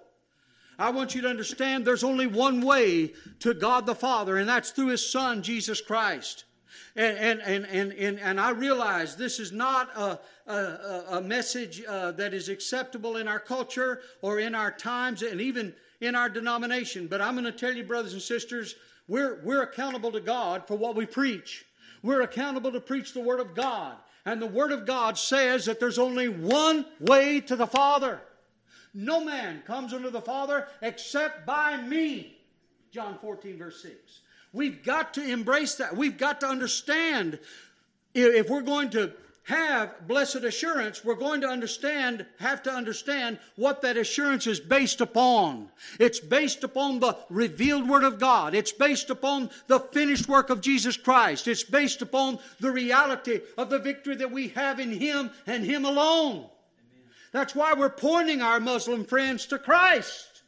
I 0.78 0.90
want 0.90 1.14
you 1.14 1.22
to 1.22 1.28
understand 1.28 1.84
there's 1.86 2.04
only 2.04 2.26
one 2.26 2.60
way 2.60 3.12
to 3.40 3.54
God 3.54 3.86
the 3.86 3.94
Father, 3.94 4.36
and 4.36 4.48
that's 4.48 4.70
through 4.72 4.88
His 4.88 5.08
Son, 5.08 5.42
Jesus 5.42 5.80
Christ. 5.80 6.44
And, 6.96 7.16
and, 7.16 7.64
and, 7.66 7.92
and, 7.92 8.18
and, 8.18 8.40
I 8.40 8.50
realize 8.50 9.16
this 9.16 9.38
is 9.40 9.52
not 9.52 9.90
a, 9.96 10.18
a, 10.50 11.04
a 11.10 11.20
message 11.22 11.82
uh, 11.88 12.12
that 12.12 12.34
is 12.34 12.48
acceptable 12.48 13.16
in 13.16 13.28
our 13.28 13.38
culture 13.40 14.00
or 14.22 14.38
in 14.40 14.54
our 14.54 14.70
times 14.70 15.22
and 15.22 15.40
even 15.40 15.74
in 16.00 16.14
our 16.14 16.28
denomination, 16.28 17.06
but 17.06 17.20
I'm 17.22 17.34
going 17.34 17.44
to 17.44 17.52
tell 17.52 17.72
you, 17.72 17.84
brothers 17.84 18.12
and 18.12 18.20
sisters, 18.20 18.74
we're, 19.08 19.42
we're 19.44 19.62
accountable 19.62 20.12
to 20.12 20.20
God 20.20 20.66
for 20.66 20.74
what 20.76 20.94
we 20.94 21.06
preach. 21.06 21.64
We're 22.02 22.22
accountable 22.22 22.72
to 22.72 22.80
preach 22.80 23.12
the 23.12 23.20
Word 23.20 23.40
of 23.40 23.54
God. 23.54 23.96
And 24.24 24.40
the 24.42 24.46
Word 24.46 24.72
of 24.72 24.86
God 24.86 25.16
says 25.18 25.66
that 25.66 25.78
there's 25.78 25.98
only 25.98 26.28
one 26.28 26.84
way 27.00 27.40
to 27.42 27.56
the 27.56 27.66
Father. 27.66 28.20
No 28.92 29.22
man 29.24 29.62
comes 29.66 29.92
unto 29.92 30.10
the 30.10 30.20
Father 30.20 30.66
except 30.82 31.46
by 31.46 31.76
me. 31.76 32.38
John 32.92 33.18
14, 33.20 33.58
verse 33.58 33.82
6. 33.82 33.94
We've 34.52 34.82
got 34.82 35.14
to 35.14 35.22
embrace 35.24 35.74
that. 35.76 35.96
We've 35.96 36.16
got 36.16 36.40
to 36.40 36.48
understand 36.48 37.38
if 38.14 38.48
we're 38.48 38.62
going 38.62 38.90
to 38.90 39.12
have 39.46 40.08
blessed 40.08 40.36
assurance, 40.42 41.04
we're 41.04 41.14
going 41.14 41.40
to 41.40 41.48
understand, 41.48 42.26
have 42.40 42.62
to 42.64 42.70
understand 42.72 43.38
what 43.54 43.80
that 43.82 43.96
assurance 43.96 44.46
is 44.48 44.58
based 44.58 45.00
upon. 45.00 45.68
It's 46.00 46.18
based 46.18 46.64
upon 46.64 46.98
the 46.98 47.16
revealed 47.30 47.88
Word 47.88 48.02
of 48.02 48.18
God. 48.18 48.54
It's 48.56 48.72
based 48.72 49.08
upon 49.08 49.50
the 49.68 49.78
finished 49.78 50.28
work 50.28 50.50
of 50.50 50.60
Jesus 50.60 50.96
Christ. 50.96 51.46
It's 51.46 51.62
based 51.62 52.02
upon 52.02 52.40
the 52.58 52.70
reality 52.72 53.40
of 53.56 53.70
the 53.70 53.78
victory 53.78 54.16
that 54.16 54.32
we 54.32 54.48
have 54.48 54.80
in 54.80 54.90
Him 54.92 55.30
and 55.46 55.64
Him 55.64 55.84
alone. 55.84 56.38
Amen. 56.38 56.48
That's 57.32 57.54
why 57.54 57.72
we're 57.74 57.88
pointing 57.88 58.42
our 58.42 58.58
Muslim 58.58 59.04
friends 59.04 59.46
to 59.46 59.60
Christ. 59.60 60.42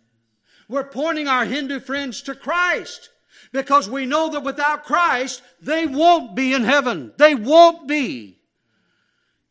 We're 0.69 0.83
pointing 0.83 1.29
our 1.29 1.45
Hindu 1.45 1.79
friends 1.81 2.21
to 2.23 2.35
Christ 2.35 3.11
because 3.53 3.89
we 3.89 4.07
know 4.07 4.29
that 4.31 4.43
without 4.43 4.83
Christ, 4.85 5.41
they 5.63 5.87
won't 5.87 6.35
be 6.35 6.53
in 6.53 6.65
heaven. 6.65 7.13
They 7.17 7.37
won't 7.37 7.87
be 7.87 8.35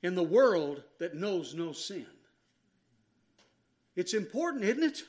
in 0.04 0.16
the 0.16 0.24
world 0.24 0.84
that 1.00 1.16
knows 1.16 1.54
no 1.54 1.72
sin. 1.72 2.06
It's 3.96 4.14
important, 4.14 4.64
isn't 4.64 4.84
it? 4.84 5.02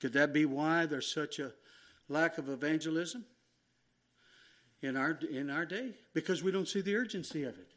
Could 0.00 0.12
that 0.14 0.32
be 0.32 0.44
why 0.44 0.86
there's 0.86 1.12
such 1.12 1.38
a 1.38 1.52
lack 2.08 2.38
of 2.38 2.48
evangelism 2.48 3.24
in 4.82 4.96
our, 4.96 5.18
in 5.30 5.50
our 5.50 5.64
day? 5.66 5.92
Because 6.14 6.42
we 6.42 6.50
don't 6.50 6.68
see 6.68 6.80
the 6.80 6.96
urgency 6.96 7.42
of 7.44 7.54
it. 7.58 7.68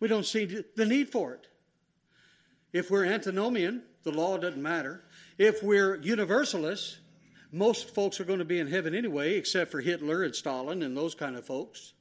We 0.00 0.08
don't 0.08 0.26
see 0.26 0.62
the 0.76 0.86
need 0.86 1.10
for 1.10 1.34
it. 1.34 1.46
If 2.72 2.90
we're 2.90 3.04
antinomian, 3.04 3.82
the 4.02 4.10
law 4.12 4.36
doesn't 4.38 4.60
matter. 4.62 5.02
If 5.38 5.62
we're 5.62 5.96
universalists, 5.96 6.98
most 7.52 7.94
folks 7.94 8.18
are 8.20 8.24
going 8.24 8.38
to 8.40 8.44
be 8.44 8.58
in 8.58 8.66
heaven 8.66 8.94
anyway, 8.94 9.34
except 9.36 9.70
for 9.70 9.80
Hitler 9.80 10.22
and 10.24 10.34
Stalin 10.34 10.82
and 10.82 10.96
those 10.96 11.14
kind 11.14 11.36
of 11.36 11.44
folks. 11.44 11.92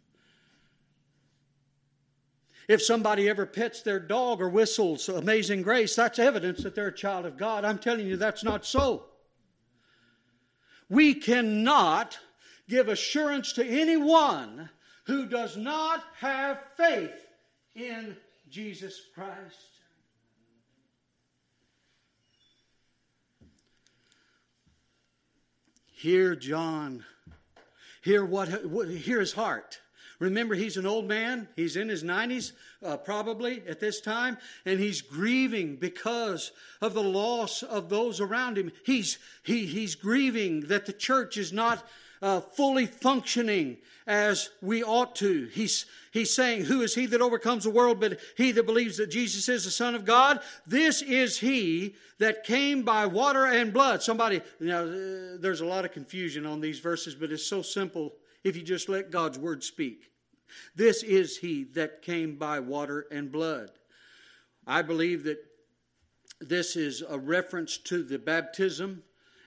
If 2.72 2.82
somebody 2.82 3.28
ever 3.28 3.46
pets 3.46 3.82
their 3.82 4.00
dog 4.00 4.40
or 4.40 4.48
whistles 4.48 5.10
Amazing 5.10 5.62
Grace, 5.64 5.94
that's 5.94 6.18
evidence 6.20 6.64
that 6.64 6.74
they're 6.74 6.88
a 6.88 6.94
child 6.96 7.26
of 7.26 7.36
God. 7.36 7.66
I'm 7.66 7.78
telling 7.78 8.08
you, 8.08 8.16
that's 8.16 8.46
not 8.46 8.66
so. 8.66 9.08
We 10.88 11.14
cannot 11.14 12.18
give 12.70 12.88
assurance 12.88 13.52
to 13.54 13.66
anyone 13.66 14.70
who 15.06 15.26
does 15.26 15.58
not 15.58 16.02
have 16.20 16.60
faith 16.78 17.12
in 17.76 18.16
Jesus 18.50 19.02
Christ. 19.14 19.58
Hear 25.92 26.38
John. 26.38 27.04
Hear 28.02 28.24
what 28.24 28.48
hear 28.88 29.20
his 29.20 29.34
heart. 29.34 29.78
Remember, 30.22 30.54
he's 30.54 30.78
an 30.78 30.86
old 30.86 31.08
man. 31.08 31.48
He's 31.56 31.76
in 31.76 31.90
his 31.90 32.04
90s, 32.04 32.52
uh, 32.86 32.96
probably 32.96 33.64
at 33.68 33.80
this 33.80 34.00
time, 34.00 34.38
and 34.66 34.80
he's 34.80 35.02
grieving 35.02 35.78
because 35.78 36.52
of 36.80 36.94
the 36.94 37.02
loss 37.02 37.64
of 37.64 37.90
those 37.90 38.22
around 38.22 38.56
him. 38.56 38.72
He's, 38.86 39.18
he, 39.42 39.66
he's 39.66 39.96
grieving 39.96 40.62
that 40.68 40.86
the 40.86 40.94
church 40.94 41.38
is 41.38 41.52
not 41.52 41.84
uh, 42.22 42.40
fully 42.40 42.86
functioning 42.86 43.78
as 44.06 44.52
we 44.62 44.84
ought 44.84 45.16
to. 45.16 45.50
He's, 45.54 45.88
he's 46.12 46.32
saying, 46.36 46.66
Who 46.66 46.84
is 46.84 46.94
he 46.94 47.08
that 47.08 47.22
overcomes 47.24 47.64
the 47.64 47.72
world 47.72 48.00
but 48.00 48.20
he 48.38 48.52
that 48.52 48.68
believes 48.68 48.98
that 48.98 49.10
Jesus 49.10 49.50
is 49.50 49.66
the 49.66 49.72
Son 49.72 49.96
of 49.96 50.06
God? 50.06 50.40
This 50.68 51.02
is 51.02 51.40
he 51.40 51.96
that 52.20 52.44
came 52.44 52.84
by 52.84 53.08
water 53.08 53.48
and 53.48 53.74
blood. 53.74 54.04
Somebody, 54.04 54.42
now, 54.60 54.82
uh, 54.84 55.38
there's 55.40 55.62
a 55.62 55.66
lot 55.66 55.84
of 55.84 55.92
confusion 55.92 56.46
on 56.46 56.62
these 56.62 56.78
verses, 56.78 57.16
but 57.16 57.32
it's 57.32 57.48
so 57.48 57.64
simple 57.64 58.14
if 58.44 58.56
you 58.56 58.62
just 58.62 58.88
let 58.88 59.10
God's 59.10 59.40
word 59.40 59.64
speak. 59.64 60.11
This 60.76 61.04
is 61.04 61.38
he 61.38 61.64
that 61.76 62.02
came 62.02 62.36
by 62.36 62.60
water 62.60 63.08
and 63.12 63.32
blood. 63.32 63.72
I 64.68 64.82
believe 64.82 65.24
that 65.24 65.40
this 66.40 66.76
is 66.76 67.02
a 67.08 67.18
reference 67.18 67.78
to 67.78 68.04
the 68.04 68.20
baptism 68.20 69.04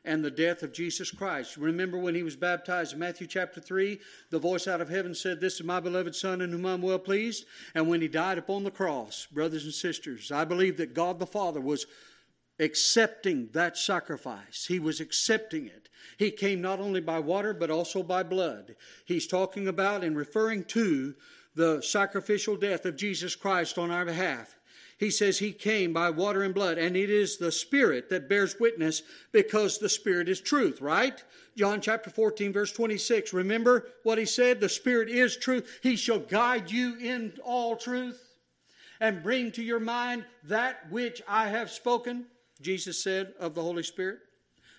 and 0.07 0.23
the 0.23 0.31
death 0.31 0.63
of 0.63 0.73
Jesus 0.73 1.11
Christ. 1.11 1.57
Remember 1.57 1.97
when 1.99 2.15
he 2.15 2.23
was 2.23 2.37
baptized 2.37 2.93
in 2.93 2.99
Matthew 2.99 3.27
chapter 3.27 3.59
3, 3.61 3.99
the 4.31 4.39
voice 4.39 4.69
out 4.69 4.81
of 4.83 4.89
heaven 4.91 5.15
said, 5.15 5.41
This 5.41 5.55
is 5.55 5.65
my 5.65 5.81
beloved 5.81 6.15
Son 6.15 6.41
in 6.43 6.51
whom 6.53 6.67
I'm 6.67 6.83
well 6.83 6.99
pleased. 6.99 7.47
And 7.75 7.89
when 7.89 8.03
he 8.03 8.09
died 8.09 8.37
upon 8.39 8.65
the 8.65 8.71
cross, 8.71 9.27
brothers 9.33 9.65
and 9.65 9.73
sisters, 9.75 10.31
I 10.31 10.45
believe 10.45 10.77
that 10.77 10.93
God 10.95 11.19
the 11.19 11.27
Father 11.27 11.61
was 11.61 11.87
accepting 12.61 13.49
that 13.53 13.77
sacrifice, 13.79 14.67
he 14.67 14.79
was 14.79 15.01
accepting 15.01 15.67
it. 15.67 15.84
He 16.19 16.31
came 16.31 16.61
not 16.61 16.81
only 16.81 17.01
by 17.01 17.19
water, 17.21 17.55
but 17.55 17.71
also 17.71 18.03
by 18.03 18.23
blood. 18.23 18.77
He's 19.07 19.27
talking 19.27 19.67
about 19.67 20.05
and 20.05 20.17
referring 20.17 20.65
to 20.67 21.15
the 21.55 21.81
sacrificial 21.81 22.57
death 22.57 22.85
of 22.85 22.97
Jesus 22.97 23.35
Christ 23.35 23.79
on 23.79 23.91
our 23.91 24.05
behalf. 24.05 24.55
He 24.99 25.11
says 25.11 25.39
he 25.39 25.53
came 25.53 25.93
by 25.93 26.11
water 26.11 26.43
and 26.43 26.55
blood, 26.55 26.79
and 26.79 26.97
it 26.97 27.11
is 27.11 27.37
the 27.39 27.51
Spirit 27.51 28.11
that 28.11 28.29
bears 28.29 28.61
witness 28.61 29.03
because 29.33 29.79
the 29.79 29.89
Spirit 29.89 30.29
is 30.29 30.41
truth, 30.41 30.81
right? 30.81 31.23
John 31.57 31.81
chapter 31.81 32.11
14, 32.11 32.53
verse 32.53 32.73
26. 32.73 33.33
Remember 33.33 33.89
what 34.03 34.19
he 34.19 34.25
said? 34.25 34.61
The 34.61 34.69
Spirit 34.69 35.09
is 35.09 35.37
truth. 35.37 35.81
He 35.83 35.97
shall 35.97 36.21
guide 36.21 36.71
you 36.71 36.97
in 36.97 37.33
all 37.43 37.77
truth 37.77 38.23
and 39.01 39.23
bring 39.23 39.51
to 39.53 39.63
your 39.63 39.81
mind 39.81 40.27
that 40.45 40.91
which 40.93 41.23
I 41.27 41.49
have 41.49 41.71
spoken, 41.71 42.27
Jesus 42.61 43.03
said 43.03 43.35
of 43.41 43.55
the 43.55 43.63
Holy 43.63 43.83
Spirit, 43.83 44.21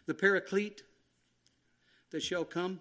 the 0.05 0.13
Paraclete, 0.13 0.83
that 2.15 2.23
shall 2.23 2.45
come. 2.45 2.79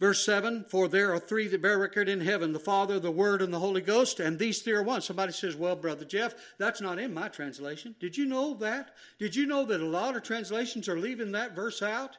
Verse 0.00 0.24
7 0.24 0.66
For 0.68 0.88
there 0.88 1.12
are 1.14 1.18
three 1.20 1.46
that 1.48 1.62
bear 1.62 1.78
record 1.78 2.08
in 2.08 2.20
heaven 2.20 2.52
the 2.52 2.58
Father, 2.58 2.98
the 3.00 3.10
Word, 3.12 3.40
and 3.40 3.54
the 3.54 3.60
Holy 3.60 3.80
Ghost, 3.80 4.18
and 4.20 4.36
these 4.38 4.60
three 4.60 4.72
are 4.74 4.82
one. 4.82 5.00
Somebody 5.00 5.32
says, 5.32 5.54
Well, 5.56 5.76
Brother 5.76 6.04
Jeff, 6.04 6.34
that's 6.58 6.80
not 6.80 6.98
in 6.98 7.14
my 7.14 7.28
translation. 7.28 7.94
Did 8.00 8.16
you 8.16 8.26
know 8.26 8.54
that? 8.54 8.94
Did 9.20 9.34
you 9.36 9.46
know 9.46 9.64
that 9.64 9.80
a 9.80 9.86
lot 9.86 10.16
of 10.16 10.22
translations 10.24 10.88
are 10.88 10.98
leaving 10.98 11.32
that 11.32 11.54
verse 11.54 11.80
out? 11.80 12.16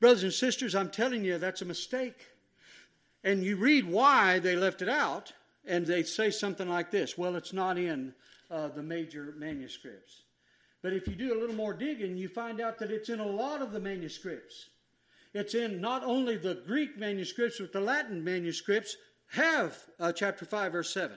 Brothers 0.00 0.24
and 0.24 0.32
sisters, 0.32 0.74
I'm 0.74 0.90
telling 0.90 1.24
you, 1.24 1.38
that's 1.38 1.62
a 1.62 1.66
mistake. 1.66 2.26
And 3.22 3.44
you 3.44 3.54
read 3.56 3.86
why 3.88 4.40
they 4.40 4.56
left 4.56 4.82
it 4.82 4.88
out, 4.88 5.32
and 5.64 5.86
they 5.86 6.02
say 6.02 6.30
something 6.30 6.68
like 6.68 6.90
this 6.90 7.16
Well, 7.16 7.36
it's 7.36 7.52
not 7.52 7.78
in 7.78 8.14
uh, 8.50 8.68
the 8.68 8.82
major 8.82 9.32
manuscripts. 9.38 10.22
But 10.82 10.92
if 10.92 11.06
you 11.06 11.14
do 11.14 11.38
a 11.38 11.38
little 11.38 11.54
more 11.54 11.72
digging, 11.72 12.16
you 12.16 12.28
find 12.28 12.60
out 12.60 12.80
that 12.80 12.90
it's 12.90 13.08
in 13.08 13.20
a 13.20 13.26
lot 13.26 13.62
of 13.62 13.70
the 13.70 13.78
manuscripts. 13.78 14.66
It's 15.34 15.54
in 15.54 15.80
not 15.80 16.04
only 16.04 16.36
the 16.36 16.56
Greek 16.66 16.98
manuscripts, 16.98 17.58
but 17.58 17.72
the 17.72 17.80
Latin 17.80 18.22
manuscripts 18.22 18.96
have 19.30 19.76
uh, 19.98 20.12
chapter 20.12 20.44
5, 20.44 20.72
verse 20.72 20.92
7. 20.92 21.16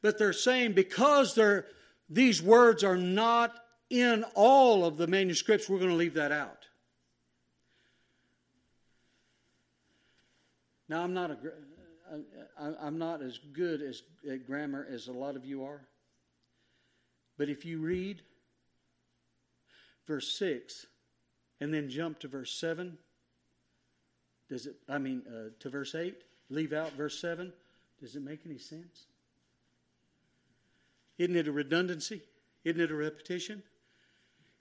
But 0.00 0.16
they're 0.18 0.32
saying 0.32 0.72
because 0.74 1.34
they're, 1.34 1.66
these 2.08 2.40
words 2.40 2.84
are 2.84 2.96
not 2.96 3.52
in 3.90 4.24
all 4.34 4.84
of 4.84 4.96
the 4.96 5.06
manuscripts, 5.08 5.68
we're 5.68 5.78
going 5.78 5.90
to 5.90 5.96
leave 5.96 6.14
that 6.14 6.30
out. 6.30 6.66
Now, 10.88 11.02
I'm 11.02 11.12
not, 11.12 11.30
a, 11.32 11.38
I'm 12.80 12.96
not 12.98 13.22
as 13.22 13.38
good 13.52 13.82
as, 13.82 14.02
at 14.30 14.46
grammar 14.46 14.86
as 14.90 15.08
a 15.08 15.12
lot 15.12 15.36
of 15.36 15.44
you 15.44 15.64
are, 15.64 15.80
but 17.36 17.48
if 17.48 17.64
you 17.66 17.80
read 17.80 18.22
verse 20.06 20.38
6 20.38 20.86
and 21.60 21.74
then 21.74 21.90
jump 21.90 22.20
to 22.20 22.28
verse 22.28 22.58
7, 22.58 22.96
does 24.48 24.66
it, 24.66 24.76
I 24.88 24.98
mean, 24.98 25.22
uh, 25.28 25.50
to 25.60 25.70
verse 25.70 25.94
8, 25.94 26.14
leave 26.48 26.72
out 26.72 26.92
verse 26.94 27.18
7? 27.20 27.52
Does 28.00 28.16
it 28.16 28.22
make 28.22 28.40
any 28.46 28.58
sense? 28.58 29.04
Isn't 31.18 31.36
it 31.36 31.48
a 31.48 31.52
redundancy? 31.52 32.22
Isn't 32.64 32.80
it 32.80 32.90
a 32.90 32.94
repetition? 32.94 33.62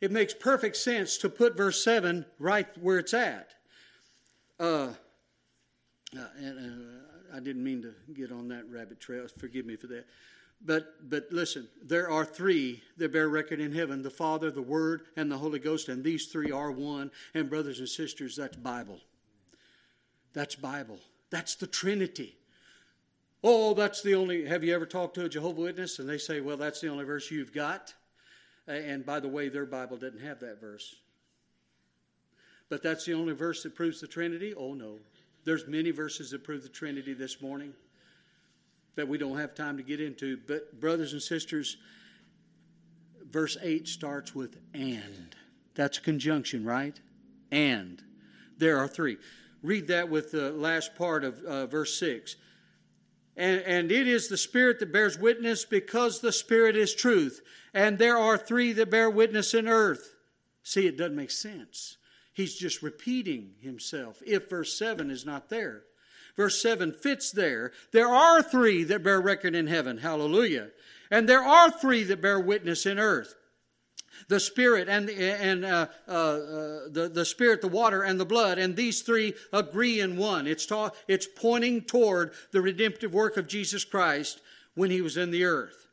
It 0.01 0.11
makes 0.11 0.33
perfect 0.33 0.75
sense 0.77 1.17
to 1.19 1.29
put 1.29 1.55
verse 1.55 1.83
7 1.83 2.25
right 2.39 2.67
where 2.79 2.99
it's 2.99 3.13
at. 3.13 3.51
Uh, 4.59 4.89
uh, 6.15 6.23
and, 6.37 6.59
uh, 6.59 7.37
I 7.37 7.39
didn't 7.39 7.63
mean 7.63 7.81
to 7.83 7.93
get 8.13 8.31
on 8.31 8.47
that 8.49 8.69
rabbit 8.69 8.99
trail. 8.99 9.25
Forgive 9.37 9.65
me 9.65 9.75
for 9.75 9.87
that. 9.87 10.05
But 10.65 10.87
but 11.07 11.27
listen, 11.29 11.67
there 11.83 12.09
are 12.09 12.25
three 12.25 12.81
that 12.97 13.13
bear 13.13 13.29
record 13.29 13.59
in 13.59 13.71
heaven: 13.71 14.01
the 14.01 14.09
Father, 14.09 14.49
the 14.49 14.59
Word, 14.61 15.01
and 15.15 15.31
the 15.31 15.37
Holy 15.37 15.59
Ghost. 15.59 15.87
And 15.87 16.03
these 16.03 16.27
three 16.27 16.49
are 16.51 16.71
one. 16.71 17.11
And 17.35 17.47
brothers 17.47 17.77
and 17.77 17.87
sisters, 17.87 18.37
that's 18.37 18.55
Bible. 18.55 18.99
That's 20.37 20.53
Bible. 20.53 20.99
That's 21.31 21.55
the 21.55 21.65
Trinity. 21.65 22.37
Oh, 23.43 23.73
that's 23.73 24.03
the 24.03 24.13
only. 24.13 24.45
Have 24.45 24.63
you 24.63 24.75
ever 24.75 24.85
talked 24.85 25.15
to 25.15 25.25
a 25.25 25.29
Jehovah 25.29 25.61
Witness 25.61 25.97
and 25.97 26.07
they 26.07 26.19
say, 26.19 26.41
"Well, 26.41 26.57
that's 26.57 26.79
the 26.79 26.89
only 26.89 27.05
verse 27.05 27.31
you've 27.31 27.51
got." 27.51 27.95
And 28.67 29.03
by 29.03 29.19
the 29.19 29.27
way, 29.27 29.49
their 29.49 29.65
Bible 29.65 29.97
didn't 29.97 30.19
have 30.19 30.39
that 30.41 30.61
verse. 30.61 30.95
But 32.69 32.83
that's 32.83 33.03
the 33.03 33.15
only 33.15 33.33
verse 33.33 33.63
that 33.63 33.73
proves 33.73 33.99
the 33.99 34.05
Trinity. 34.05 34.53
Oh 34.55 34.75
no, 34.75 34.99
there's 35.43 35.65
many 35.65 35.89
verses 35.89 36.29
that 36.29 36.43
prove 36.43 36.61
the 36.61 36.69
Trinity 36.69 37.15
this 37.15 37.41
morning 37.41 37.73
that 38.93 39.07
we 39.07 39.17
don't 39.17 39.39
have 39.39 39.55
time 39.55 39.75
to 39.77 39.83
get 39.83 39.99
into. 39.99 40.37
But 40.47 40.79
brothers 40.79 41.13
and 41.13 41.21
sisters, 41.21 41.77
verse 43.23 43.57
eight 43.63 43.87
starts 43.87 44.35
with 44.35 44.55
"and." 44.75 45.35
That's 45.73 45.97
a 45.97 46.01
conjunction, 46.01 46.63
right? 46.63 46.99
And 47.49 48.03
there 48.59 48.77
are 48.77 48.87
three 48.87 49.17
read 49.61 49.87
that 49.87 50.09
with 50.09 50.31
the 50.31 50.51
last 50.51 50.95
part 50.95 51.23
of 51.23 51.39
uh, 51.43 51.65
verse 51.65 51.97
6. 51.99 52.35
And, 53.35 53.61
and 53.61 53.91
it 53.91 54.07
is 54.07 54.27
the 54.29 54.37
Spirit 54.37 54.79
that 54.79 54.91
bears 54.93 55.17
witness 55.17 55.65
because 55.65 56.19
the 56.19 56.31
Spirit 56.31 56.75
is 56.75 56.93
truth. 56.95 57.41
And 57.73 57.97
there 57.97 58.17
are 58.17 58.37
three 58.37 58.73
that 58.73 58.89
bear 58.89 59.09
witness 59.09 59.53
in 59.53 59.67
earth. 59.67 60.15
See, 60.63 60.87
it 60.87 60.97
doesn't 60.97 61.15
make 61.15 61.31
sense. 61.31 61.97
He's 62.33 62.55
just 62.55 62.81
repeating 62.81 63.51
himself 63.61 64.21
if 64.25 64.49
verse 64.49 64.77
7 64.77 65.09
is 65.09 65.25
not 65.25 65.49
there. 65.49 65.83
Verse 66.35 66.61
7 66.61 66.93
fits 66.93 67.31
there. 67.31 67.71
There 67.93 68.09
are 68.09 68.43
three 68.43 68.83
that 68.85 69.03
bear 69.03 69.19
record 69.19 69.55
in 69.55 69.65
heaven. 69.65 69.97
Hallelujah. 69.97 70.69
And 71.09 71.27
there 71.27 71.43
are 71.43 71.71
three 71.71 72.03
that 72.03 72.21
bear 72.21 72.39
witness 72.39 72.85
in 72.85 72.99
earth 72.99 73.33
the 74.27 74.39
spirit 74.39 74.89
and 74.89 75.09
and 75.09 75.65
uh, 75.65 75.87
uh, 76.07 76.11
uh, 76.11 76.79
the 76.89 77.09
the 77.13 77.25
spirit, 77.25 77.61
the 77.61 77.67
water, 77.67 78.03
and 78.03 78.19
the 78.19 78.25
blood, 78.25 78.57
and 78.57 78.75
these 78.75 79.01
three 79.01 79.33
agree 79.53 79.99
in 79.99 80.17
one. 80.17 80.47
It's 80.47 80.65
ta- 80.65 80.91
it's 81.07 81.25
pointing 81.27 81.81
toward 81.81 82.31
the 82.51 82.61
redemptive 82.61 83.13
work 83.13 83.37
of 83.37 83.47
Jesus 83.47 83.83
Christ 83.85 84.41
when 84.75 84.91
He 84.91 85.01
was 85.01 85.17
in 85.17 85.31
the 85.31 85.45
earth. 85.45 85.87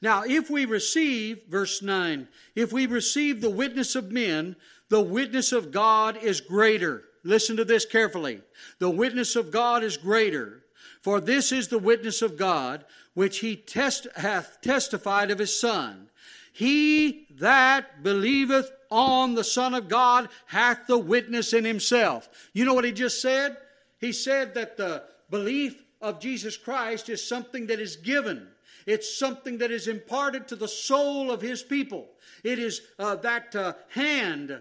Now, 0.00 0.24
if 0.24 0.50
we 0.50 0.64
receive 0.64 1.44
verse 1.48 1.82
nine, 1.82 2.28
if 2.54 2.72
we 2.72 2.86
receive 2.86 3.40
the 3.40 3.50
witness 3.50 3.94
of 3.94 4.10
men, 4.10 4.56
the 4.88 5.00
witness 5.00 5.52
of 5.52 5.70
God 5.72 6.16
is 6.16 6.40
greater. 6.40 7.04
Listen 7.24 7.56
to 7.56 7.64
this 7.64 7.86
carefully. 7.86 8.40
The 8.80 8.90
witness 8.90 9.36
of 9.36 9.52
God 9.52 9.84
is 9.84 9.96
greater, 9.96 10.64
for 11.02 11.20
this 11.20 11.52
is 11.52 11.68
the 11.68 11.78
witness 11.78 12.20
of 12.22 12.36
God 12.36 12.84
which 13.14 13.38
He 13.40 13.54
test- 13.54 14.08
hath 14.16 14.58
testified 14.62 15.30
of 15.30 15.38
His 15.38 15.54
Son. 15.58 16.08
He 16.52 17.26
that 17.40 18.02
believeth 18.02 18.70
on 18.90 19.34
the 19.34 19.42
Son 19.44 19.74
of 19.74 19.88
God 19.88 20.28
hath 20.46 20.86
the 20.86 20.98
witness 20.98 21.52
in 21.54 21.64
himself. 21.64 22.28
You 22.52 22.66
know 22.66 22.74
what 22.74 22.84
he 22.84 22.92
just 22.92 23.22
said? 23.22 23.56
He 23.98 24.12
said 24.12 24.52
that 24.54 24.76
the 24.76 25.02
belief 25.30 25.82
of 26.02 26.20
Jesus 26.20 26.56
Christ 26.58 27.08
is 27.08 27.26
something 27.26 27.68
that 27.68 27.80
is 27.80 27.96
given. 27.96 28.48
It's 28.84 29.18
something 29.18 29.58
that 29.58 29.70
is 29.70 29.88
imparted 29.88 30.46
to 30.48 30.56
the 30.56 30.68
soul 30.68 31.30
of 31.30 31.40
his 31.40 31.62
people. 31.62 32.08
It 32.44 32.58
is 32.58 32.82
uh, 32.98 33.16
that 33.16 33.56
uh, 33.56 33.72
hand, 33.88 34.60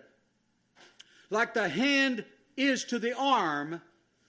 like 1.29 1.53
the 1.53 1.67
hand 1.67 2.23
is 2.55 2.85
to 2.85 2.99
the 2.99 3.17
arm, 3.17 3.81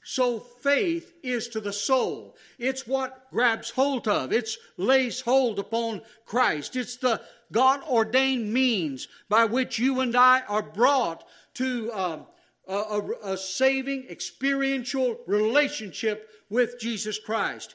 so 0.05 0.41
faith 0.41 1.13
is 1.23 1.47
to 1.49 1.61
the 1.61 1.73
soul. 1.75 2.35
It's 2.59 2.87
what 2.89 3.31
grabs 3.31 3.71
hold 3.71 4.09
of, 4.09 4.33
it's 4.33 4.57
lays 4.79 5.21
hold 5.21 5.59
upon 5.61 6.01
Christ. 6.25 6.75
It's 6.75 6.97
the 6.97 7.21
God 7.53 7.82
ordained 7.88 8.53
means 8.53 9.07
by 9.28 9.44
which 9.44 9.78
you 9.78 10.00
and 10.00 10.16
I 10.16 10.40
are 10.48 10.62
brought 10.62 11.24
to 11.55 11.92
uh, 11.92 12.18
a, 12.66 12.72
a, 12.74 13.32
a 13.32 13.36
saving, 13.36 14.07
experiential 14.09 15.20
relationship 15.26 16.28
with 16.48 16.80
Jesus 16.80 17.18
Christ. 17.18 17.74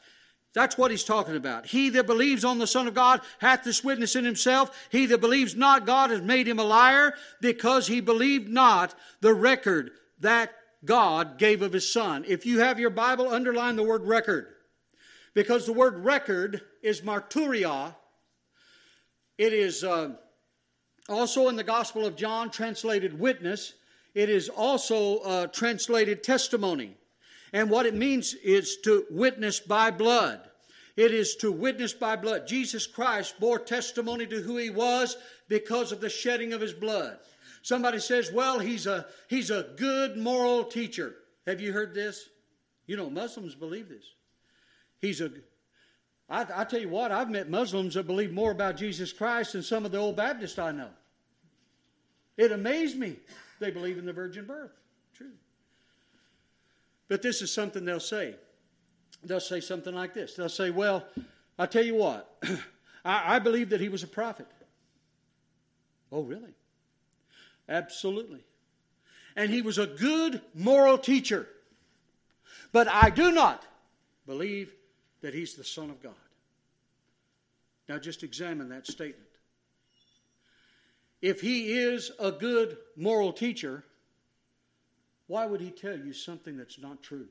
That's 0.53 0.77
what 0.77 0.89
he's 0.89 1.03
talking 1.03 1.35
about. 1.35 1.67
He 1.67 1.89
that 1.91 2.07
believes 2.07 2.43
on 2.43 2.57
the 2.57 2.65
Son 2.65 2.87
of 2.87 2.95
God 2.95 3.21
hath 3.39 3.63
this 3.63 3.83
witness 3.83 4.15
in 4.15 4.25
himself. 4.25 4.75
He 4.89 5.05
that 5.05 5.19
believes 5.21 5.55
not 5.55 5.85
God 5.85 6.09
has 6.09 6.21
made 6.21 6.47
him 6.47 6.57
a 6.57 6.63
liar 6.63 7.13
because 7.41 7.85
he 7.85 8.01
believed 8.01 8.49
not 8.49 8.95
the 9.21 9.35
record 9.35 9.91
that 10.21 10.51
God 10.83 11.37
gave 11.37 11.61
of 11.61 11.73
his 11.73 11.91
Son. 11.91 12.25
If 12.27 12.47
you 12.47 12.59
have 12.59 12.79
your 12.79 12.89
Bible, 12.89 13.29
underline 13.29 13.75
the 13.75 13.83
word 13.83 14.05
record 14.07 14.47
because 15.35 15.67
the 15.67 15.73
word 15.73 16.03
record 16.03 16.61
is 16.81 17.01
marturia 17.01 17.93
it 19.37 19.53
is 19.53 19.83
uh, 19.83 20.11
also 21.09 21.47
in 21.49 21.55
the 21.55 21.63
Gospel 21.63 22.05
of 22.05 22.15
John 22.15 22.49
translated 22.49 23.19
witness. 23.19 23.73
It 24.15 24.29
is 24.29 24.49
also 24.49 25.17
uh, 25.17 25.47
translated 25.47 26.23
testimony. 26.23 26.95
And 27.53 27.69
what 27.69 27.85
it 27.85 27.93
means 27.93 28.33
is 28.33 28.77
to 28.83 29.05
witness 29.09 29.59
by 29.59 29.91
blood. 29.91 30.39
It 30.95 31.13
is 31.13 31.35
to 31.37 31.51
witness 31.51 31.93
by 31.93 32.15
blood. 32.15 32.47
Jesus 32.47 32.87
Christ 32.87 33.39
bore 33.39 33.59
testimony 33.59 34.25
to 34.25 34.41
who 34.41 34.57
he 34.57 34.71
was 34.71 35.15
because 35.47 35.91
of 35.91 36.01
the 36.01 36.09
shedding 36.09 36.53
of 36.53 36.61
his 36.61 36.73
blood. 36.73 37.19
Somebody 37.61 37.99
says, 37.99 38.31
"Well, 38.31 38.59
he's 38.59 38.87
a 38.87 39.05
he's 39.29 39.51
a 39.51 39.69
good 39.77 40.17
moral 40.17 40.63
teacher." 40.63 41.13
Have 41.45 41.61
you 41.61 41.71
heard 41.71 41.93
this? 41.93 42.27
You 42.87 42.97
know 42.97 43.09
Muslims 43.11 43.53
believe 43.53 43.89
this. 43.89 44.05
He's 44.99 45.21
a 45.21 45.31
I, 46.29 46.45
I 46.55 46.63
tell 46.65 46.79
you 46.79 46.89
what, 46.89 47.11
I've 47.11 47.29
met 47.29 47.49
Muslims 47.49 47.93
that 47.93 48.05
believe 48.05 48.31
more 48.33 48.51
about 48.51 48.75
Jesus 48.77 49.13
Christ 49.13 49.53
than 49.53 49.63
some 49.63 49.85
of 49.85 49.91
the 49.91 49.97
old 49.97 50.15
Baptists 50.17 50.59
I 50.59 50.71
know. 50.71 50.89
It 52.35 52.51
amazed 52.51 52.97
me. 52.99 53.15
They 53.59 53.71
believe 53.71 53.97
in 53.97 54.05
the 54.05 54.13
virgin 54.13 54.45
birth. 54.45 54.71
True. 55.15 55.31
But 57.07 57.21
this 57.21 57.41
is 57.41 57.51
something 57.51 57.85
they'll 57.85 57.99
say. 58.01 58.35
They'll 59.23 59.39
say 59.39 59.61
something 59.61 59.95
like 59.95 60.13
this. 60.13 60.35
They'll 60.35 60.49
say, 60.49 60.69
Well, 60.69 61.03
I 61.57 61.65
tell 61.65 61.83
you 61.83 61.95
what, 61.95 62.31
I, 63.05 63.35
I 63.35 63.39
believe 63.39 63.69
that 63.69 63.81
he 63.81 63.89
was 63.89 64.03
a 64.03 64.07
prophet. 64.07 64.47
Oh, 66.11 66.21
really? 66.21 66.53
Absolutely. 67.67 68.41
And 69.35 69.49
he 69.49 69.61
was 69.61 69.77
a 69.77 69.87
good 69.87 70.41
moral 70.53 70.97
teacher. 70.97 71.47
But 72.71 72.87
I 72.87 73.09
do 73.09 73.31
not 73.31 73.63
believe 74.25 74.73
that 75.27 75.33
he's 75.33 75.55
the 75.55 75.63
Son 75.65 75.89
of 75.89 76.01
God. 76.01 76.13
Now 77.89 77.97
just 77.97 78.23
examine 78.23 78.69
that 78.69 78.87
statement. 78.87 79.27
If 81.21 81.41
he 81.41 81.73
is 81.79 82.11
a 82.17 82.31
good 82.31 82.77
moral 82.95 83.33
teacher, 83.33 83.83
why 85.27 85.45
would 85.45 85.59
he 85.59 85.69
tell 85.69 85.97
you 85.99 86.13
something 86.13 86.55
that's 86.55 86.79
not 86.79 87.03
true? 87.03 87.25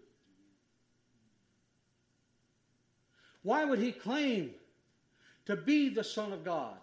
Why 3.43 3.65
would 3.65 3.79
he 3.79 3.93
claim 3.93 4.51
to 5.47 5.57
be 5.57 5.89
the 5.89 6.05
Son 6.05 6.35
of 6.35 6.45
God? 6.45 6.77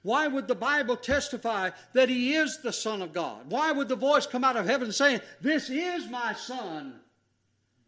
Why 0.00 0.28
would 0.28 0.48
the 0.48 0.54
Bible 0.54 0.96
testify 0.96 1.72
that 1.92 2.08
he 2.08 2.32
is 2.36 2.62
the 2.62 2.72
Son 2.72 3.02
of 3.02 3.12
God? 3.12 3.50
Why 3.50 3.70
would 3.70 3.88
the 3.90 3.96
voice 3.96 4.26
come 4.26 4.44
out 4.44 4.56
of 4.56 4.64
heaven 4.64 4.92
saying, 4.92 5.20
This 5.42 5.68
is 5.68 6.08
my 6.08 6.32
Son 6.32 6.94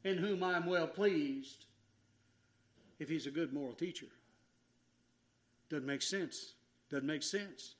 in 0.04 0.18
whom 0.18 0.42
I 0.44 0.58
am 0.58 0.66
well 0.66 0.86
pleased? 0.86 1.64
if 3.02 3.08
he's 3.08 3.26
a 3.26 3.30
good 3.30 3.52
moral 3.52 3.74
teacher? 3.74 4.06
Doesn't 5.68 5.86
make 5.86 6.02
sense. 6.02 6.54
Doesn't 6.90 7.06
make 7.06 7.22
sense. 7.22 7.74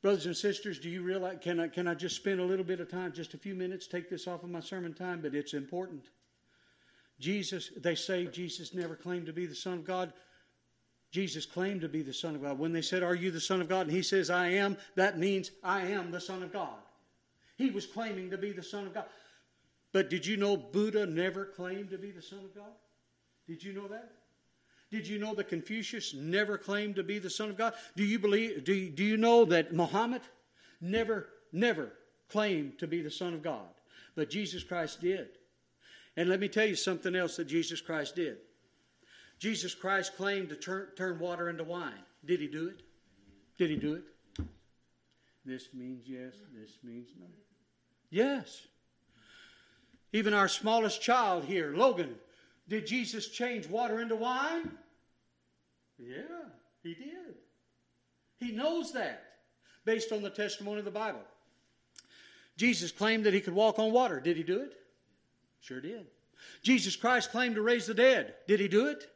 Brothers 0.00 0.26
and 0.26 0.36
sisters, 0.36 0.78
do 0.78 0.88
you 0.90 1.02
realize? 1.02 1.38
Can 1.40 1.58
I, 1.58 1.68
can 1.68 1.88
I 1.88 1.94
just 1.94 2.14
spend 2.16 2.38
a 2.38 2.44
little 2.44 2.64
bit 2.64 2.78
of 2.80 2.90
time, 2.90 3.12
just 3.12 3.34
a 3.34 3.38
few 3.38 3.54
minutes, 3.54 3.86
take 3.86 4.08
this 4.08 4.26
off 4.28 4.42
of 4.44 4.50
my 4.50 4.60
sermon 4.60 4.94
time? 4.94 5.20
But 5.22 5.34
it's 5.34 5.54
important. 5.54 6.04
Jesus, 7.18 7.70
they 7.76 7.94
say 7.94 8.26
Jesus 8.26 8.74
never 8.74 8.94
claimed 8.96 9.26
to 9.26 9.32
be 9.32 9.46
the 9.46 9.54
Son 9.54 9.74
of 9.74 9.84
God. 9.84 10.12
Jesus 11.10 11.46
claimed 11.46 11.80
to 11.80 11.88
be 11.88 12.02
the 12.02 12.12
Son 12.12 12.34
of 12.34 12.42
God. 12.42 12.58
When 12.58 12.72
they 12.72 12.82
said, 12.82 13.02
Are 13.02 13.14
you 13.14 13.30
the 13.30 13.40
Son 13.40 13.60
of 13.60 13.68
God? 13.68 13.86
And 13.86 13.92
he 13.92 14.02
says, 14.02 14.30
I 14.30 14.48
am, 14.48 14.76
that 14.96 15.18
means 15.18 15.50
I 15.62 15.82
am 15.86 16.10
the 16.10 16.20
Son 16.20 16.42
of 16.42 16.52
God. 16.52 16.78
He 17.56 17.70
was 17.70 17.86
claiming 17.86 18.30
to 18.30 18.38
be 18.38 18.52
the 18.52 18.62
Son 18.64 18.86
of 18.86 18.92
God. 18.94 19.04
But 19.92 20.10
did 20.10 20.26
you 20.26 20.36
know 20.36 20.56
Buddha 20.56 21.06
never 21.06 21.46
claimed 21.46 21.90
to 21.90 21.98
be 21.98 22.10
the 22.10 22.20
Son 22.20 22.40
of 22.40 22.54
God? 22.54 22.72
Did 23.46 23.62
you 23.62 23.72
know 23.72 23.88
that? 23.88 24.10
Did 24.90 25.06
you 25.08 25.18
know 25.18 25.34
that 25.34 25.48
Confucius 25.48 26.14
never 26.14 26.56
claimed 26.56 26.96
to 26.96 27.02
be 27.02 27.18
the 27.18 27.30
Son 27.30 27.50
of 27.50 27.58
God? 27.58 27.74
Do 27.96 28.04
you 28.04 28.18
believe, 28.18 28.64
do 28.64 28.74
you, 28.74 28.90
do 28.90 29.04
you 29.04 29.16
know 29.16 29.44
that 29.46 29.74
Muhammad 29.74 30.22
never, 30.80 31.28
never 31.52 31.90
claimed 32.28 32.78
to 32.78 32.86
be 32.86 33.02
the 33.02 33.10
Son 33.10 33.34
of 33.34 33.42
God? 33.42 33.66
But 34.14 34.30
Jesus 34.30 34.62
Christ 34.62 35.00
did. 35.00 35.28
And 36.16 36.28
let 36.28 36.38
me 36.38 36.48
tell 36.48 36.66
you 36.66 36.76
something 36.76 37.16
else 37.16 37.36
that 37.36 37.46
Jesus 37.46 37.80
Christ 37.80 38.14
did. 38.14 38.36
Jesus 39.40 39.74
Christ 39.74 40.12
claimed 40.16 40.50
to 40.50 40.56
turn, 40.56 40.86
turn 40.96 41.18
water 41.18 41.50
into 41.50 41.64
wine. 41.64 41.92
Did 42.24 42.40
he 42.40 42.46
do 42.46 42.68
it? 42.68 42.82
Did 43.58 43.70
he 43.70 43.76
do 43.76 43.94
it? 43.94 44.44
This 45.44 45.68
means 45.74 46.04
yes, 46.06 46.34
this 46.56 46.78
means 46.84 47.08
no. 47.18 47.26
Yes. 48.10 48.60
Even 50.12 50.32
our 50.32 50.48
smallest 50.48 51.02
child 51.02 51.44
here, 51.44 51.74
Logan, 51.76 52.14
did 52.68 52.86
Jesus 52.86 53.28
change 53.28 53.66
water 53.68 54.00
into 54.00 54.16
wine? 54.16 54.70
Yeah, 55.98 56.22
he 56.82 56.94
did. 56.94 57.36
He 58.38 58.52
knows 58.52 58.92
that 58.92 59.22
based 59.84 60.12
on 60.12 60.22
the 60.22 60.30
testimony 60.30 60.78
of 60.78 60.84
the 60.84 60.90
Bible. 60.90 61.20
Jesus 62.56 62.90
claimed 62.90 63.24
that 63.24 63.34
he 63.34 63.40
could 63.40 63.52
walk 63.54 63.78
on 63.78 63.92
water. 63.92 64.20
Did 64.20 64.36
he 64.36 64.42
do 64.42 64.60
it? 64.60 64.74
Sure 65.60 65.80
did. 65.80 66.06
Jesus 66.62 66.96
Christ 66.96 67.30
claimed 67.30 67.54
to 67.56 67.62
raise 67.62 67.86
the 67.86 67.94
dead. 67.94 68.34
Did 68.46 68.60
he 68.60 68.68
do 68.68 68.86
it? 68.86 69.08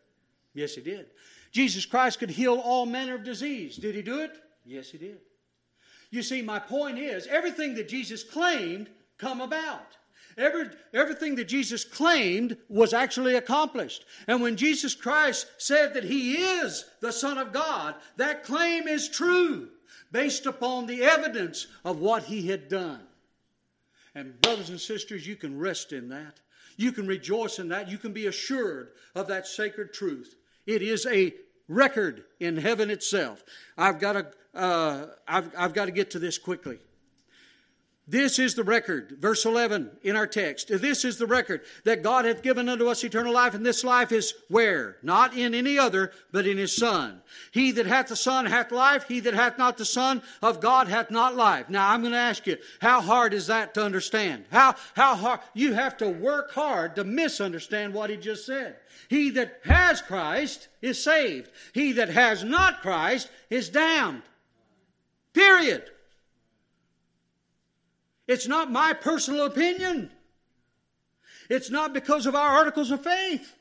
Yes, 0.55 0.75
he 0.75 0.81
did. 0.83 1.07
Jesus 1.53 1.87
Christ 1.87 2.19
could 2.19 2.31
heal 2.31 2.59
all 2.59 2.87
manner 2.87 3.15
of 3.15 3.25
disease. 3.25 3.77
Did 3.77 3.95
he 3.95 4.03
do 4.03 4.21
it? 4.21 4.33
Yes, 4.65 4.91
he 4.91 4.99
did. 4.99 5.19
You 6.11 6.23
see, 6.23 6.43
my 6.43 6.59
point 6.59 6.99
is 6.99 7.27
everything 7.27 7.75
that 7.75 7.89
Jesus 7.89 8.23
claimed 8.23 8.89
come 9.19 9.41
about. 9.41 9.97
Every, 10.39 10.71
everything 10.95 11.35
that 11.35 11.47
Jesus 11.49 11.85
claimed 11.85 12.57
was 12.69 12.95
actually 12.95 13.35
accomplished. 13.35 14.05
And 14.29 14.41
when 14.41 14.57
Jesus 14.57 14.95
Christ 14.95 15.49
said 15.59 15.95
that 15.95 16.05
he 16.05 16.35
is 16.35 16.85
the 17.01 17.11
Son 17.13 17.39
of 17.39 17.53
God, 17.53 17.97
that 18.19 18.45
claim 18.45 18.87
is 18.87 19.09
true 19.09 19.69
based 20.13 20.47
upon 20.47 20.87
the 20.87 21.03
evidence 21.03 21.67
of 21.85 21.99
what 21.99 22.23
he 22.23 22.47
had 22.49 22.69
done. 22.69 23.01
And, 24.15 24.41
brothers 24.41 24.71
and 24.71 24.81
sisters, 24.81 25.27
you 25.27 25.35
can 25.35 25.59
rest 25.59 25.93
in 25.93 26.09
that. 26.11 26.39
You 26.77 26.93
can 26.93 27.09
rejoice 27.09 27.59
in 27.59 27.69
that. 27.71 27.89
You 27.89 27.99
can 27.99 28.13
be 28.13 28.29
assured 28.29 28.91
of 29.17 29.27
that 29.29 29.47
sacred 29.49 29.93
truth. 29.93 30.37
It 30.67 30.83
is 30.83 31.05
a 31.07 31.35
record 31.67 32.23
in 32.39 32.57
heaven 32.57 32.91
itself. 32.91 33.43
I've 33.77 33.99
got 33.99 34.13
to, 34.13 34.27
uh, 34.59 35.07
I've, 35.27 35.51
I've 35.59 35.75
got 35.75 35.87
to 35.87 35.91
get 35.91 36.13
to 36.13 36.21
this 36.21 36.39
quickly. 36.39 36.79
This 38.11 38.39
is 38.39 38.55
the 38.55 38.65
record, 38.65 39.19
verse 39.21 39.45
11 39.45 39.91
in 40.03 40.17
our 40.17 40.27
text. 40.27 40.69
This 40.69 41.05
is 41.05 41.19
the 41.19 41.27
record 41.27 41.61
that 41.85 42.03
God 42.03 42.25
hath 42.25 42.41
given 42.43 42.67
unto 42.67 42.89
us 42.89 43.05
eternal 43.05 43.35
life, 43.35 43.53
and 43.53 43.67
this 43.67 43.85
life 43.85 44.13
is 44.13 44.33
where? 44.49 44.97
Not 45.03 45.35
in 45.37 45.55
any 45.55 45.79
other, 45.79 46.13
but 46.33 46.47
in 46.47 46.57
His 46.57 46.75
Son. 46.75 47.21
He 47.51 47.71
that 47.73 47.85
hath 47.85 48.07
the 48.09 48.17
Son 48.17 48.47
hath 48.47 48.73
life, 48.73 49.07
he 49.09 49.21
that 49.21 49.35
hath 49.35 49.59
not 49.59 49.77
the 49.77 49.85
Son 49.85 50.23
of 50.41 50.61
God 50.63 50.89
hath 50.89 51.11
not 51.11 51.37
life. 51.37 51.69
Now 51.69 51.91
I'm 51.91 52.01
going 52.01 52.15
to 52.15 52.19
ask 52.19 52.47
you, 52.47 52.57
how 52.81 53.03
hard 53.03 53.35
is 53.35 53.49
that 53.49 53.75
to 53.75 53.85
understand? 53.85 54.47
How, 54.51 54.75
how 54.97 55.15
hard? 55.15 55.41
You 55.53 55.75
have 55.75 55.99
to 55.99 56.09
work 56.09 56.51
hard 56.53 56.97
to 56.97 57.05
misunderstand 57.05 57.93
what 57.93 58.09
He 58.09 58.17
just 58.17 58.47
said. 58.47 58.77
He 59.11 59.29
that 59.33 59.61
has 59.65 60.01
Christ 60.01 60.69
is 60.81 61.03
saved, 61.03 61.51
he 61.75 61.93
that 61.93 62.09
has 62.09 62.43
not 62.43 62.81
Christ 62.81 63.29
is 63.51 63.69
damned. 63.69 64.23
Period. 65.35 65.85
It's 68.29 68.47
not 68.47 68.71
my 68.71 68.93
personal 68.93 69.47
opinion. 69.47 70.11
It's 71.49 71.71
not 71.71 71.95
because 71.95 72.27
of 72.27 72.35
our 72.37 72.49
articles 72.59 72.91
of 72.91 73.03
faith. 73.03 73.55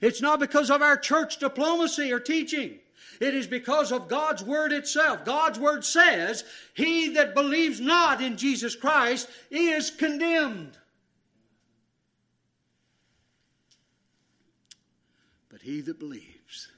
It's 0.00 0.22
not 0.22 0.40
because 0.40 0.70
of 0.70 0.80
our 0.80 0.96
church 0.96 1.38
diplomacy 1.38 2.10
or 2.10 2.18
teaching. 2.18 2.80
It 3.20 3.34
is 3.34 3.46
because 3.46 3.92
of 3.92 4.08
God's 4.08 4.42
Word 4.42 4.72
itself. 4.72 5.26
God's 5.26 5.58
Word 5.58 5.84
says, 5.84 6.42
He 6.74 7.10
that 7.10 7.34
believes 7.34 7.78
not 7.78 8.22
in 8.22 8.38
Jesus 8.38 8.74
Christ 8.74 9.28
is 9.50 9.90
condemned. 9.90 10.78
But 15.50 15.60
he 15.60 15.82
that 15.82 15.98
believes 15.98 16.68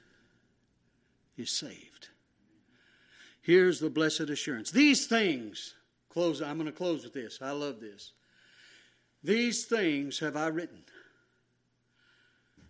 is 1.36 1.52
saved. 1.52 2.08
Here's 3.40 3.78
the 3.78 3.90
blessed 3.90 4.20
assurance. 4.22 4.72
These 4.72 5.06
things 5.06 5.74
Close, 6.12 6.42
I'm 6.42 6.56
going 6.58 6.66
to 6.66 6.72
close 6.76 7.04
with 7.04 7.14
this. 7.14 7.38
I 7.40 7.52
love 7.52 7.80
this. 7.80 8.12
These 9.24 9.64
things 9.64 10.18
have 10.18 10.36
I 10.36 10.48
written. 10.48 10.82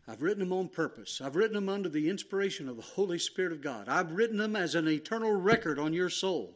I've 0.07 0.23
written 0.23 0.39
them 0.41 0.53
on 0.53 0.69
purpose. 0.69 1.21
I've 1.23 1.35
written 1.35 1.57
them 1.57 1.69
under 1.69 1.89
the 1.89 2.09
inspiration 2.09 2.69
of 2.69 2.77
the 2.77 2.83
Holy 2.83 3.19
Spirit 3.19 3.51
of 3.51 3.61
God. 3.61 3.89
I've 3.89 4.13
written 4.13 4.37
them 4.37 4.55
as 4.55 4.77
an 4.77 4.87
eternal 4.87 5.33
record 5.33 5.81
on 5.81 5.93
your 5.93 6.09
soul. 6.09 6.53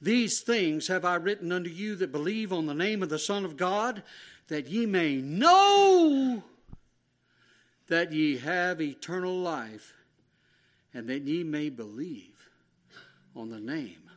These 0.00 0.40
things 0.40 0.88
have 0.88 1.04
I 1.04 1.16
written 1.16 1.52
unto 1.52 1.68
you 1.68 1.94
that 1.96 2.10
believe 2.12 2.54
on 2.54 2.64
the 2.64 2.74
name 2.74 3.02
of 3.02 3.10
the 3.10 3.18
Son 3.18 3.44
of 3.44 3.58
God, 3.58 4.02
that 4.48 4.66
ye 4.68 4.86
may 4.86 5.16
know 5.16 6.42
that 7.88 8.12
ye 8.12 8.38
have 8.38 8.80
eternal 8.80 9.36
life, 9.40 9.92
and 10.94 11.06
that 11.10 11.22
ye 11.24 11.44
may 11.44 11.68
believe 11.68 12.32
on 13.36 13.50
the 13.50 13.60
name 13.60 14.08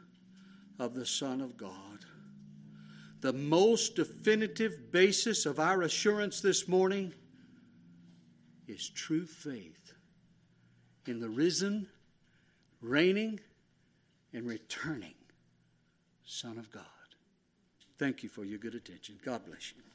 of 0.79 0.93
the 0.93 1.05
Son 1.05 1.41
of 1.41 1.57
God 1.57 1.86
the 3.21 3.33
most 3.33 3.95
definitive 3.95 4.91
basis 4.91 5.45
of 5.45 5.59
our 5.59 5.81
assurance 5.81 6.39
this 6.41 6.67
morning 6.67 7.13
is 8.67 8.89
true 8.89 9.25
faith 9.25 9.93
in 11.07 11.19
the 11.19 11.29
risen, 11.29 11.87
reigning, 12.81 13.39
and 14.33 14.45
returning 14.45 15.15
Son 16.25 16.57
of 16.57 16.71
God. 16.71 16.83
Thank 17.97 18.21
you 18.21 18.29
for 18.29 18.43
your 18.43 18.59
good 18.59 18.75
attention. 18.75 19.15
God 19.23 19.45
bless 19.45 19.73
you. 19.75 19.86